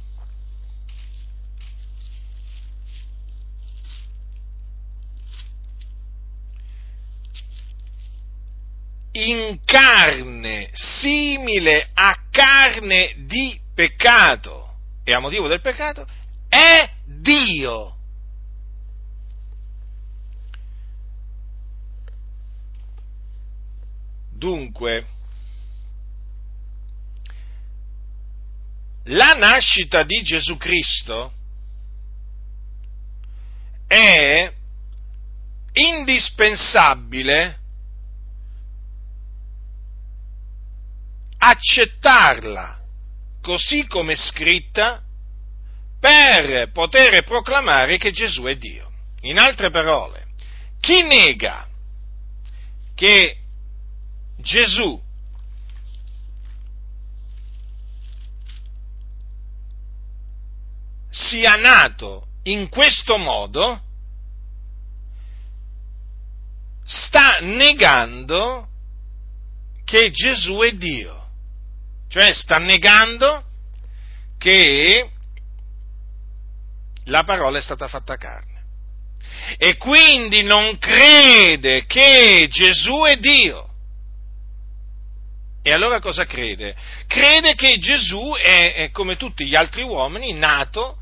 in 9.10 9.58
carne 9.64 10.70
simile 10.74 11.88
a 11.92 12.16
carne 12.30 13.14
di 13.26 13.58
peccato 13.78 14.74
e 15.04 15.14
a 15.14 15.20
motivo 15.20 15.46
del 15.46 15.60
peccato 15.60 16.04
è 16.48 16.94
Dio. 17.04 17.96
Dunque, 24.32 25.06
la 29.04 29.34
nascita 29.34 30.02
di 30.02 30.22
Gesù 30.22 30.56
Cristo 30.56 31.32
è 33.86 34.52
indispensabile 35.74 37.60
accettarla 41.38 42.77
così 43.48 43.86
come 43.86 44.14
scritta 44.14 45.02
per 45.98 46.70
poter 46.70 47.24
proclamare 47.24 47.96
che 47.96 48.10
Gesù 48.10 48.42
è 48.42 48.56
Dio. 48.58 48.92
In 49.22 49.38
altre 49.38 49.70
parole, 49.70 50.26
chi 50.80 51.02
nega 51.04 51.66
che 52.94 53.38
Gesù 54.36 55.02
sia 61.08 61.54
nato 61.54 62.26
in 62.42 62.68
questo 62.68 63.16
modo, 63.16 63.82
sta 66.84 67.38
negando 67.40 68.68
che 69.86 70.10
Gesù 70.10 70.58
è 70.58 70.72
Dio, 70.72 71.27
cioè 72.08 72.32
sta 72.34 72.58
negando 72.58 73.44
che 74.38 75.10
la 77.04 77.24
parola 77.24 77.58
è 77.58 77.62
stata 77.62 77.88
fatta 77.88 78.16
carne. 78.16 78.56
E 79.56 79.76
quindi 79.76 80.42
non 80.42 80.78
crede 80.78 81.86
che 81.86 82.48
Gesù 82.50 83.02
è 83.02 83.16
Dio. 83.16 83.66
E 85.62 85.72
allora 85.72 86.00
cosa 86.00 86.24
crede? 86.24 86.74
Crede 87.06 87.54
che 87.54 87.78
Gesù 87.78 88.32
è, 88.40 88.74
è 88.74 88.90
come 88.90 89.16
tutti 89.16 89.46
gli 89.46 89.54
altri 89.54 89.82
uomini, 89.82 90.32
nato 90.32 90.98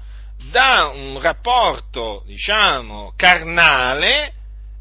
da 0.51 0.91
un 0.93 1.21
rapporto, 1.21 2.25
diciamo, 2.27 3.13
carnale 3.17 4.33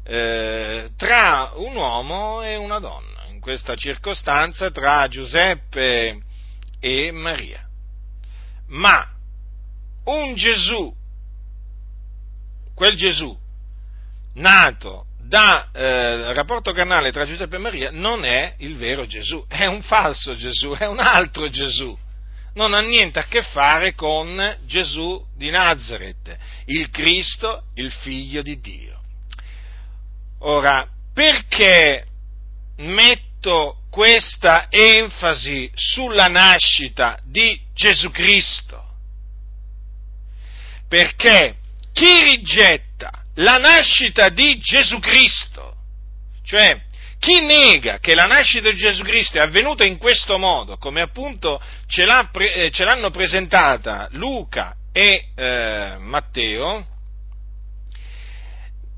eh, 0.04 0.90
tra 0.96 1.52
un 1.54 1.76
uomo 1.76 2.42
e 2.42 2.56
una 2.56 2.78
donna, 2.78 3.15
questa 3.46 3.76
circostanza 3.76 4.72
tra 4.72 5.06
Giuseppe 5.06 6.20
e 6.80 7.12
Maria. 7.12 7.64
Ma 8.70 9.08
un 10.06 10.34
Gesù, 10.34 10.92
quel 12.74 12.96
Gesù 12.96 13.38
nato 14.34 15.06
da 15.20 15.70
eh, 15.72 16.34
rapporto 16.34 16.72
carnale 16.72 17.12
tra 17.12 17.24
Giuseppe 17.24 17.54
e 17.54 17.60
Maria 17.60 17.90
non 17.92 18.24
è 18.24 18.56
il 18.58 18.74
vero 18.74 19.06
Gesù, 19.06 19.46
è 19.46 19.66
un 19.66 19.80
falso 19.82 20.34
Gesù, 20.34 20.70
è 20.72 20.88
un 20.88 20.98
altro 20.98 21.48
Gesù. 21.48 21.96
Non 22.54 22.74
ha 22.74 22.80
niente 22.80 23.20
a 23.20 23.26
che 23.26 23.42
fare 23.42 23.94
con 23.94 24.58
Gesù 24.64 25.24
di 25.36 25.50
Nazareth, 25.50 26.36
il 26.64 26.90
Cristo, 26.90 27.66
il 27.74 27.92
figlio 27.92 28.42
di 28.42 28.58
Dio. 28.58 28.98
Ora, 30.40 30.84
perché 31.14 32.06
metto 33.36 33.76
questa 33.90 34.66
enfasi 34.70 35.70
sulla 35.74 36.28
nascita 36.28 37.18
di 37.24 37.58
Gesù 37.74 38.10
Cristo? 38.10 38.82
Perché 40.88 41.56
chi 41.92 42.22
rigetta 42.22 43.10
la 43.36 43.58
nascita 43.58 44.28
di 44.28 44.58
Gesù 44.58 44.98
Cristo, 44.98 45.74
cioè 46.44 46.82
chi 47.18 47.40
nega 47.40 47.98
che 47.98 48.14
la 48.14 48.26
nascita 48.26 48.70
di 48.70 48.76
Gesù 48.76 49.02
Cristo 49.02 49.38
è 49.38 49.40
avvenuta 49.40 49.84
in 49.84 49.98
questo 49.98 50.38
modo, 50.38 50.76
come 50.76 51.00
appunto 51.00 51.60
ce, 51.86 52.04
eh, 52.04 52.70
ce 52.70 52.84
l'hanno 52.84 53.10
presentata 53.10 54.08
Luca 54.12 54.76
e 54.92 55.28
eh, 55.34 55.96
Matteo, 55.98 56.86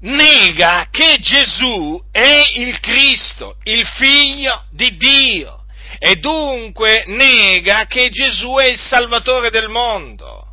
nega 0.00 0.88
che 0.90 1.18
Gesù 1.20 2.02
è 2.10 2.40
il 2.54 2.78
Cristo, 2.80 3.56
il 3.64 3.84
figlio 3.86 4.64
di 4.70 4.96
Dio, 4.96 5.64
e 5.98 6.16
dunque 6.16 7.04
nega 7.06 7.86
che 7.86 8.10
Gesù 8.10 8.54
è 8.54 8.66
il 8.66 8.78
Salvatore 8.78 9.50
del 9.50 9.68
mondo. 9.68 10.46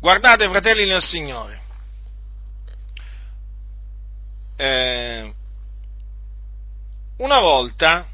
Guardate, 0.00 0.48
fratelli 0.48 0.86
nel 0.86 1.02
Signore, 1.02 1.62
eh, 4.56 5.32
una 7.18 7.40
volta 7.40 8.06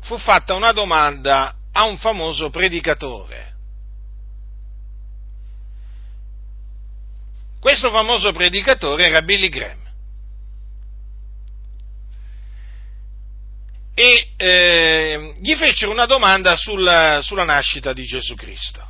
fu 0.00 0.16
fatta 0.18 0.54
una 0.54 0.72
domanda 0.72 1.54
a 1.72 1.84
un 1.84 1.98
famoso 1.98 2.48
predicatore. 2.48 3.55
Questo 7.66 7.90
famoso 7.90 8.30
predicatore 8.30 9.06
era 9.06 9.22
Billy 9.22 9.48
Graham. 9.48 9.92
E 13.92 14.30
eh, 14.36 15.34
gli 15.40 15.52
fecero 15.56 15.90
una 15.90 16.06
domanda 16.06 16.56
sul, 16.56 17.18
sulla 17.22 17.42
nascita 17.42 17.92
di 17.92 18.04
Gesù 18.04 18.36
Cristo. 18.36 18.86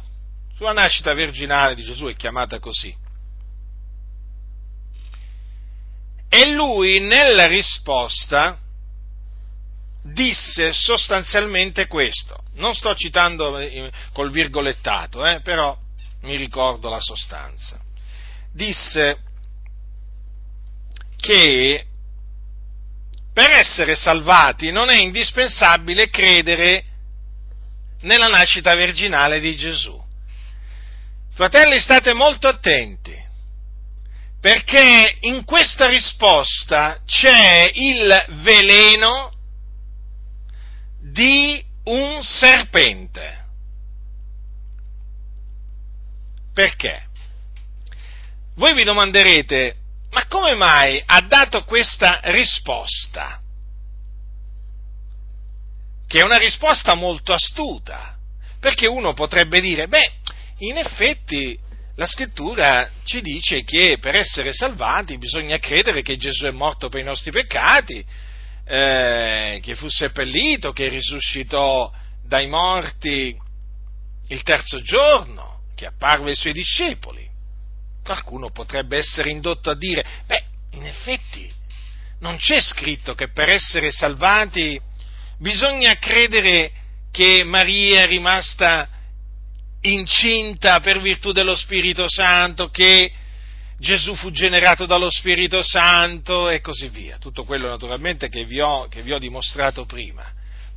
Sulla 0.55 0.75
nascita 0.75 1.15
virginale 1.15 1.75
di 1.75 1.85
Gesù 1.85 2.05
è 2.05 2.17
chiamata 2.17 2.59
così. 2.59 2.95
E 6.29 6.51
lui 6.51 7.01
nella 7.01 7.47
risposta 7.47 8.59
disse 10.03 10.75
sostanzialmente 10.75 11.87
questo. 11.87 12.43
Non 12.57 12.75
sto 12.75 12.95
citando 12.95 13.57
eh, 13.57 13.91
col 14.13 14.31
virgolettato, 14.31 15.25
eh, 15.25 15.41
però 15.41 15.75
mi 16.25 16.37
ricordo 16.37 16.91
la 16.91 17.01
sostanza. 17.01 17.85
Disse 18.57 19.19
che 21.19 21.87
per 23.35 23.51
essere 23.51 23.95
salvati 23.95 24.71
non 24.73 24.89
è 24.89 24.97
indispensabile 24.97 26.09
credere 26.09 26.85
nella 28.01 28.29
nascita 28.29 28.75
virginale 28.75 29.41
di 29.41 29.55
Gesù. 29.57 30.03
Fratelli, 31.33 31.79
state 31.79 32.15
molto 32.15 32.49
attenti 32.49 33.25
perché 34.41 35.19
in 35.21 35.45
questa 35.45 35.87
risposta 35.87 37.01
c'è 37.05 37.71
il 37.75 38.25
veleno 38.43 39.33
di 41.01 41.63
un 41.85 42.23
serpente. 42.23 43.45
Perché? 46.55 47.06
Voi 48.57 48.75
vi 48.75 48.85
domanderete, 48.85 49.77
ma 50.11 50.27
come 50.27 50.55
mai 50.55 51.03
ha 51.05 51.21
dato 51.21 51.65
questa 51.65 52.21
risposta? 52.25 53.41
Che 56.07 56.19
è 56.19 56.25
una 56.25 56.39
risposta 56.39 56.95
molto 56.95 57.35
astuta, 57.35 58.17
perché 58.59 58.87
uno 58.87 59.13
potrebbe 59.13 59.61
dire, 59.61 59.89
beh, 59.89 60.13
in 60.59 60.79
effetti 60.79 61.59
la 61.97 62.07
scrittura 62.07 62.91
ci 63.05 63.21
dice 63.21 63.63
che 63.63 63.99
per 64.01 64.15
essere 64.15 64.55
salvati 64.55 65.19
bisogna 65.19 65.59
credere 65.59 66.01
che 66.01 66.17
Gesù 66.17 66.47
è 66.47 66.51
morto 66.51 66.89
per 66.89 67.01
i 67.01 67.05
nostri 67.05 67.33
peccati, 67.33 68.05
eh, 68.65 69.61
che 69.63 69.75
fu 69.75 69.89
seppellito, 69.89 70.73
che 70.73 70.89
risuscitò 70.89 71.93
dai 72.25 72.47
morti 72.47 73.37
il 74.29 74.43
terzo 74.43 74.81
giorno, 74.81 75.61
che 75.75 75.85
apparve 75.85 76.31
ai 76.31 76.37
suoi 76.37 76.55
discepoli. 76.55 77.26
Qualcuno 78.07 78.51
potrebbe 78.51 78.99
essere 78.99 79.31
indotto 79.31 79.69
a 79.69 79.75
dire, 79.75 80.07
beh, 80.27 80.45
in 80.75 80.87
effetti 80.87 81.53
non 82.21 82.37
c'è 82.37 82.61
scritto 82.61 83.17
che 83.17 83.33
per 83.33 83.49
essere 83.49 83.91
salvati 83.91 84.81
bisogna 85.39 85.99
credere 85.99 86.71
che 87.11 87.43
Maria 87.43 88.03
è 88.03 88.07
rimasta 88.07 88.89
incinta 89.81 90.79
per 90.79 91.01
virtù 91.01 91.33
dello 91.33 91.57
Spirito 91.57 92.05
Santo, 92.09 92.69
che 92.69 93.11
Gesù 93.77 94.15
fu 94.15 94.31
generato 94.31 94.87
dallo 94.87 95.11
Spirito 95.11 95.61
Santo 95.65 96.49
e 96.49 96.61
così 96.61 96.87
via. 96.87 97.19
Tutto 97.19 97.43
quello 97.43 97.67
naturalmente 97.67 98.29
che 98.29 98.45
vi 98.45 98.61
ho, 98.61 98.87
che 98.87 99.03
vi 99.03 99.13
ho 99.13 99.19
dimostrato 99.19 99.85
prima. 99.85 100.25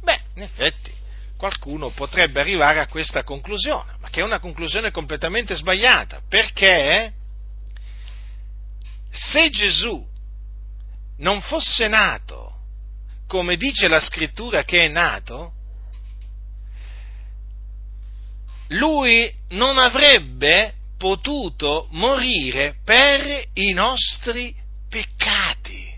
Beh, 0.02 0.20
in 0.34 0.42
effetti, 0.42 0.92
qualcuno 1.38 1.92
potrebbe 1.92 2.40
arrivare 2.40 2.80
a 2.80 2.88
questa 2.88 3.24
conclusione, 3.24 3.98
ma 4.00 4.10
che 4.10 4.22
è 4.22 4.24
una 4.24 4.40
conclusione 4.40 4.90
completamente 4.90 5.56
sbagliata, 5.56 6.22
perché 6.28 7.18
se 9.10 9.50
Gesù 9.50 10.06
non 11.18 11.42
fosse 11.42 11.88
nato 11.88 12.50
come 13.30 13.58
dice 13.58 13.88
la 13.88 14.00
scrittura 14.00 14.64
che 14.64 14.86
è 14.86 14.88
nato, 14.88 15.54
lui 18.70 19.32
non 19.50 19.78
avrebbe 19.78 20.74
potuto 20.98 21.88
morire 21.92 22.78
per 22.84 23.46
i 23.54 23.72
nostri 23.72 24.56
peccati. 24.90 25.94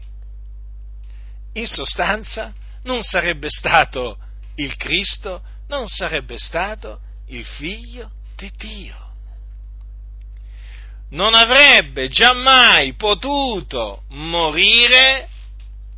In 1.53 1.67
sostanza, 1.67 2.53
non 2.83 3.01
sarebbe 3.01 3.49
stato 3.49 4.17
il 4.55 4.75
Cristo, 4.75 5.41
non 5.69 5.87
sarebbe 5.87 6.37
stato 6.37 6.99
il 7.27 7.45
figlio 7.45 8.11
di 8.35 8.51
Dio. 8.57 9.10
Non 11.11 11.33
avrebbe 11.33 12.07
giammai 12.07 12.93
potuto 12.93 14.03
morire 14.09 15.27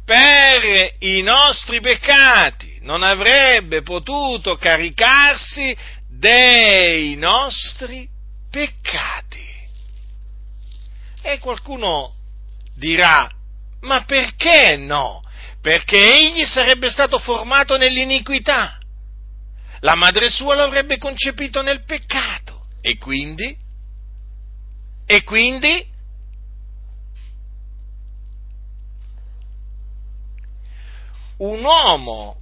per 0.03 0.95
i 0.99 1.21
nostri 1.21 1.79
peccati, 1.79 2.79
non 2.81 3.03
avrebbe 3.03 3.83
potuto 3.83 4.57
caricarsi 4.57 5.75
dei 6.09 7.15
nostri 7.15 8.07
peccati. 8.49 9.41
E 11.21 11.37
qualcuno 11.39 12.15
dirà, 12.75 13.29
ma 13.81 14.03
perché 14.05 14.77
no? 14.77 15.23
Perché 15.61 16.15
egli 16.15 16.43
sarebbe 16.43 16.89
stato 16.89 17.19
formato 17.19 17.77
nell'iniquità. 17.77 18.77
La 19.81 19.95
madre 19.95 20.29
sua 20.29 20.55
lo 20.55 20.63
avrebbe 20.63 20.97
concepito 20.97 21.61
nel 21.61 21.85
peccato. 21.85 22.65
E 22.81 22.97
quindi? 22.97 23.62
E 25.05 25.23
quindi? 25.23 25.91
Un 31.37 31.63
uomo 31.63 32.37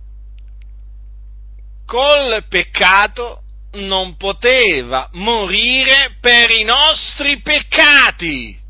col 1.85 2.45
peccato 2.47 3.43
non 3.73 4.15
poteva 4.17 5.09
morire 5.13 6.17
per 6.19 6.51
i 6.51 6.63
nostri 6.63 7.41
peccati 7.41 8.61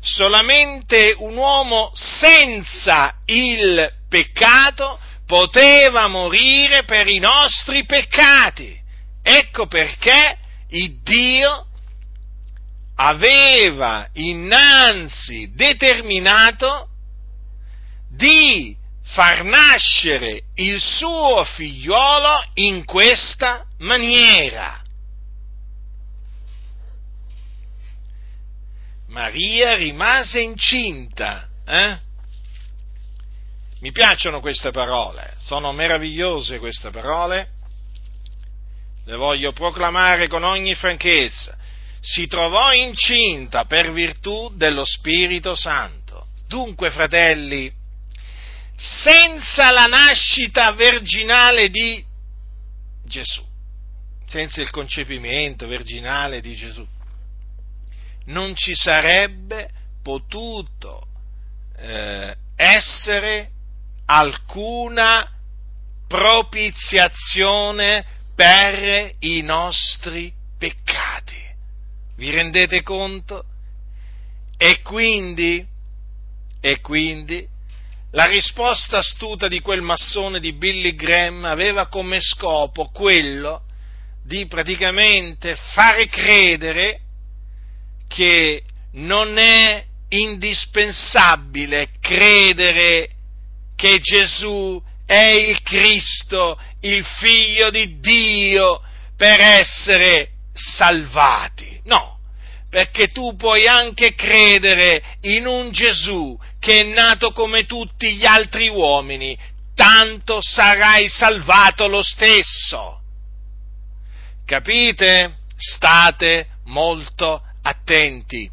solamente 0.00 1.14
un 1.18 1.36
uomo 1.36 1.92
senza 1.94 3.20
il 3.26 3.92
peccato 4.08 4.98
poteva 5.26 6.08
morire 6.08 6.84
per 6.84 7.06
i 7.06 7.18
nostri 7.18 7.84
peccati. 7.84 8.78
Ecco 9.22 9.66
perché 9.66 10.38
il 10.70 11.00
Dio 11.02 11.66
aveva 13.02 14.10
innanzi 14.12 15.50
determinato 15.54 16.88
di 18.10 18.76
far 19.02 19.42
nascere 19.42 20.42
il 20.56 20.78
suo 20.78 21.42
figliolo 21.44 22.44
in 22.54 22.84
questa 22.84 23.64
maniera. 23.78 24.82
Maria 29.08 29.74
rimase 29.76 30.40
incinta. 30.40 31.48
Eh? 31.64 31.98
Mi 33.80 33.92
piacciono 33.92 34.40
queste 34.40 34.72
parole, 34.72 35.36
sono 35.38 35.72
meravigliose 35.72 36.58
queste 36.58 36.90
parole, 36.90 37.48
le 39.06 39.16
voglio 39.16 39.52
proclamare 39.52 40.28
con 40.28 40.44
ogni 40.44 40.74
franchezza. 40.74 41.56
Si 42.00 42.26
trovò 42.26 42.72
incinta 42.72 43.64
per 43.66 43.92
virtù 43.92 44.50
dello 44.54 44.84
Spirito 44.84 45.54
Santo. 45.54 46.28
Dunque, 46.46 46.90
fratelli, 46.90 47.72
senza 48.76 49.70
la 49.70 49.84
nascita 49.84 50.72
virginale 50.72 51.68
di 51.68 52.02
Gesù, 53.04 53.44
senza 54.26 54.62
il 54.62 54.70
concepimento 54.70 55.66
virginale 55.66 56.40
di 56.40 56.56
Gesù, 56.56 56.86
non 58.26 58.54
ci 58.56 58.74
sarebbe 58.74 59.70
potuto 60.02 61.06
eh, 61.76 62.34
essere 62.56 63.50
alcuna 64.06 65.30
propiziazione 66.08 68.04
per 68.34 69.12
i 69.20 69.42
nostri 69.42 70.32
peccati. 70.58 71.39
Vi 72.20 72.28
rendete 72.28 72.82
conto? 72.82 73.46
E 74.58 74.82
quindi, 74.82 75.66
e 76.60 76.80
quindi, 76.82 77.48
la 78.10 78.26
risposta 78.26 78.98
astuta 78.98 79.48
di 79.48 79.60
quel 79.60 79.80
massone 79.80 80.38
di 80.38 80.52
Billy 80.52 80.94
Graham 80.96 81.46
aveva 81.46 81.86
come 81.86 82.20
scopo 82.20 82.90
quello 82.90 83.62
di 84.22 84.44
praticamente 84.48 85.56
fare 85.72 86.08
credere 86.08 87.00
che 88.06 88.64
non 88.96 89.38
è 89.38 89.82
indispensabile 90.10 91.88
credere 92.00 93.12
che 93.76 93.98
Gesù 93.98 94.78
è 95.06 95.24
il 95.30 95.62
Cristo, 95.62 96.60
il 96.80 97.02
figlio 97.02 97.70
di 97.70 97.98
Dio, 97.98 98.82
per 99.16 99.40
essere 99.40 100.32
salvati. 100.60 101.80
No, 101.84 102.18
perché 102.68 103.08
tu 103.08 103.34
puoi 103.34 103.66
anche 103.66 104.14
credere 104.14 105.02
in 105.22 105.46
un 105.46 105.72
Gesù 105.72 106.38
che 106.58 106.80
è 106.80 106.84
nato 106.84 107.32
come 107.32 107.66
tutti 107.66 108.14
gli 108.14 108.24
altri 108.24 108.68
uomini, 108.68 109.36
tanto 109.74 110.40
sarai 110.40 111.08
salvato 111.08 111.88
lo 111.88 112.02
stesso. 112.02 113.00
Capite? 114.44 115.38
State 115.56 116.48
molto 116.66 117.42
attenti. 117.62 118.48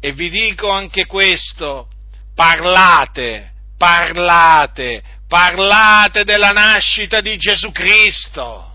E 0.00 0.12
vi 0.12 0.30
dico 0.30 0.70
anche 0.70 1.06
questo, 1.06 1.88
parlate, 2.34 3.52
parlate, 3.76 5.02
parlate 5.28 6.24
della 6.24 6.52
nascita 6.52 7.20
di 7.20 7.36
Gesù 7.36 7.70
Cristo, 7.70 8.67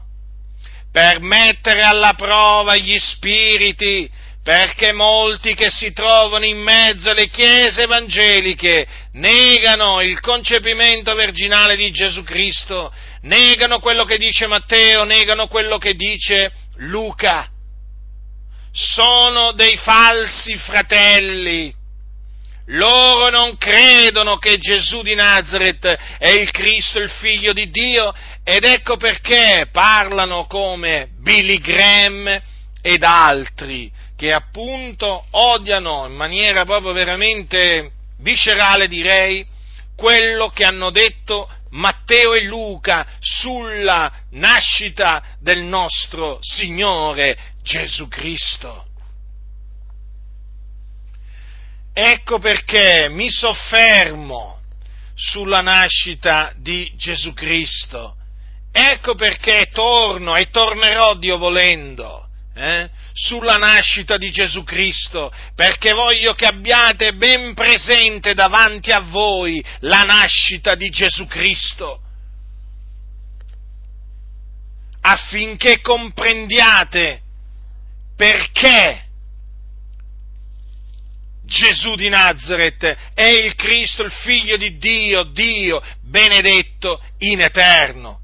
per 0.93 1.21
mettere 1.21 1.81
alla 1.81 2.13
prova 2.13 2.75
gli 2.75 2.99
spiriti, 2.99 4.07
perché 4.43 4.91
molti 4.91 5.55
che 5.55 5.71
si 5.71 5.91
trovano 5.91 6.45
in 6.45 6.59
mezzo 6.59 7.09
alle 7.09 7.29
chiese 7.29 7.81
evangeliche 7.81 8.85
negano 9.13 10.01
il 10.01 10.19
concepimento 10.19 11.15
virginale 11.15 11.75
di 11.75 11.89
Gesù 11.89 12.23
Cristo, 12.23 12.93
negano 13.21 13.79
quello 13.79 14.05
che 14.05 14.19
dice 14.19 14.45
Matteo, 14.45 15.03
negano 15.03 15.47
quello 15.47 15.79
che 15.79 15.95
dice 15.95 16.51
Luca 16.75 17.47
sono 18.71 19.51
dei 19.53 19.77
falsi 19.77 20.55
fratelli. 20.57 21.73
Loro 22.68 23.30
non 23.30 23.57
credono 23.57 24.38
che 24.38 24.57
Gesù 24.57 25.01
di 25.01 25.16
Nazareth 25.16 25.86
è 26.18 26.30
il 26.30 26.49
Cristo, 26.51 26.99
il 26.99 27.09
figlio 27.09 27.51
di 27.51 27.70
Dio, 27.70 28.14
ed 28.43 28.64
ecco 28.64 28.95
perché 28.95 29.68
parlano 29.72 30.45
come 30.45 31.09
Billy 31.20 31.59
Graham 31.59 32.41
ed 32.82 33.03
altri, 33.03 33.91
che 34.16 34.32
appunto 34.32 35.26
odiano 35.32 36.05
in 36.05 36.14
maniera 36.14 36.64
proprio 36.64 36.93
veramente 36.93 37.91
viscerale, 38.20 38.88
direi, 38.88 39.45
quello 39.95 40.49
che 40.49 40.64
hanno 40.64 40.89
detto 40.89 41.49
Matteo 41.72 42.34
e 42.34 42.43
Luca 42.43 43.05
sulla 43.20 44.11
nascita 44.32 45.22
del 45.39 45.64
nostro 45.64 46.38
Signore 46.41 47.38
Gesù 47.61 48.07
Cristo. 48.07 48.86
Ecco 51.93 52.39
perché 52.39 53.07
mi 53.09 53.29
soffermo 53.29 54.61
sulla 55.13 55.61
nascita 55.61 56.53
di 56.57 56.91
Gesù 56.95 57.33
Cristo. 57.33 58.15
Ecco 58.71 59.13
perché 59.13 59.69
torno 59.71 60.35
e 60.35 60.49
tornerò 60.49 61.15
Dio 61.15 61.37
volendo 61.37 62.27
eh, 62.55 62.89
sulla 63.13 63.57
nascita 63.57 64.17
di 64.17 64.31
Gesù 64.31 64.63
Cristo, 64.63 65.31
perché 65.55 65.93
voglio 65.93 66.33
che 66.33 66.47
abbiate 66.47 67.13
ben 67.13 67.53
presente 67.53 68.33
davanti 68.33 68.91
a 68.91 69.01
voi 69.01 69.63
la 69.81 70.01
nascita 70.01 70.73
di 70.73 70.89
Gesù 70.89 71.27
Cristo, 71.27 72.01
affinché 75.01 75.81
comprendiate 75.81 77.21
perché 78.15 79.03
Gesù 81.53 81.93
di 81.93 82.09
Nazareth 82.09 82.97
è 83.13 83.27
il 83.27 83.53
Cristo, 83.53 84.01
il 84.01 84.11
figlio 84.11 84.57
di 84.57 84.77
Dio, 84.77 85.21
Dio 85.21 85.83
benedetto 86.01 86.99
in 87.19 87.41
eterno. 87.41 88.21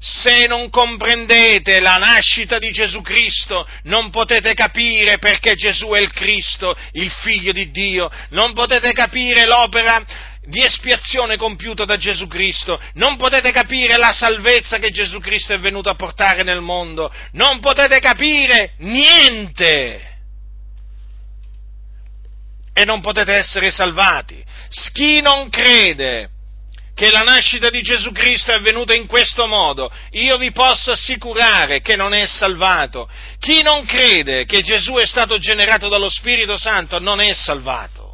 Se 0.00 0.46
non 0.48 0.68
comprendete 0.68 1.78
la 1.78 1.96
nascita 1.96 2.58
di 2.58 2.72
Gesù 2.72 3.02
Cristo, 3.02 3.66
non 3.84 4.10
potete 4.10 4.52
capire 4.54 5.18
perché 5.18 5.54
Gesù 5.54 5.90
è 5.90 6.00
il 6.00 6.12
Cristo, 6.12 6.76
il 6.92 7.10
figlio 7.10 7.52
di 7.52 7.70
Dio, 7.70 8.10
non 8.30 8.52
potete 8.52 8.92
capire 8.92 9.46
l'opera 9.46 10.04
di 10.42 10.62
espiazione 10.64 11.36
compiuta 11.36 11.84
da 11.84 11.96
Gesù 11.96 12.26
Cristo, 12.26 12.80
non 12.94 13.16
potete 13.16 13.52
capire 13.52 13.96
la 13.96 14.12
salvezza 14.12 14.78
che 14.78 14.90
Gesù 14.90 15.20
Cristo 15.20 15.52
è 15.52 15.58
venuto 15.60 15.88
a 15.88 15.94
portare 15.94 16.42
nel 16.42 16.60
mondo, 16.60 17.12
non 17.32 17.60
potete 17.60 18.00
capire 18.00 18.72
niente 18.78 20.14
e 22.78 22.84
non 22.84 23.00
potete 23.00 23.32
essere 23.32 23.70
salvati. 23.70 24.44
Chi 24.92 25.22
non 25.22 25.48
crede 25.48 26.28
che 26.94 27.10
la 27.10 27.22
nascita 27.22 27.70
di 27.70 27.80
Gesù 27.80 28.12
Cristo 28.12 28.50
è 28.50 28.56
avvenuta 28.56 28.92
in 28.92 29.06
questo 29.06 29.46
modo, 29.46 29.90
io 30.10 30.36
vi 30.36 30.52
posso 30.52 30.90
assicurare 30.92 31.80
che 31.80 31.96
non 31.96 32.12
è 32.12 32.26
salvato. 32.26 33.08
Chi 33.38 33.62
non 33.62 33.86
crede 33.86 34.44
che 34.44 34.60
Gesù 34.60 34.92
è 34.96 35.06
stato 35.06 35.38
generato 35.38 35.88
dallo 35.88 36.10
Spirito 36.10 36.58
Santo 36.58 36.98
non 36.98 37.20
è 37.20 37.32
salvato 37.32 38.04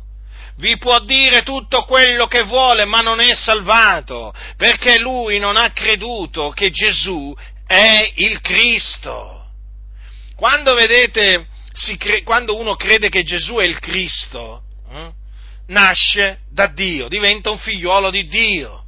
vi 0.59 0.77
può 0.77 1.01
dire 1.01 1.43
tutto 1.43 1.83
quello 1.85 2.29
che 2.29 2.43
vuole, 2.43 2.85
ma 2.85 3.01
non 3.01 3.19
è 3.21 3.35
salvato, 3.35 4.33
perché 4.57 4.99
lui 4.99 5.39
non 5.39 5.57
ha 5.57 5.73
creduto 5.73 6.51
che 6.51 6.71
Gesù 6.71 7.35
è 7.67 8.13
il 8.17 8.41
Cristo. 8.41 9.47
Quando 10.37 10.75
vedete, 10.75 11.49
cre- 11.97 12.23
quando 12.23 12.57
uno 12.57 12.77
crede 12.77 13.09
che 13.09 13.23
Gesù 13.23 13.57
è 13.57 13.65
il 13.65 13.79
Cristo, 13.79 14.63
eh, 14.91 15.11
nasce 15.69 16.41
da 16.51 16.67
Dio, 16.69 17.09
diventa 17.09 17.51
un 17.51 17.59
figliuolo 17.59 18.11
di 18.11 18.27
Dio. 18.27 18.83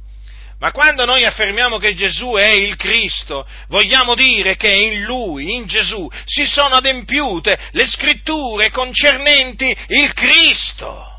Ma 0.59 0.71
quando 0.71 1.03
noi 1.03 1.25
affermiamo 1.25 1.77
che 1.77 1.95
Gesù 1.95 2.31
è 2.33 2.49
il 2.49 2.77
Cristo, 2.77 3.45
vogliamo 3.67 4.15
dire 4.15 4.55
che 4.55 4.71
in 4.71 5.03
Lui, 5.03 5.53
in 5.53 5.65
Gesù, 5.67 6.09
si 6.23 6.45
sono 6.45 6.75
adempiute 6.75 7.59
le 7.71 7.85
scritture 7.85 8.71
concernenti 8.71 9.75
il 9.87 10.13
Cristo. 10.13 11.11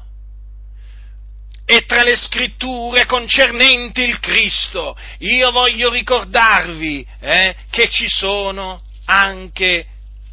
E 1.67 1.85
tra 1.85 2.03
le 2.03 2.17
scritture 2.17 3.05
concernenti 3.07 4.03
il 4.03 4.19
Cristo, 4.21 4.97
io 5.19 5.51
voglio 5.51 5.91
ricordarvi 5.91 7.07
eh, 7.21 7.55
che 7.71 7.91
ci 7.91 8.09
sono 8.09 8.81
anche 9.05 9.87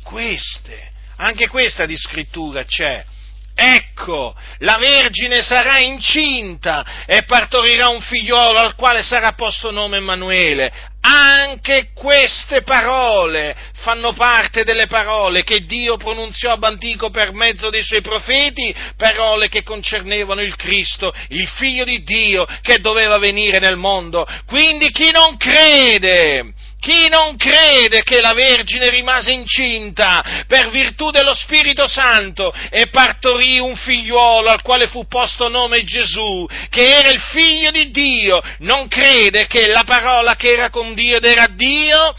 queste. 0.03 0.91
Anche 1.23 1.47
questa 1.47 1.85
di 1.85 1.95
scrittura 1.95 2.65
c'è. 2.65 3.01
Ecco, 3.55 4.35
la 4.57 4.77
Vergine 4.77 5.41
sarà 5.41 5.79
incinta 5.79 7.05
e 7.05 7.23
partorirà 7.23 7.87
un 7.87 8.01
figliolo 8.01 8.59
al 8.59 8.75
quale 8.75 9.03
sarà 9.03 9.31
posto 9.31 9.71
nome 9.71 9.97
Emanuele. 9.97 10.73
Anche 10.99 11.91
queste 11.93 12.63
parole 12.63 13.55
fanno 13.75 14.11
parte 14.11 14.65
delle 14.65 14.87
parole 14.87 15.43
che 15.43 15.65
Dio 15.65 15.95
pronunziò 15.95 16.51
a 16.51 16.57
Bantico 16.57 17.09
per 17.09 17.31
mezzo 17.31 17.69
dei 17.69 17.83
suoi 17.83 18.01
profeti, 18.01 18.75
parole 18.97 19.47
che 19.47 19.63
concernevano 19.63 20.41
il 20.41 20.57
Cristo, 20.57 21.13
il 21.29 21.47
figlio 21.47 21.85
di 21.85 22.03
Dio 22.03 22.45
che 22.61 22.79
doveva 22.79 23.17
venire 23.17 23.59
nel 23.59 23.77
mondo. 23.77 24.27
Quindi 24.45 24.91
chi 24.91 25.09
non 25.11 25.37
crede 25.37 26.53
chi 26.83 27.07
non 27.07 27.37
crede 27.37 28.03
che 28.03 28.19
la 28.19 28.33
Vergine 28.33 28.89
rimase 28.89 29.31
incinta 29.31 30.43
per 30.45 30.69
virtù 30.69 31.11
dello 31.11 31.33
Spirito 31.33 31.87
Santo 31.87 32.53
e 32.69 32.87
partorì 32.87 33.57
un 33.57 33.73
figliuolo 33.73 34.49
al 34.49 34.61
quale 34.61 34.87
fu 34.87 35.07
posto 35.07 35.47
nome 35.47 35.85
Gesù, 35.85 36.45
che 36.69 36.83
era 36.83 37.09
il 37.09 37.21
figlio 37.21 37.71
di 37.71 37.89
Dio, 37.89 38.41
non 38.59 38.89
crede 38.89 39.47
che 39.47 39.67
la 39.67 39.83
parola 39.85 40.35
che 40.35 40.51
era 40.51 40.69
con 40.69 40.93
Dio 40.93 41.15
ed 41.15 41.23
era 41.23 41.47
Dio, 41.47 42.13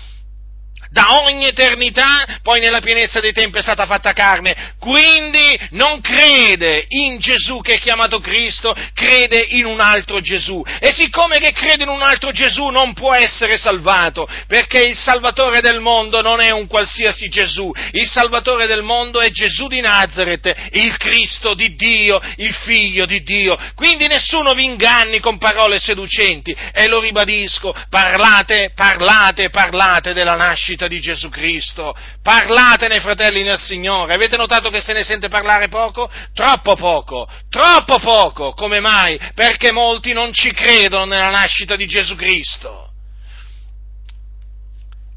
da 0.95 1.23
ogni 1.23 1.47
eternità, 1.47 2.25
poi 2.41 2.61
nella 2.61 2.79
pienezza 2.79 3.19
dei 3.19 3.33
tempi 3.33 3.59
è 3.59 3.63
stata 3.63 3.85
fatta 3.85 4.13
carne, 4.13 4.77
quindi 4.79 5.59
non 5.71 6.01
crede 6.01 6.85
in 6.87 7.19
Gesù 7.19 7.61
che 7.63 7.75
è 7.75 7.79
chiamato 7.81 8.21
Cristo, 8.21 8.73
crede 8.95 9.45
in 9.51 9.65
un 9.65 9.81
altro 9.81 10.21
Gesù. 10.21 10.63
E 10.79 10.93
siccome 10.93 11.41
che 11.41 11.51
crede 11.51 11.83
in 11.83 11.89
un 11.89 12.01
altro 12.01 12.31
Gesù 12.31 12.69
non 12.69 12.93
può 12.93 13.13
essere 13.13 13.57
salvato, 13.57 14.29
perché 14.47 14.85
il 14.85 14.97
Salvatore 14.97 15.61
del 15.61 15.81
mondo 15.81 16.23
non 16.23 16.41
è 16.41 16.51
un 16.51 16.69
qualsiasi 16.69 17.29
Gesù, 17.29 17.73
il 17.91 18.09
Salvatore 18.09 18.67
del 18.67 18.83
mondo 18.83 19.21
è 19.21 19.31
Gesù 19.31 19.67
di 19.67 19.81
Nazareth, 19.81 20.49
il 20.75 20.97
Cristo 20.97 21.55
di 21.55 21.75
Dio, 21.75 22.23
il 22.37 22.55
Figlio 22.55 23.05
di 23.05 23.21
Dio. 23.25 23.59
Quindi 23.75 24.07
nessuno 24.07 24.55
vi 24.55 24.63
inganni 24.63 25.19
con 25.19 25.39
parole 25.39 25.81
seducenti, 25.81 26.57
e 26.73 26.87
lo 26.87 27.01
ribadisco, 27.01 27.75
parlate, 27.91 28.71
parlate, 28.77 29.51
parlate 29.51 30.13
della 30.13 30.37
nascita 30.37 30.83
di 30.89 31.01
Gesù 31.01 31.29
Cristo. 31.29 31.95
Parlatene, 32.23 33.01
fratelli 33.01 33.43
nel 33.43 33.59
Signore. 33.59 34.15
Avete 34.15 34.37
notato 34.37 34.71
che 34.71 34.81
se 34.81 34.93
ne 34.93 35.05
sente 35.05 35.29
parlare 35.29 35.69
poco? 35.69 36.11
Troppo 36.33 36.75
poco, 36.75 37.29
troppo 37.49 37.99
poco. 37.99 38.53
Come 38.53 38.81
mai? 38.81 39.19
Perché 39.35 39.73
molti 39.73 40.13
non 40.13 40.33
ci 40.33 40.53
credono 40.53 41.05
nella 41.05 41.31
nascita 41.31 41.77
di 41.77 41.87
Gesù 41.87 42.17
Cristo. 42.17 42.89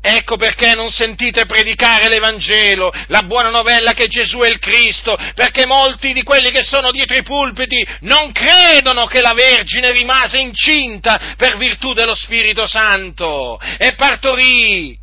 Ecco 0.10 0.38
perché 0.38 0.74
non 0.74 0.90
sentite 0.90 1.46
predicare 1.46 2.08
l'Evangelo, 2.08 2.94
la 3.08 3.24
buona 3.24 3.50
novella 3.50 3.92
che 3.92 4.08
Gesù 4.08 4.40
è 4.40 4.48
il 4.48 4.58
Cristo, 4.58 5.18
perché 5.36 5.66
molti 5.66 6.14
di 6.14 6.24
quelli 6.24 6.50
che 6.52 6.64
sono 6.64 6.92
dietro 6.92 7.18
i 7.18 7.24
pulpiti 7.24 7.86
non 8.02 8.32
credono 8.32 9.06
che 9.08 9.20
la 9.20 9.34
Vergine 9.34 9.92
rimase 9.92 10.38
incinta 10.38 11.34
per 11.36 11.58
virtù 11.58 11.92
dello 11.92 12.16
Spirito 12.16 12.66
Santo 12.66 13.60
e 13.78 13.96
partorì 13.96 14.98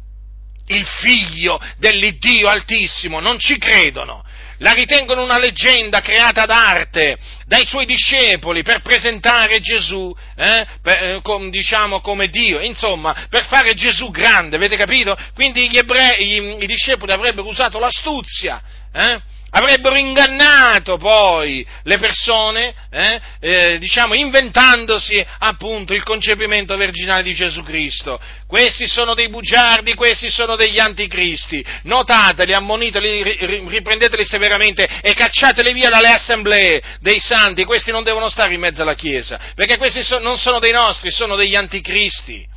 il 0.66 0.86
figlio 0.86 1.60
dell'Iddio 1.78 2.48
Altissimo, 2.48 3.20
non 3.20 3.38
ci 3.38 3.58
credono, 3.58 4.24
la 4.58 4.72
ritengono 4.72 5.22
una 5.22 5.38
leggenda 5.38 6.00
creata 6.00 6.46
d'arte 6.46 7.18
dai 7.46 7.66
suoi 7.66 7.86
discepoli 7.86 8.62
per 8.62 8.80
presentare 8.80 9.60
Gesù, 9.60 10.14
eh, 10.36 10.66
per, 10.80 11.02
eh, 11.02 11.20
com, 11.22 11.50
diciamo 11.50 12.00
come 12.00 12.28
Dio, 12.28 12.60
insomma, 12.60 13.26
per 13.28 13.46
fare 13.46 13.74
Gesù 13.74 14.10
grande, 14.10 14.56
avete 14.56 14.76
capito? 14.76 15.16
Quindi 15.34 15.68
gli, 15.68 15.76
ebrei, 15.76 16.36
i, 16.36 16.62
i 16.62 16.66
discepoli 16.66 17.12
avrebbero 17.12 17.48
usato 17.48 17.78
l'astuzia, 17.78 18.62
eh, 18.92 19.20
avrebbero 19.54 19.96
ingannato 19.96 20.96
poi 20.96 21.66
le 21.84 21.98
persone, 21.98 22.74
eh, 22.90 23.20
eh, 23.40 23.78
diciamo, 23.78 24.14
inventandosi 24.14 25.24
appunto 25.38 25.94
il 25.94 26.02
concepimento 26.02 26.76
virginale 26.76 27.22
di 27.22 27.34
Gesù 27.34 27.62
Cristo. 27.62 28.20
Questi 28.46 28.86
sono 28.86 29.14
dei 29.14 29.28
bugiardi, 29.28 29.94
questi 29.94 30.30
sono 30.30 30.56
degli 30.56 30.78
anticristi. 30.78 31.64
Notateli, 31.82 32.52
ammoniteli, 32.52 33.22
riprendeteli 33.68 34.24
severamente 34.24 34.86
e 35.00 35.14
cacciateli 35.14 35.72
via 35.72 35.90
dalle 35.90 36.08
assemblee 36.08 36.82
dei 37.00 37.18
santi. 37.18 37.64
Questi 37.64 37.90
non 37.90 38.02
devono 38.02 38.28
stare 38.28 38.54
in 38.54 38.60
mezzo 38.60 38.82
alla 38.82 38.94
Chiesa, 38.94 39.38
perché 39.54 39.76
questi 39.76 40.02
so, 40.02 40.18
non 40.18 40.36
sono 40.36 40.58
dei 40.58 40.72
nostri, 40.72 41.10
sono 41.10 41.36
degli 41.36 41.54
anticristi. 41.54 42.53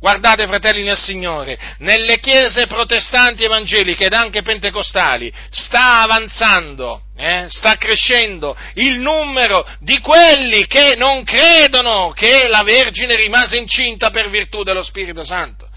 Guardate, 0.00 0.46
fratelli 0.46 0.84
nel 0.84 0.96
Signore, 0.96 1.58
nelle 1.78 2.20
chiese 2.20 2.68
protestanti 2.68 3.42
evangeliche 3.42 4.04
ed 4.04 4.12
anche 4.12 4.42
pentecostali 4.42 5.32
sta 5.50 6.02
avanzando, 6.02 7.02
eh, 7.16 7.46
sta 7.48 7.74
crescendo 7.74 8.56
il 8.74 9.00
numero 9.00 9.66
di 9.80 9.98
quelli 9.98 10.68
che 10.68 10.94
non 10.96 11.24
credono 11.24 12.12
che 12.14 12.46
la 12.46 12.62
Vergine 12.62 13.16
rimase 13.16 13.56
incinta 13.56 14.10
per 14.10 14.30
virtù 14.30 14.62
dello 14.62 14.84
Spirito 14.84 15.24
Santo. 15.24 15.68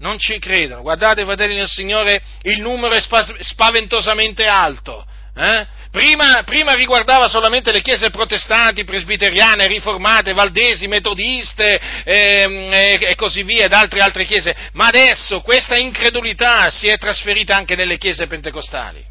Non 0.00 0.18
ci 0.18 0.40
credono. 0.40 0.82
Guardate, 0.82 1.22
fratelli 1.22 1.54
nel 1.54 1.68
Signore, 1.68 2.20
il 2.42 2.60
numero 2.60 2.94
è 2.94 3.00
spaventosamente 3.00 4.44
alto. 4.44 5.06
Eh? 5.38 5.66
Prima, 5.90 6.42
prima, 6.44 6.74
riguardava 6.74 7.28
solamente 7.28 7.70
le 7.70 7.82
chiese 7.82 8.08
protestanti, 8.08 8.84
presbiteriane, 8.84 9.66
riformate, 9.66 10.32
valdesi, 10.32 10.86
metodiste 10.86 11.78
ehm, 12.04 12.72
e, 12.72 12.98
e, 13.00 13.14
così 13.16 13.42
via, 13.42 13.66
ed 13.66 13.72
altre 13.72 14.00
altre 14.00 14.24
chiese, 14.24 14.54
ma 14.72 14.86
adesso 14.86 15.42
questa 15.42 15.76
incredulità 15.76 16.70
si 16.70 16.88
è 16.88 16.96
trasferita 16.96 17.54
anche 17.54 17.76
nelle 17.76 17.98
chiese 17.98 18.26
pentecostali. 18.26 19.04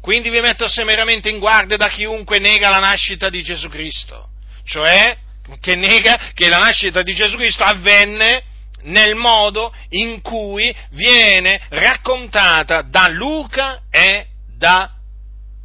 Quindi 0.00 0.30
vi 0.30 0.40
metto 0.40 0.66
severamente 0.66 1.28
in 1.28 1.38
guardia 1.38 1.76
da 1.76 1.88
chiunque 1.88 2.38
nega 2.38 2.70
la 2.70 2.78
nascita 2.78 3.28
di 3.28 3.42
Gesù 3.42 3.68
Cristo, 3.68 4.28
cioè 4.64 5.14
che 5.60 5.74
nega 5.74 6.32
che 6.32 6.48
la 6.48 6.58
nascita 6.58 7.02
di 7.02 7.14
Gesù 7.14 7.36
Cristo 7.36 7.64
avvenne 7.64 8.44
nel 8.84 9.14
modo 9.14 9.74
in 9.90 10.22
cui 10.22 10.74
viene 10.92 11.60
raccontata 11.68 12.80
da 12.82 13.08
Luca 13.08 13.82
e 13.90 14.29
da 14.60 14.90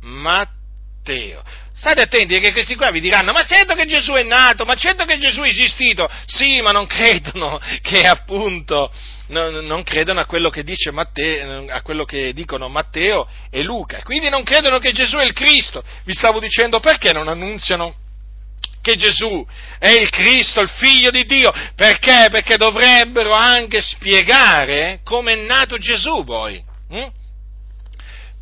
Matteo. 0.04 1.44
State 1.76 2.00
attenti 2.00 2.40
che 2.40 2.54
questi 2.54 2.76
qua 2.76 2.90
vi 2.90 3.02
diranno, 3.02 3.34
ma 3.34 3.44
certo 3.44 3.76
che 3.76 3.86
Gesù 3.86 4.14
è 4.14 4.24
nato, 4.24 4.64
ma 4.64 4.76
certo 4.76 5.04
che 5.04 5.18
Gesù 5.18 5.42
è 5.42 5.50
esistito. 5.50 6.10
Sì, 6.26 6.62
ma 6.62 6.72
non 6.72 6.88
credono 6.88 7.60
che 7.82 8.08
appunto, 8.08 8.90
non, 9.28 9.84
credono 9.84 10.22
a 10.22 10.26
quello 10.26 10.50
che 10.50 10.64
dice 10.64 10.92
Matteo, 10.92 11.66
a 11.70 11.82
quello 11.82 12.06
che 12.06 12.32
dicono 12.32 12.70
Matteo 12.70 13.28
e 13.52 13.64
Luca. 13.64 14.02
Quindi 14.04 14.30
non 14.30 14.44
credono 14.44 14.80
che 14.80 14.94
Gesù 14.94 15.18
è 15.18 15.26
il 15.26 15.34
Cristo. 15.34 15.84
Vi 16.06 16.14
stavo 16.14 16.40
dicendo 16.40 16.80
perché 16.80 17.12
non 17.12 17.28
annunziano 17.28 17.96
che 18.82 18.96
Gesù 18.96 19.46
è 19.78 19.90
il 19.90 20.10
Cristo, 20.10 20.62
il 20.62 20.70
figlio 20.70 21.10
di 21.10 21.26
Dio. 21.26 21.52
Perché? 21.76 22.30
Perché 22.32 22.56
dovrebbero 22.56 23.34
anche 23.34 23.82
spiegare 23.82 25.02
come 25.04 25.34
è 25.34 25.36
nato 25.36 25.78
Gesù 25.78 26.24
poi. 26.24 26.64
Hm? 26.90 27.24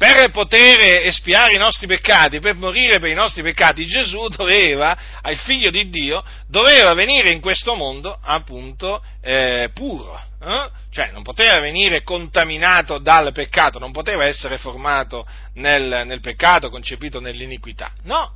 Per 0.03 0.31
poter 0.31 1.05
espiare 1.07 1.53
i 1.53 1.57
nostri 1.57 1.87
peccati, 1.87 2.41
per 2.41 2.55
morire 2.55 2.99
per 2.99 3.09
i 3.09 3.13
nostri 3.13 3.41
peccati, 3.41 3.85
Gesù 3.85 4.27
doveva, 4.27 4.97
il 5.23 5.37
figlio 5.37 5.69
di 5.69 5.87
Dio, 5.89 6.21
doveva 6.45 6.93
venire 6.93 7.29
in 7.29 7.39
questo 7.39 7.73
mondo 7.73 8.19
appunto 8.21 9.01
eh, 9.21 9.69
puro, 9.73 10.21
eh? 10.41 10.69
cioè 10.91 11.11
non 11.11 11.23
poteva 11.23 11.61
venire 11.61 12.03
contaminato 12.03 12.97
dal 12.97 13.31
peccato, 13.31 13.79
non 13.79 13.93
poteva 13.93 14.25
essere 14.25 14.57
formato 14.57 15.25
nel, 15.53 16.03
nel 16.05 16.19
peccato, 16.19 16.69
concepito 16.69 17.21
nell'iniquità, 17.21 17.93
no, 18.03 18.29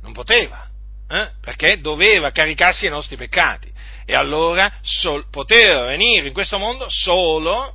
non 0.00 0.12
poteva, 0.14 0.66
eh? 1.10 1.28
perché 1.42 1.78
doveva 1.82 2.30
caricarsi 2.30 2.86
i 2.86 2.90
nostri 2.90 3.16
peccati 3.16 3.70
e 4.06 4.14
allora 4.14 4.72
sol, 4.80 5.26
poteva 5.30 5.84
venire 5.84 6.28
in 6.28 6.32
questo 6.32 6.56
mondo 6.56 6.86
solo 6.88 7.74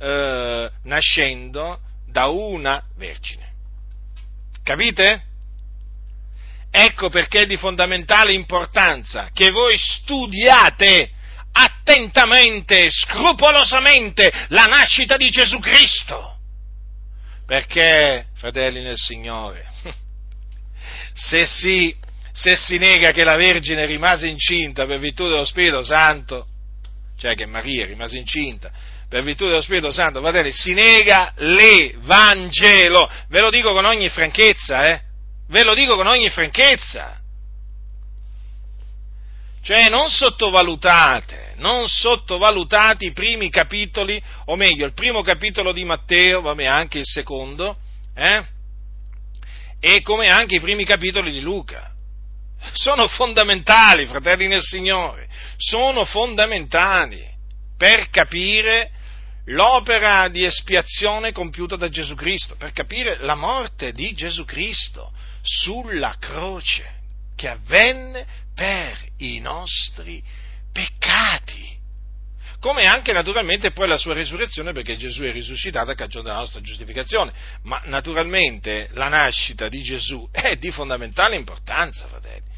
eh, 0.00 0.68
nascendo 0.82 1.78
da 2.12 2.26
una 2.26 2.82
vergine. 2.96 3.50
Capite? 4.62 5.24
Ecco 6.70 7.10
perché 7.10 7.42
è 7.42 7.46
di 7.46 7.56
fondamentale 7.56 8.32
importanza 8.32 9.30
che 9.32 9.50
voi 9.50 9.76
studiate 9.76 11.10
attentamente, 11.52 12.88
scrupolosamente 12.90 14.30
la 14.48 14.64
nascita 14.64 15.16
di 15.16 15.28
Gesù 15.30 15.58
Cristo. 15.58 16.38
Perché, 17.44 18.26
fratelli 18.36 18.80
nel 18.80 18.96
Signore, 18.96 19.66
se 21.12 21.44
si, 21.44 21.94
se 22.32 22.56
si 22.56 22.78
nega 22.78 23.10
che 23.10 23.24
la 23.24 23.36
Vergine 23.36 23.84
rimase 23.84 24.28
incinta 24.28 24.86
per 24.86 24.98
virtù 24.98 25.28
dello 25.28 25.44
Spirito 25.44 25.82
Santo, 25.82 26.46
cioè 27.18 27.34
che 27.34 27.46
Maria 27.46 27.84
rimase 27.84 28.16
incinta 28.16 28.70
per 29.12 29.22
virtù 29.24 29.44
dello 29.44 29.60
Spirito 29.60 29.92
Santo, 29.92 30.20
fratelli, 30.20 30.54
si 30.54 30.72
nega 30.72 31.34
l'Evangelo. 31.36 33.10
Ve 33.28 33.40
lo 33.40 33.50
dico 33.50 33.74
con 33.74 33.84
ogni 33.84 34.08
franchezza, 34.08 34.86
eh? 34.86 35.02
Ve 35.48 35.64
lo 35.64 35.74
dico 35.74 35.96
con 35.96 36.06
ogni 36.06 36.30
franchezza. 36.30 37.20
Cioè 39.62 39.90
non 39.90 40.08
sottovalutate, 40.08 41.52
non 41.56 41.88
sottovalutate 41.88 43.04
i 43.04 43.12
primi 43.12 43.50
capitoli, 43.50 44.20
o 44.46 44.56
meglio, 44.56 44.86
il 44.86 44.94
primo 44.94 45.20
capitolo 45.20 45.72
di 45.72 45.84
Matteo, 45.84 46.40
vabbè 46.40 46.64
anche 46.64 47.00
il 47.00 47.06
secondo, 47.06 47.76
eh? 48.14 48.42
e 49.78 50.00
come 50.00 50.30
anche 50.30 50.54
i 50.54 50.60
primi 50.60 50.86
capitoli 50.86 51.32
di 51.32 51.42
Luca. 51.42 51.92
Sono 52.72 53.06
fondamentali, 53.08 54.06
fratelli 54.06 54.46
nel 54.46 54.62
Signore, 54.62 55.28
sono 55.58 56.06
fondamentali 56.06 57.28
per 57.76 58.08
capire 58.08 58.92
l'opera 59.46 60.28
di 60.28 60.44
espiazione 60.44 61.32
compiuta 61.32 61.76
da 61.76 61.88
Gesù 61.88 62.14
Cristo, 62.14 62.54
per 62.56 62.72
capire 62.72 63.18
la 63.18 63.34
morte 63.34 63.92
di 63.92 64.12
Gesù 64.12 64.44
Cristo 64.44 65.12
sulla 65.42 66.16
croce 66.18 67.00
che 67.34 67.48
avvenne 67.48 68.26
per 68.54 68.96
i 69.18 69.40
nostri 69.40 70.22
peccati. 70.72 71.80
Come 72.60 72.86
anche 72.86 73.12
naturalmente 73.12 73.72
poi 73.72 73.88
la 73.88 73.96
sua 73.96 74.14
risurrezione 74.14 74.72
perché 74.72 74.96
Gesù 74.96 75.22
è 75.22 75.32
risuscitato 75.32 75.90
a 75.90 75.96
cagione 75.96 76.26
della 76.26 76.38
nostra 76.38 76.60
giustificazione. 76.60 77.32
Ma 77.62 77.82
naturalmente 77.86 78.88
la 78.92 79.08
nascita 79.08 79.68
di 79.68 79.82
Gesù 79.82 80.28
è 80.30 80.54
di 80.54 80.70
fondamentale 80.70 81.34
importanza, 81.34 82.06
fratelli. 82.06 82.50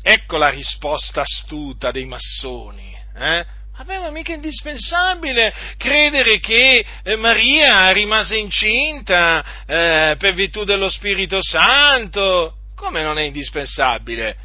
Ecco 0.00 0.38
la 0.38 0.48
risposta 0.48 1.20
astuta 1.20 1.90
dei 1.90 2.06
massoni. 2.06 2.96
Eh? 3.14 3.46
Ma 3.76 4.10
mica 4.10 4.32
indispensabile 4.32 5.52
credere 5.76 6.38
che 6.38 6.84
eh, 7.02 7.16
Maria 7.16 7.90
rimase 7.90 8.36
incinta 8.36 9.44
eh, 9.66 10.14
per 10.16 10.32
virtù 10.34 10.62
dello 10.62 10.88
Spirito 10.88 11.40
Santo. 11.42 12.58
Come 12.76 13.02
non 13.02 13.18
è 13.18 13.22
indispensabile? 13.22 14.36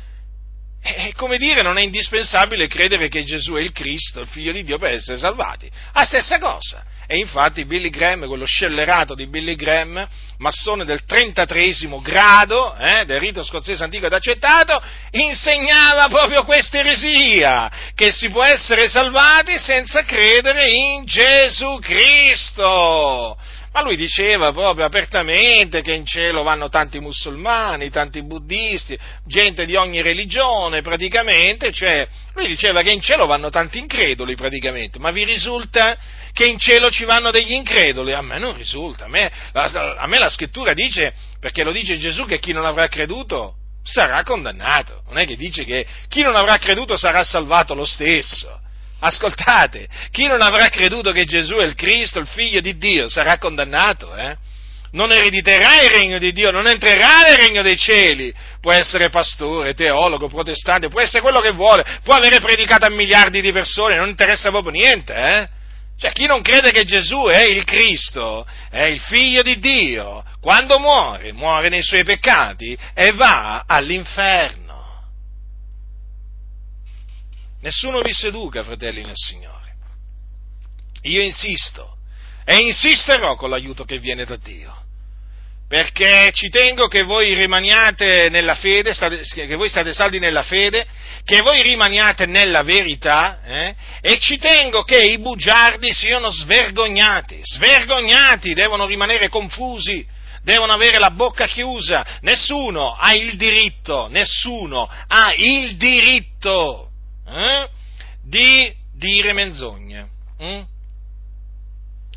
È 0.81 1.11
come 1.13 1.37
dire, 1.37 1.61
non 1.61 1.77
è 1.77 1.81
indispensabile 1.81 2.67
credere 2.67 3.07
che 3.07 3.23
Gesù 3.23 3.53
è 3.53 3.61
il 3.61 3.71
Cristo, 3.71 4.21
il 4.21 4.27
figlio 4.27 4.51
di 4.51 4.63
Dio, 4.63 4.77
per 4.77 4.93
essere 4.93 5.17
salvati. 5.17 5.69
La 5.93 6.05
stessa 6.05 6.39
cosa. 6.39 6.83
E 7.11 7.17
infatti 7.17 7.65
Billy 7.65 7.89
Graham, 7.89 8.27
quello 8.27 8.45
scellerato 8.45 9.15
di 9.15 9.27
Billy 9.27 9.55
Graham, 9.55 10.07
massone 10.37 10.85
del 10.85 11.05
33 11.05 11.71
grado, 12.03 12.75
eh, 12.75 13.03
del 13.05 13.19
rito 13.19 13.41
scozzese 13.41 13.83
antico 13.83 14.05
ed 14.05 14.13
accettato, 14.13 14.79
insegnava 15.09 16.07
proprio 16.07 16.43
questa 16.43 16.77
eresia, 16.77 17.71
che 17.95 18.11
si 18.11 18.29
può 18.29 18.43
essere 18.43 18.87
salvati 18.87 19.57
senza 19.57 20.03
credere 20.03 20.69
in 20.69 21.03
Gesù 21.05 21.79
Cristo. 21.81 23.35
Ma 23.71 23.81
lui 23.81 23.95
diceva 23.95 24.51
proprio 24.51 24.85
apertamente 24.85 25.81
che 25.81 25.93
in 25.93 26.05
cielo 26.05 26.43
vanno 26.43 26.69
tanti 26.69 26.99
musulmani, 26.99 27.89
tanti 27.89 28.23
buddisti, 28.23 28.95
gente 29.25 29.65
di 29.65 29.75
ogni 29.75 30.03
religione 30.03 30.81
praticamente, 30.81 31.71
cioè 31.71 32.07
lui 32.35 32.45
diceva 32.45 32.81
che 32.81 32.91
in 32.91 33.01
cielo 33.01 33.25
vanno 33.25 33.49
tanti 33.49 33.79
increduli 33.79 34.35
praticamente, 34.35 34.99
ma 34.99 35.09
vi 35.09 35.23
risulta 35.23 35.97
che 36.33 36.45
in 36.45 36.59
cielo 36.59 36.89
ci 36.89 37.05
vanno 37.05 37.31
degli 37.31 37.53
increduli? 37.53 38.13
A 38.13 38.21
me 38.21 38.37
non 38.39 38.55
risulta, 38.55 39.05
a 39.05 39.09
me 39.09 39.31
la, 39.51 39.95
a 39.97 40.07
me 40.07 40.19
la 40.19 40.29
scrittura 40.29 40.73
dice, 40.73 41.13
perché 41.39 41.63
lo 41.63 41.71
dice 41.71 41.97
Gesù, 41.97 42.25
che 42.25 42.39
chi 42.39 42.51
non 42.53 42.65
avrà 42.65 42.87
creduto 42.87 43.55
sarà 43.83 44.23
condannato, 44.23 45.03
non 45.07 45.17
è 45.17 45.25
che 45.25 45.35
dice 45.35 45.63
che 45.63 45.85
chi 46.07 46.21
non 46.21 46.35
avrà 46.35 46.57
creduto 46.57 46.97
sarà 46.97 47.23
salvato 47.23 47.73
lo 47.73 47.85
stesso. 47.85 48.59
Ascoltate, 49.01 49.87
chi 50.11 50.27
non 50.27 50.41
avrà 50.41 50.67
creduto 50.67 51.11
che 51.11 51.23
Gesù 51.23 51.55
è 51.55 51.63
il 51.63 51.75
Cristo, 51.75 52.19
il 52.19 52.27
figlio 52.27 52.59
di 52.59 52.77
Dio, 52.77 53.07
sarà 53.07 53.37
condannato, 53.37 54.13
eh? 54.15 54.35
Non 54.91 55.11
erediterà 55.11 55.81
il 55.81 55.89
regno 55.89 56.17
di 56.17 56.33
Dio, 56.33 56.51
non 56.51 56.67
entrerà 56.67 57.19
nel 57.19 57.37
regno 57.37 57.61
dei 57.61 57.77
cieli. 57.77 58.33
Può 58.59 58.71
essere 58.73 59.09
pastore, 59.09 59.75
teologo, 59.75 60.27
protestante, 60.27 60.89
può 60.89 60.99
essere 60.99 61.21
quello 61.21 61.41
che 61.41 61.51
vuole, 61.51 61.85
può 62.03 62.15
avere 62.15 62.39
predicato 62.39 62.85
a 62.85 62.89
miliardi 62.89 63.39
di 63.39 63.51
persone, 63.51 63.95
non 63.95 64.09
interessa 64.09 64.49
proprio 64.49 64.71
niente, 64.71 65.13
eh? 65.13 65.47
Cioè, 65.99 66.13
chi 66.13 66.27
non 66.27 66.41
crede 66.41 66.71
che 66.71 66.85
Gesù 66.85 67.25
è 67.25 67.43
il 67.43 67.65
Cristo, 67.65 68.47
è 68.69 68.83
il 68.83 69.01
figlio 69.01 69.41
di 69.41 69.59
Dio, 69.59 70.23
quando 70.39 70.79
muore, 70.79 71.33
muore 71.33 71.67
nei 71.67 71.83
suoi 71.83 72.05
peccati 72.05 72.77
e 72.93 73.11
va 73.11 73.65
all'inferno. 73.67 74.67
Nessuno 77.59 77.99
vi 77.99 78.13
seduca, 78.13 78.63
fratelli 78.63 79.03
nel 79.03 79.17
Signore. 79.17 79.75
Io 81.01 81.21
insisto 81.21 81.97
e 82.45 82.59
insisterò 82.59 83.35
con 83.35 83.49
l'aiuto 83.49 83.83
che 83.83 83.99
viene 83.99 84.23
da 84.23 84.37
Dio, 84.37 84.85
perché 85.69 86.31
ci 86.33 86.49
tengo 86.49 86.87
che 86.87 87.03
voi 87.03 87.35
rimaniate 87.35 88.29
nella 88.29 88.55
fede, 88.55 88.91
state, 88.95 89.21
che 89.21 89.55
voi 89.55 89.69
state 89.69 89.93
saldi 89.93 90.17
nella 90.17 90.41
fede, 90.41 90.83
che 91.23 91.41
voi 91.41 91.61
rimaniate 91.61 92.25
nella 92.25 92.63
verità 92.63 93.39
eh? 93.45 93.75
e 94.01 94.17
ci 94.17 94.39
tengo 94.39 94.81
che 94.81 94.97
i 94.97 95.19
bugiardi 95.19 95.93
siano 95.93 96.31
svergognati, 96.31 97.41
svergognati, 97.43 98.55
devono 98.55 98.87
rimanere 98.87 99.29
confusi, 99.29 100.03
devono 100.41 100.73
avere 100.73 100.97
la 100.97 101.11
bocca 101.11 101.45
chiusa, 101.45 102.03
nessuno 102.21 102.95
ha 102.95 103.13
il 103.13 103.37
diritto, 103.37 104.07
nessuno 104.09 104.89
ha 105.07 105.33
il 105.35 105.77
diritto 105.77 106.89
eh, 107.27 107.69
di 108.23 108.73
dire 108.95 109.33
menzogne. 109.33 110.07
Hm? 110.39 110.61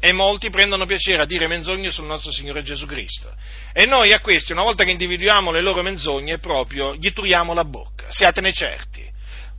E 0.04 0.10
molti 0.10 0.50
prendono 0.50 0.84
piacere 0.84 1.22
a 1.22 1.26
dire 1.26 1.46
menzogne 1.46 1.92
sul 1.92 2.06
nostro 2.06 2.32
Signore 2.32 2.64
Gesù 2.64 2.86
Cristo. 2.86 3.32
E 3.72 3.86
noi 3.86 4.12
a 4.12 4.18
questi, 4.18 4.50
una 4.50 4.64
volta 4.64 4.82
che 4.82 4.90
individuiamo 4.90 5.52
le 5.52 5.62
loro 5.62 5.80
menzogne, 5.80 6.38
proprio 6.38 6.96
gli 6.96 7.12
truiamo 7.12 7.54
la 7.54 7.64
bocca, 7.64 8.06
siatene 8.08 8.52
certi. 8.52 9.08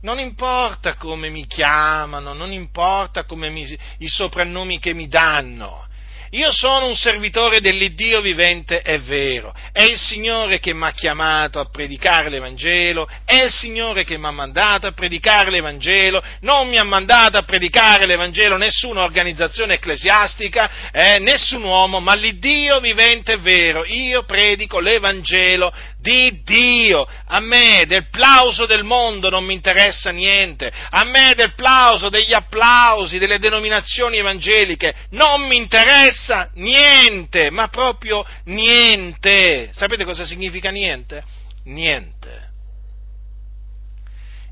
Non 0.02 0.18
importa 0.18 0.96
come 0.96 1.30
mi 1.30 1.46
chiamano, 1.46 2.34
non 2.34 2.52
importa 2.52 3.24
mi, 3.48 3.78
i 4.00 4.06
soprannomi 4.06 4.78
che 4.78 4.92
mi 4.92 5.08
danno, 5.08 5.86
io 6.34 6.50
sono 6.50 6.86
un 6.86 6.96
servitore 6.96 7.60
dell'Iddio 7.60 8.20
vivente 8.20 8.82
è 8.82 8.98
vero, 8.98 9.54
è 9.70 9.82
il 9.82 9.96
Signore 9.96 10.58
che 10.58 10.74
mi 10.74 10.84
ha 10.84 10.90
chiamato 10.90 11.60
a 11.60 11.66
predicare 11.66 12.28
l'Evangelo, 12.28 13.08
è 13.24 13.44
il 13.44 13.52
Signore 13.52 14.02
che 14.02 14.18
mi 14.18 14.26
ha 14.26 14.32
mandato 14.32 14.88
a 14.88 14.92
predicare 14.92 15.50
l'Evangelo, 15.50 16.20
non 16.40 16.68
mi 16.68 16.76
ha 16.76 16.82
mandato 16.82 17.38
a 17.38 17.42
predicare 17.42 18.06
l'Evangelo 18.06 18.56
nessuna 18.56 19.04
organizzazione 19.04 19.74
ecclesiastica, 19.74 20.90
eh, 20.90 21.20
nessun 21.20 21.62
uomo, 21.62 22.00
ma 22.00 22.14
l'Iddio 22.14 22.80
vivente 22.80 23.34
è 23.34 23.38
vero, 23.38 23.84
io 23.84 24.24
predico 24.24 24.80
l'Evangelo 24.80 25.72
di 26.04 26.42
Dio. 26.44 27.08
A 27.28 27.40
me 27.40 27.86
del 27.86 28.08
plauso 28.10 28.66
del 28.66 28.84
mondo 28.84 29.30
non 29.30 29.42
mi 29.42 29.54
interessa 29.54 30.10
niente, 30.10 30.70
a 30.90 31.02
me 31.04 31.32
del 31.34 31.54
plauso, 31.54 32.10
degli 32.10 32.34
applausi, 32.34 33.16
delle 33.18 33.38
denominazioni 33.38 34.18
evangeliche 34.18 34.94
non 35.10 35.46
mi 35.46 35.56
interessa 35.56 36.50
niente, 36.54 37.50
ma 37.50 37.68
proprio 37.68 38.24
niente. 38.44 39.70
Sapete 39.72 40.04
cosa 40.04 40.26
significa 40.26 40.68
niente? 40.70 41.24
Niente 41.64 42.43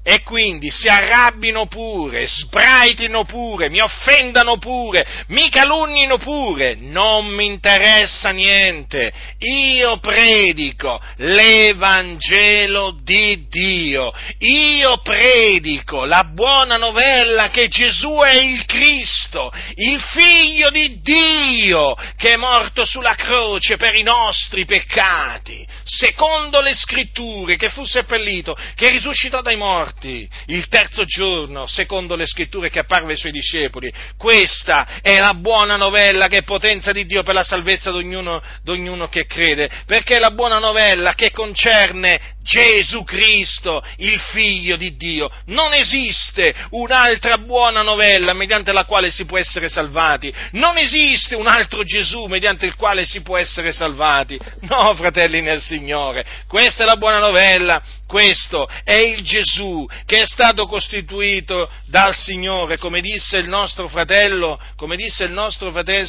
e 0.05 0.23
quindi 0.23 0.69
si 0.73 0.89
arrabbino 0.89 1.67
pure, 1.67 2.27
sbraitino 2.27 3.25
pure, 3.25 3.69
mi 3.69 3.81
offendano 3.81 4.59
pure, 4.59 5.25
mi 5.29 5.49
calunnino 5.49 6.19
pure, 6.19 6.75
non 6.81 7.27
mi 7.27 7.47
interessa 7.47 8.31
niente. 8.31 9.13
Io 9.39 9.99
predico 9.99 11.01
l'Evangelo 11.19 12.99
di 13.01 13.47
Dio, 13.49 14.13
io 14.39 14.99
predico 15.03 16.05
la 16.05 16.25
buona 16.25 16.77
novella 16.77 17.51
che 17.51 17.69
Gesù 17.69 18.19
è 18.25 18.35
il 18.35 18.65
Cristo, 18.65 19.53
il 19.77 20.01
figlio 20.01 20.71
di 20.71 21.01
Dio 21.01 21.95
che 22.17 22.33
è 22.33 22.37
morto 22.37 22.85
sulla 22.85 23.15
croce 23.15 23.77
per 23.77 23.95
i 23.95 24.03
nostri 24.03 24.65
peccati, 24.65 25.65
secondo 25.85 26.61
le 26.61 26.75
scritture, 26.75 27.55
che 27.57 27.71
fu 27.71 27.85
seppellito, 27.85 28.57
che 28.75 28.91
risuscitò 28.91 29.43
dai 29.43 29.57
morti 29.57 29.91
morti 29.93 30.29
il 30.47 30.67
terzo 30.69 31.05
giorno, 31.05 31.67
secondo 31.67 32.15
le 32.15 32.27
scritture 32.27 32.71
che 32.71 32.81
apparve 32.81 33.13
ai 33.13 33.19
suoi 33.19 33.33
discepoli. 33.33 33.93
Questa 34.17 35.01
è 35.03 35.19
la 35.19 35.35
buona 35.35 35.77
novella 35.77 36.29
che 36.29 36.39
è 36.39 36.43
potenza 36.43 36.93
di 36.93 37.05
Dio 37.05 37.23
per 37.23 37.35
la 37.35 37.45
salvezza 37.45 37.91
di 37.91 37.99
ognuno, 37.99 39.09
che 39.09 39.27
crede, 39.27 39.71
perché 39.87 40.17
è 40.17 40.19
la 40.19 40.31
buona 40.31 40.59
novella 40.59 41.15
che 41.15 41.31
concerne 41.31 42.41
Gesù 42.43 43.05
Cristo, 43.05 43.83
il 43.99 44.19
figlio 44.19 44.77
di 44.77 44.97
Dio. 44.97 45.31
Non 45.47 45.73
esiste 45.75 46.55
un'altra 46.71 47.39
buona 47.39 47.83
novella 47.83 48.33
mediante 48.35 48.73
la 48.73 48.85
quale 48.85 49.11
si 49.11 49.25
può 49.25 49.39
essere 49.39 49.69
salvati. 49.69 50.33
Non 50.53 50.77
esiste 50.77 51.35
un 51.35 51.47
altro 51.47 51.85
Gesù 51.85 52.27
mediante 52.27 52.67
il 52.67 52.77
quale 52.77 53.05
si 53.05 53.23
può 53.23 53.37
essere 53.37 53.73
salvati. 53.73 54.39
No, 54.63 54.95
fratelli 54.95 55.41
nel 55.41 55.61
Signore, 55.61 56.25
questa 56.47 56.83
è 56.83 56.87
la 56.87 56.97
buona 56.97 57.19
novella. 57.19 57.83
Questo 58.07 58.69
è 58.85 58.97
il 58.97 59.23
Gesù 59.23 59.89
che 60.05 60.21
è 60.21 60.27
stato 60.27 60.67
costituito 60.67 61.71
dal 61.87 62.15
Signore, 62.15 62.77
come 62.77 63.01
disse 63.01 63.39
il 63.39 63.49
nostro 63.49 63.89
fratello, 63.89 64.61
come 64.77 64.97
disse 64.97 65.25
il 65.25 65.33
nostro 65.33 65.71
fratello, 65.71 66.09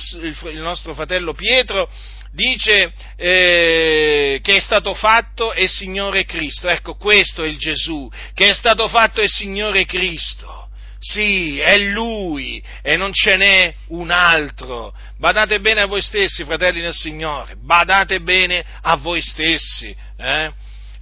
il 0.49 0.59
nostro 0.59 0.93
fratello 0.93 1.33
Pietro, 1.33 1.89
dice 2.33 2.91
eh, 3.15 4.39
che 4.41 4.55
è 4.55 4.59
stato 4.59 4.93
fatto 4.93 5.53
è 5.53 5.67
Signore 5.67 6.25
Cristo. 6.25 6.67
Ecco, 6.67 6.95
questo 6.95 7.43
è 7.43 7.47
il 7.47 7.57
Gesù, 7.57 8.09
che 8.33 8.49
è 8.49 8.53
stato 8.53 8.87
fatto 8.87 9.21
è 9.21 9.27
Signore 9.27 9.85
Cristo. 9.85 10.61
Sì, 10.99 11.59
è 11.59 11.77
Lui 11.77 12.63
e 12.81 12.95
non 12.95 13.11
ce 13.11 13.35
n'è 13.35 13.73
un 13.87 14.09
altro. 14.09 14.93
Badate 15.17 15.59
bene 15.59 15.81
a 15.81 15.85
voi 15.85 16.01
stessi, 16.01 16.45
fratelli 16.45 16.79
del 16.79 16.93
Signore, 16.93 17.55
badate 17.57 18.21
bene 18.21 18.63
a 18.81 18.95
voi 18.95 19.21
stessi. 19.21 19.93
Eh? 20.17 20.51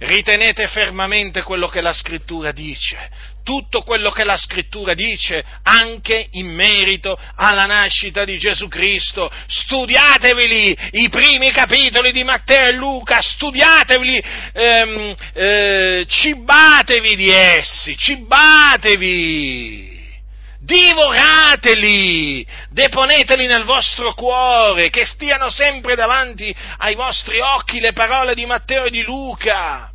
Ritenete 0.04 0.66
fermamente 0.66 1.42
quello 1.42 1.68
che 1.68 1.80
la 1.80 1.92
scrittura 1.92 2.50
dice, 2.50 3.08
tutto 3.44 3.82
quello 3.82 4.10
che 4.10 4.24
la 4.24 4.36
scrittura 4.36 4.94
dice, 4.94 5.44
anche 5.62 6.26
in 6.32 6.48
merito 6.48 7.16
alla 7.36 7.66
nascita 7.66 8.24
di 8.24 8.36
Gesù 8.36 8.66
Cristo. 8.66 9.30
Studiateveli 9.46 10.76
i 10.90 11.08
primi 11.08 11.52
capitoli 11.52 12.10
di 12.10 12.24
Matteo 12.24 12.66
e 12.66 12.72
Luca, 12.72 13.20
studiateveli, 13.20 14.24
ehm, 14.52 15.14
eh, 15.34 16.04
cibatevi 16.08 17.14
di 17.14 17.28
essi, 17.28 17.96
cibatevi 17.96 19.90
divorateli, 20.58 22.44
deponeteli 22.70 23.46
nel 23.46 23.64
vostro 23.64 24.14
cuore, 24.14 24.90
che 24.90 25.04
stiano 25.04 25.48
sempre 25.48 25.94
davanti 25.94 26.52
ai 26.78 26.96
vostri 26.96 27.38
occhi 27.38 27.78
le 27.78 27.92
parole 27.92 28.34
di 28.34 28.46
Matteo 28.46 28.86
e 28.86 28.90
di 28.90 29.02
Luca 29.02 29.91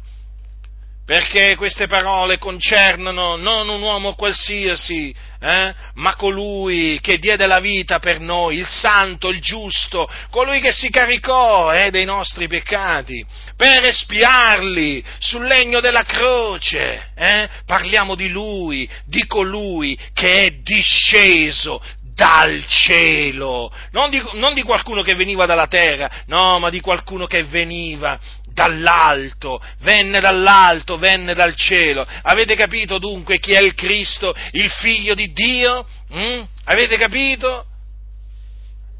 perché 1.07 1.55
queste 1.55 1.87
parole 1.87 2.37
concernono 2.37 3.37
non 3.37 3.69
un 3.69 3.81
uomo 3.81 4.13
qualsiasi, 4.13 5.15
eh, 5.39 5.73
ma 5.93 6.15
colui 6.15 6.99
che 6.99 7.17
diede 7.17 7.47
la 7.47 7.61
vita 7.61 7.99
per 7.99 8.19
noi, 8.19 8.57
il 8.57 8.67
santo, 8.67 9.29
il 9.29 9.39
giusto, 9.39 10.09
colui 10.29 10.59
che 10.59 10.73
si 10.73 10.89
caricò 10.89 11.71
eh, 11.71 11.91
dei 11.91 12.03
nostri 12.03 12.49
peccati, 12.49 13.25
per 13.55 13.85
espiarli 13.85 15.01
sul 15.19 15.45
legno 15.45 15.79
della 15.79 16.03
croce. 16.03 17.11
Eh? 17.15 17.47
Parliamo 17.65 18.15
di 18.15 18.27
lui, 18.27 18.89
di 19.05 19.25
colui 19.27 19.97
che 20.13 20.47
è 20.47 20.51
disceso 20.61 21.81
dal 22.13 22.65
cielo, 22.67 23.71
non 23.91 24.09
di, 24.09 24.21
non 24.33 24.53
di, 24.53 24.63
qualcuno 24.63 25.03
che 25.03 25.15
veniva 25.15 25.45
dalla 25.45 25.67
terra, 25.67 26.23
no, 26.25 26.59
ma 26.59 26.69
di 26.69 26.81
qualcuno 26.81 27.27
che 27.27 27.43
veniva 27.43 28.19
dall'alto, 28.57 29.61
venne 29.81 30.19
dall'alto, 30.19 30.97
venne 30.97 31.35
dal 31.35 31.55
cielo. 31.55 32.03
Avete 32.23 32.55
capito 32.55 32.97
dunque 32.97 33.37
chi 33.37 33.51
è 33.51 33.61
il 33.61 33.75
Cristo, 33.75 34.33
il 34.53 34.71
figlio 34.71 35.13
di 35.13 35.31
Dio? 35.31 35.87
Mm? 36.15 36.41
Avete 36.63 36.97
capito? 36.97 37.67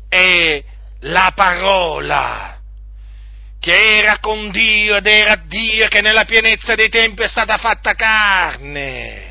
È 0.08 0.64
la 1.02 1.32
parola 1.34 2.60
che 3.60 3.98
era 3.98 4.20
con 4.20 4.52
Dio 4.52 4.98
ed 4.98 5.08
era 5.08 5.42
Dio 5.44 5.88
che 5.88 6.02
nella 6.02 6.26
pienezza 6.26 6.76
dei 6.76 6.90
tempi 6.90 7.24
è 7.24 7.28
stata 7.28 7.58
fatta 7.58 7.96
carne 7.96 9.27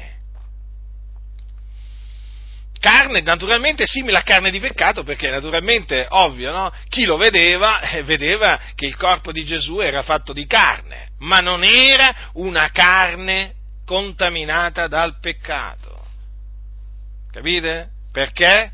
carne 2.86 3.20
naturalmente 3.22 3.84
simile 3.84 4.18
a 4.18 4.22
carne 4.22 4.52
di 4.52 4.60
peccato 4.60 5.02
perché 5.02 5.28
naturalmente 5.28 6.06
ovvio, 6.08 6.52
no? 6.52 6.72
chi 6.88 7.04
lo 7.04 7.16
vedeva 7.16 7.80
eh, 7.90 8.04
vedeva 8.04 8.60
che 8.76 8.86
il 8.86 8.96
corpo 8.96 9.32
di 9.32 9.44
Gesù 9.44 9.80
era 9.80 10.04
fatto 10.04 10.32
di 10.32 10.46
carne, 10.46 11.08
ma 11.18 11.40
non 11.40 11.64
era 11.64 12.30
una 12.34 12.70
carne 12.70 13.54
contaminata 13.84 14.86
dal 14.86 15.18
peccato. 15.18 16.04
Capite? 17.32 17.88
Perché? 18.12 18.70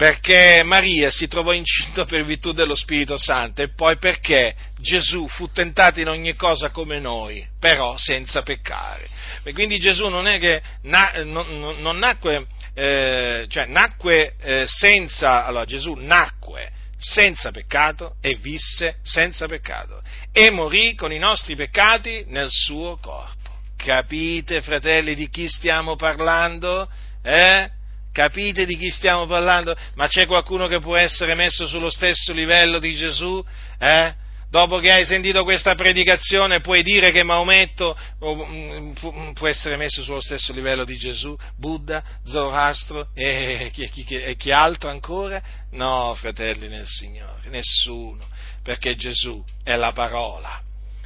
Perché 0.00 0.62
Maria 0.62 1.10
si 1.10 1.28
trovò 1.28 1.52
incinta 1.52 2.06
per 2.06 2.24
virtù 2.24 2.52
dello 2.52 2.74
Spirito 2.74 3.18
Santo 3.18 3.60
e 3.60 3.74
poi 3.74 3.98
perché 3.98 4.56
Gesù 4.78 5.28
fu 5.28 5.50
tentato 5.52 6.00
in 6.00 6.08
ogni 6.08 6.34
cosa 6.36 6.70
come 6.70 6.98
noi, 6.98 7.46
però 7.58 7.98
senza 7.98 8.40
peccare. 8.40 9.06
E 9.42 9.52
quindi 9.52 9.78
Gesù 9.78 10.08
non 10.08 10.26
è 10.26 10.38
che 10.38 10.62
na, 10.84 11.22
non, 11.24 11.76
non, 11.80 11.98
nacque, 11.98 12.46
eh, 12.72 13.44
cioè 13.50 13.66
nacque 13.66 14.36
eh, 14.40 14.64
senza, 14.66 15.44
allora 15.44 15.66
Gesù 15.66 15.92
nacque 15.92 16.70
senza 16.96 17.50
peccato 17.50 18.14
e 18.22 18.36
visse 18.40 19.00
senza 19.02 19.46
peccato 19.48 20.02
e 20.32 20.48
morì 20.48 20.94
con 20.94 21.12
i 21.12 21.18
nostri 21.18 21.56
peccati 21.56 22.24
nel 22.28 22.48
suo 22.50 22.96
corpo. 22.96 23.50
Capite, 23.76 24.62
fratelli, 24.62 25.14
di 25.14 25.28
chi 25.28 25.46
stiamo 25.46 25.96
parlando? 25.96 26.88
Eh? 27.22 27.78
Capite 28.12 28.64
di 28.64 28.76
chi 28.76 28.90
stiamo 28.90 29.26
parlando? 29.26 29.76
Ma 29.94 30.06
c'è 30.08 30.26
qualcuno 30.26 30.66
che 30.66 30.80
può 30.80 30.96
essere 30.96 31.34
messo 31.34 31.66
sullo 31.66 31.90
stesso 31.90 32.32
livello 32.32 32.78
di 32.78 32.94
Gesù? 32.94 33.44
Eh? 33.78 34.14
Dopo 34.50 34.80
che 34.80 34.90
hai 34.90 35.04
sentito 35.04 35.44
questa 35.44 35.76
predicazione 35.76 36.60
puoi 36.60 36.82
dire 36.82 37.12
che 37.12 37.22
Maometto 37.22 37.96
mm, 38.24 38.92
mm, 39.06 39.32
può 39.32 39.46
essere 39.46 39.76
messo 39.76 40.02
sullo 40.02 40.20
stesso 40.20 40.52
livello 40.52 40.84
di 40.84 40.96
Gesù, 40.96 41.36
Buddha, 41.56 42.02
Zoroastro 42.24 43.10
e 43.14 43.70
chi, 43.72 43.88
chi, 43.88 44.04
e 44.20 44.34
chi 44.34 44.50
altro 44.50 44.90
ancora? 44.90 45.40
No, 45.70 46.16
fratelli 46.16 46.66
nel 46.66 46.86
Signore, 46.86 47.48
nessuno, 47.48 48.26
perché 48.64 48.96
Gesù 48.96 49.40
è 49.62 49.76
la 49.76 49.92
parola 49.92 50.60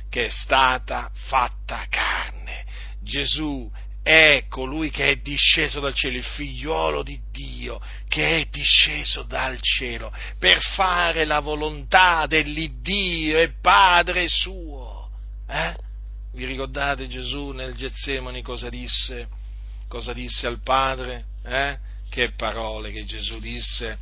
che 0.09 0.26
è 0.26 0.30
stata 0.30 1.11
fatta 1.12 1.84
carne. 1.90 2.64
Gesù 3.02 3.70
è 4.05 4.44
colui 4.50 4.90
che 4.90 5.09
è 5.09 5.16
disceso 5.16 5.80
dal 5.80 5.94
cielo, 5.94 6.18
il 6.18 6.24
figliuolo 6.24 7.02
di 7.02 7.18
Dio, 7.32 7.80
che 8.07 8.36
è 8.36 8.46
disceso 8.50 9.22
dal 9.22 9.59
cielo 9.62 10.12
per 10.38 10.61
fare 10.61 11.24
la 11.24 11.40
volontà 11.40 12.26
dell'Iddio 12.26 13.38
e 13.38 13.55
Padre 13.62 14.26
suo. 14.28 15.09
Eh? 15.48 15.74
Vi 16.34 16.44
ricordate 16.44 17.09
Gesù 17.09 17.52
nel 17.52 17.74
Getsemani 17.74 18.42
cosa 18.42 18.68
disse? 18.68 19.26
Cosa 19.88 20.12
disse 20.12 20.46
al 20.46 20.61
Padre? 20.62 21.24
Eh? 21.42 21.78
Che 22.11 22.32
parole 22.32 22.92
che 22.92 23.07
Gesù 23.07 23.40
disse 23.40 23.96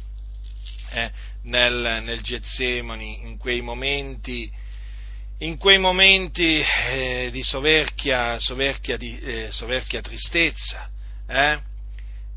eh? 0.91 1.13
nel, 1.43 2.03
nel 2.03 2.23
Getsemani 2.23 3.23
in 3.23 3.39
quei 3.39 3.61
momenti 3.61 4.51
in 5.43 5.59
quei 5.59 5.79
momenti 5.79 6.61
eh, 6.61 7.29
di 7.33 7.43
soverchia, 7.43 8.39
soverchia, 8.39 8.97
di, 8.97 9.19
eh, 9.19 9.49
soverchia 9.51 10.01
tristezza, 10.01 10.89
eh, 11.27 11.59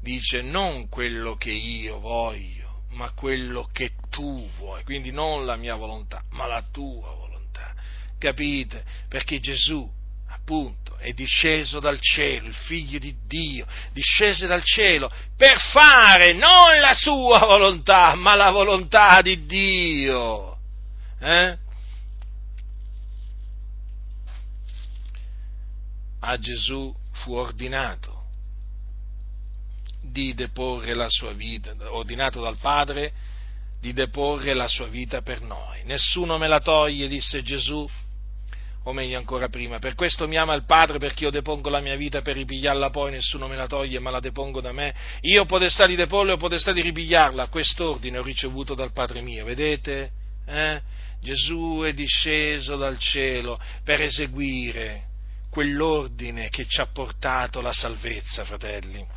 dice 0.02 0.42
non 0.42 0.90
quello 0.90 1.36
che 1.36 1.52
io 1.52 2.00
voglio, 2.00 2.82
ma 2.92 3.12
quello 3.12 3.70
che 3.72 3.92
tu 4.10 4.50
vuoi, 4.58 4.84
quindi 4.84 5.12
non 5.12 5.46
la 5.46 5.56
mia 5.56 5.76
volontà, 5.76 6.24
ma 6.32 6.48
la 6.48 6.64
tua 6.72 7.12
volontà. 7.12 7.74
Capite? 8.18 8.84
Perché 9.08 9.40
Gesù, 9.40 9.88
appunto, 10.30 10.98
è 10.98 11.12
disceso 11.12 11.80
dal 11.80 12.00
cielo, 12.00 12.48
il 12.48 12.56
figlio 12.56 12.98
di 12.98 13.16
Dio, 13.28 13.68
discese 13.94 14.48
dal 14.48 14.64
cielo 14.64 15.12
per 15.38 15.60
fare 15.60 16.34
non 16.34 16.80
la 16.80 16.96
sua 16.96 17.46
volontà, 17.46 18.16
ma 18.16 18.34
la 18.34 18.50
volontà 18.50 19.22
di 19.22 19.46
Dio. 19.46 20.58
Eh? 21.20 21.64
A 26.26 26.38
Gesù 26.40 26.94
fu 27.12 27.34
ordinato 27.34 28.24
di 30.02 30.34
deporre 30.34 30.94
la 30.94 31.10
sua 31.10 31.34
vita, 31.34 31.74
ordinato 31.92 32.42
dal 32.42 32.58
Padre 32.58 33.14
di 33.80 33.94
deporre 33.94 34.54
la 34.54 34.68
sua 34.68 34.88
vita 34.88 35.22
per 35.22 35.42
noi. 35.42 35.84
Nessuno 35.84 36.38
me 36.38 36.48
la 36.48 36.60
toglie, 36.60 37.08
disse 37.08 37.44
Gesù, 37.44 37.88
o 38.84 38.94
meglio 38.94 39.18
ancora 39.18 39.50
prima, 39.50 39.78
per 39.78 39.94
questo 39.94 40.28
mi 40.28 40.38
ama 40.38 40.56
il 40.56 40.66
Padre 40.66 40.98
perché 40.98 41.26
io 41.26 41.32
depongo 41.32 41.70
la 41.70 41.80
mia 41.80 41.96
vita 41.96 42.22
per 42.22 42.36
ripigliarla 42.36 42.90
poi, 42.90 43.12
nessuno 43.12 43.48
me 43.48 43.56
la 43.56 43.68
toglie 43.68 44.00
ma 44.00 44.10
la 44.10 44.20
depongo 44.20 44.62
da 44.62 44.72
me. 44.72 44.94
Io 45.22 45.44
ho 45.44 45.46
potestà 45.46 45.86
di 45.86 45.96
deporla 45.96 46.34
ho 46.34 46.38
potestà 46.38 46.72
di 46.72 46.82
ripigliarla, 46.82 47.48
quest'ordine 47.48 48.18
ho 48.18 48.24
ricevuto 48.24 48.74
dal 48.74 48.92
Padre 48.92 49.22
mio, 49.22 49.46
vedete? 49.46 50.12
Eh? 50.48 50.82
Gesù 51.22 51.82
è 51.84 51.94
disceso 51.94 52.78
dal 52.78 52.98
cielo 53.00 53.60
per 53.84 54.02
eseguire 54.02 55.14
quell'ordine 55.56 56.50
che 56.50 56.66
ci 56.68 56.82
ha 56.82 56.88
portato 56.88 57.62
la 57.62 57.72
salvezza, 57.72 58.44
fratelli. 58.44 59.08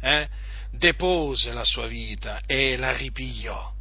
Eh? 0.00 0.28
Depose 0.70 1.52
la 1.52 1.64
sua 1.64 1.88
vita 1.88 2.38
e 2.46 2.76
la 2.76 2.96
ripigliò. 2.96 3.74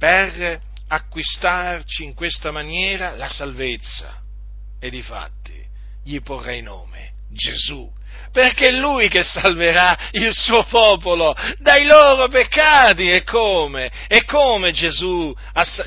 per 0.00 0.58
acquistarci 0.88 2.04
in 2.04 2.14
questa 2.14 2.50
maniera 2.50 3.14
la 3.16 3.28
salvezza. 3.28 4.18
E 4.80 4.88
difatti 4.88 5.62
gli 6.02 6.22
porrei 6.22 6.62
nome 6.62 7.12
Gesù, 7.30 7.86
perché 8.32 8.68
è 8.68 8.72
Lui 8.72 9.08
che 9.08 9.22
salverà 9.22 10.08
il 10.12 10.32
suo 10.32 10.64
popolo 10.64 11.36
dai 11.58 11.84
loro 11.84 12.28
peccati. 12.28 13.10
E 13.10 13.24
come? 13.24 13.90
E 14.08 14.24
come 14.24 14.72
Gesù 14.72 15.36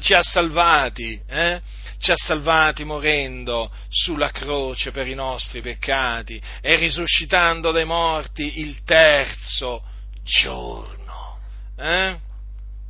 ci 0.02 0.14
ha 0.14 0.22
salvati? 0.22 1.20
Eh? 1.28 1.60
Ci 2.04 2.12
ha 2.12 2.18
salvati 2.18 2.84
morendo 2.84 3.72
sulla 3.88 4.30
croce 4.30 4.92
per 4.92 5.08
i 5.08 5.14
nostri 5.14 5.62
peccati 5.62 6.42
e 6.60 6.76
risuscitando 6.76 7.72
dai 7.72 7.86
morti 7.86 8.60
il 8.60 8.84
terzo 8.84 9.82
giorno. 10.22 11.40
Eh? 11.78 12.18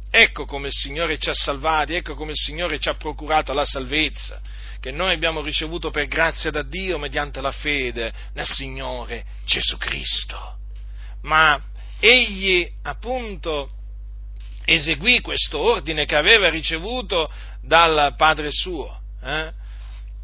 Ecco 0.10 0.46
come 0.46 0.70
il 0.70 0.74
Signore 0.74 1.20
ci 1.20 1.30
ha 1.30 1.34
salvati, 1.36 1.94
ecco 1.94 2.16
come 2.16 2.32
il 2.32 2.40
Signore 2.40 2.80
ci 2.80 2.90
ha 2.90 2.96
procurato 2.96 3.54
la 3.54 3.66
salvezza 3.66 4.42
che 4.80 4.90
noi 4.90 5.14
abbiamo 5.14 5.42
ricevuto 5.42 5.92
per 5.92 6.08
grazia 6.08 6.50
da 6.50 6.64
Dio 6.64 6.98
mediante 6.98 7.40
la 7.40 7.52
fede 7.52 8.12
nel 8.34 8.48
Signore 8.48 9.26
Gesù 9.46 9.78
Cristo. 9.78 10.58
Ma 11.22 11.62
egli 12.00 12.68
appunto 12.82 13.70
eseguì 14.66 15.22
questo 15.22 15.60
ordine 15.60 16.06
che 16.06 16.16
aveva 16.16 16.50
ricevuto 16.50 17.32
dal 17.62 18.16
Padre 18.18 18.50
suo, 18.50 19.02
eh? 19.24 19.54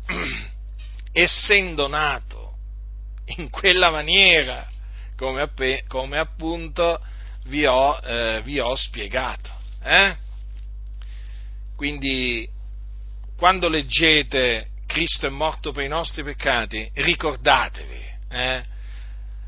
essendo 1.12 1.88
nato 1.88 2.58
in 3.38 3.50
quella 3.50 3.90
maniera, 3.92 4.68
come, 5.16 5.42
app- 5.42 5.88
come 5.88 6.18
appunto 6.18 7.00
vi 7.46 7.66
ho, 7.66 8.00
eh, 8.04 8.42
vi 8.44 8.60
ho 8.60 8.76
spiegato. 8.76 9.52
Eh? 9.84 10.16
Quindi 11.76 12.48
quando 13.38 13.70
leggete 13.70 14.68
Cristo 14.86 15.28
è 15.28 15.30
morto 15.30 15.72
per 15.72 15.84
i 15.84 15.88
nostri 15.88 16.24
peccati, 16.24 16.90
ricordatevi, 16.94 18.04
eh? 18.30 18.64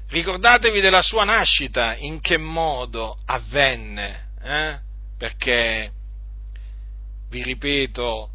ricordatevi 0.08 0.80
della 0.80 1.02
sua 1.02 1.24
nascita, 1.24 1.96
in 1.96 2.22
che 2.22 2.38
modo 2.38 3.18
avvenne, 3.26 4.30
eh? 4.42 4.80
perché, 5.18 5.92
vi 7.30 7.44
ripeto, 7.44 8.30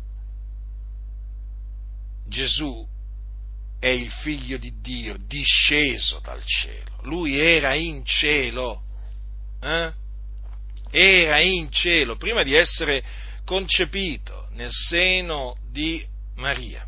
Gesù 2.26 2.86
è 3.78 3.88
il 3.88 4.10
figlio 4.10 4.56
di 4.56 4.80
Dio 4.80 5.16
disceso 5.18 6.20
dal 6.20 6.42
cielo, 6.44 7.00
lui 7.02 7.38
era 7.38 7.74
in 7.74 8.04
cielo, 8.04 8.82
eh? 9.60 9.92
era 10.90 11.40
in 11.40 11.70
cielo 11.70 12.16
prima 12.16 12.42
di 12.42 12.54
essere 12.54 13.02
concepito 13.44 14.48
nel 14.52 14.70
seno 14.72 15.56
di 15.70 16.04
Maria. 16.34 16.86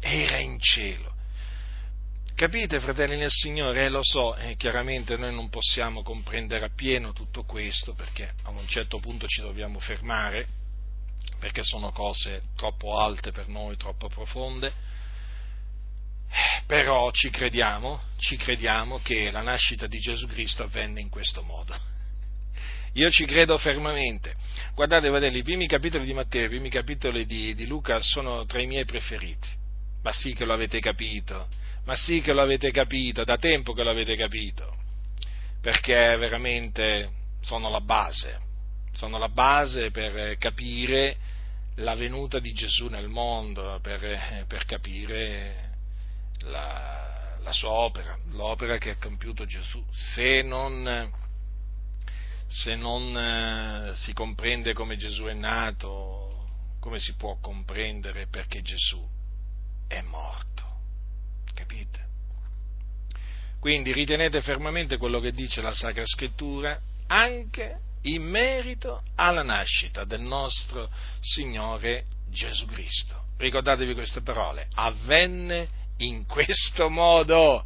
Era 0.00 0.38
in 0.38 0.58
cielo. 0.60 1.12
Capite, 2.34 2.80
fratelli 2.80 3.16
nel 3.16 3.30
Signore? 3.30 3.84
Eh, 3.84 3.88
lo 3.88 4.02
so, 4.02 4.34
eh, 4.36 4.56
chiaramente 4.56 5.16
noi 5.16 5.32
non 5.32 5.48
possiamo 5.50 6.02
comprendere 6.02 6.64
appieno 6.64 7.12
tutto 7.12 7.44
questo 7.44 7.94
perché 7.94 8.32
a 8.42 8.50
un 8.50 8.66
certo 8.66 8.98
punto 8.98 9.26
ci 9.28 9.40
dobbiamo 9.40 9.78
fermare, 9.78 10.48
perché 11.44 11.62
sono 11.62 11.92
cose 11.92 12.44
troppo 12.56 12.96
alte 12.96 13.30
per 13.30 13.48
noi, 13.48 13.76
troppo 13.76 14.08
profonde, 14.08 14.72
però 16.66 17.10
ci 17.10 17.28
crediamo, 17.28 18.00
ci 18.16 18.38
crediamo 18.38 19.00
che 19.00 19.30
la 19.30 19.42
nascita 19.42 19.86
di 19.86 19.98
Gesù 19.98 20.26
Cristo 20.26 20.62
avvenne 20.62 21.02
in 21.02 21.10
questo 21.10 21.42
modo. 21.42 21.78
Io 22.94 23.10
ci 23.10 23.26
credo 23.26 23.58
fermamente. 23.58 24.34
Guardate, 24.72 25.08
fratelli, 25.08 25.40
i 25.40 25.42
primi 25.42 25.66
capitoli 25.66 26.06
di 26.06 26.14
Matteo, 26.14 26.46
i 26.46 26.48
primi 26.48 26.70
capitoli 26.70 27.26
di, 27.26 27.54
di 27.54 27.66
Luca 27.66 28.00
sono 28.00 28.46
tra 28.46 28.62
i 28.62 28.66
miei 28.66 28.86
preferiti. 28.86 29.48
Ma 30.02 30.12
sì 30.12 30.32
che 30.32 30.46
lo 30.46 30.54
avete 30.54 30.80
capito, 30.80 31.46
ma 31.84 31.94
sì 31.94 32.22
che 32.22 32.32
lo 32.32 32.40
avete 32.40 32.70
capito, 32.70 33.22
da 33.22 33.36
tempo 33.36 33.74
che 33.74 33.82
lo 33.82 33.90
avete 33.90 34.16
capito, 34.16 34.74
perché 35.60 36.16
veramente 36.16 37.10
sono 37.42 37.68
la 37.68 37.82
base, 37.82 38.40
sono 38.94 39.18
la 39.18 39.28
base 39.28 39.90
per 39.90 40.38
capire 40.38 41.32
la 41.76 41.94
venuta 41.94 42.38
di 42.38 42.52
Gesù 42.52 42.88
nel 42.88 43.08
mondo, 43.08 43.78
per, 43.82 44.44
per 44.46 44.64
capire 44.64 45.72
la, 46.42 47.38
la, 47.40 47.52
sua 47.52 47.70
opera, 47.70 48.16
l'opera 48.30 48.78
che 48.78 48.90
ha 48.90 48.96
compiuto 48.96 49.44
Gesù. 49.44 49.84
Se 49.90 50.42
non, 50.42 51.10
se 52.46 52.74
non 52.76 53.16
eh, 53.16 53.96
si 53.96 54.12
comprende 54.12 54.72
come 54.72 54.96
Gesù 54.96 55.24
è 55.24 55.34
nato, 55.34 56.46
come 56.78 57.00
si 57.00 57.14
può 57.14 57.38
comprendere 57.40 58.26
perché 58.26 58.62
Gesù 58.62 59.04
è 59.88 60.00
morto? 60.02 60.62
Capite? 61.54 62.02
Quindi 63.58 63.92
ritenete 63.92 64.42
fermamente 64.42 64.98
quello 64.98 65.20
che 65.20 65.32
dice 65.32 65.62
la 65.62 65.72
Sacra 65.72 66.04
Scrittura 66.04 66.78
anche 67.06 67.78
in 68.04 68.22
merito 68.22 69.02
alla 69.14 69.42
nascita 69.42 70.04
del 70.04 70.20
nostro 70.20 70.90
Signore 71.20 72.06
Gesù 72.30 72.66
Cristo. 72.66 73.22
Ricordatevi 73.36 73.94
queste 73.94 74.20
parole, 74.20 74.68
avvenne 74.74 75.68
in 75.98 76.26
questo 76.26 76.88
modo, 76.88 77.64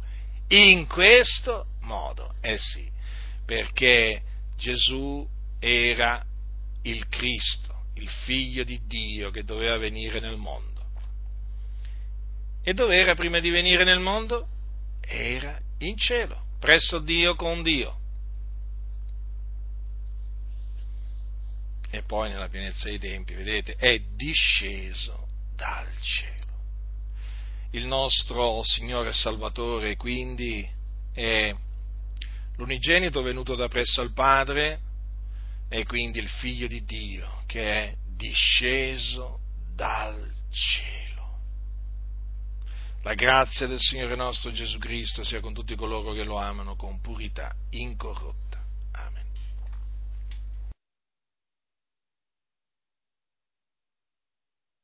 in 0.49 0.87
questo 0.87 1.65
modo, 1.81 2.35
eh 2.41 2.57
sì, 2.57 2.89
perché 3.45 4.21
Gesù 4.57 5.27
era 5.59 6.23
il 6.83 7.07
Cristo, 7.07 7.83
il 7.95 8.07
figlio 8.07 8.63
di 8.63 8.79
Dio 8.85 9.31
che 9.31 9.43
doveva 9.43 9.77
venire 9.77 10.19
nel 10.19 10.37
mondo. 10.37 10.67
E 12.63 12.73
dove 12.73 12.95
era 12.97 13.15
prima 13.15 13.39
di 13.39 13.49
venire 13.49 13.83
nel 13.83 13.99
mondo? 13.99 14.47
Era 15.01 15.59
in 15.79 15.97
cielo, 15.97 16.43
presso 16.59 16.99
Dio 16.99 17.35
con 17.35 17.61
Dio. 17.61 17.98
E 21.89 22.03
poi 22.03 22.29
nella 22.29 22.49
pienezza 22.49 22.87
dei 22.87 22.99
tempi, 22.99 23.33
vedete, 23.33 23.75
è 23.75 23.99
disceso 24.15 25.27
dal 25.55 25.89
cielo. 26.01 26.37
Il 27.71 27.87
nostro 27.87 28.61
Signore 28.63 29.13
Salvatore 29.13 29.95
quindi 29.95 30.67
è 31.13 31.55
l'unigenito 32.55 33.21
venuto 33.21 33.55
da 33.55 33.67
presso 33.67 34.01
al 34.01 34.11
Padre 34.11 34.79
è 35.67 35.85
quindi 35.85 36.17
il 36.19 36.27
figlio 36.27 36.67
di 36.67 36.83
Dio 36.83 37.43
che 37.45 37.63
è 37.63 37.95
disceso 38.15 39.39
dal 39.75 40.31
cielo. 40.49 40.97
La 43.03 43.13
grazia 43.13 43.67
del 43.67 43.79
Signore 43.79 44.15
nostro 44.15 44.51
Gesù 44.51 44.77
Cristo 44.77 45.23
sia 45.23 45.39
con 45.39 45.53
tutti 45.53 45.75
coloro 45.75 46.11
che 46.11 46.23
lo 46.23 46.37
amano 46.37 46.75
con 46.75 46.99
purità 46.99 47.55
incorrotta. 47.69 48.48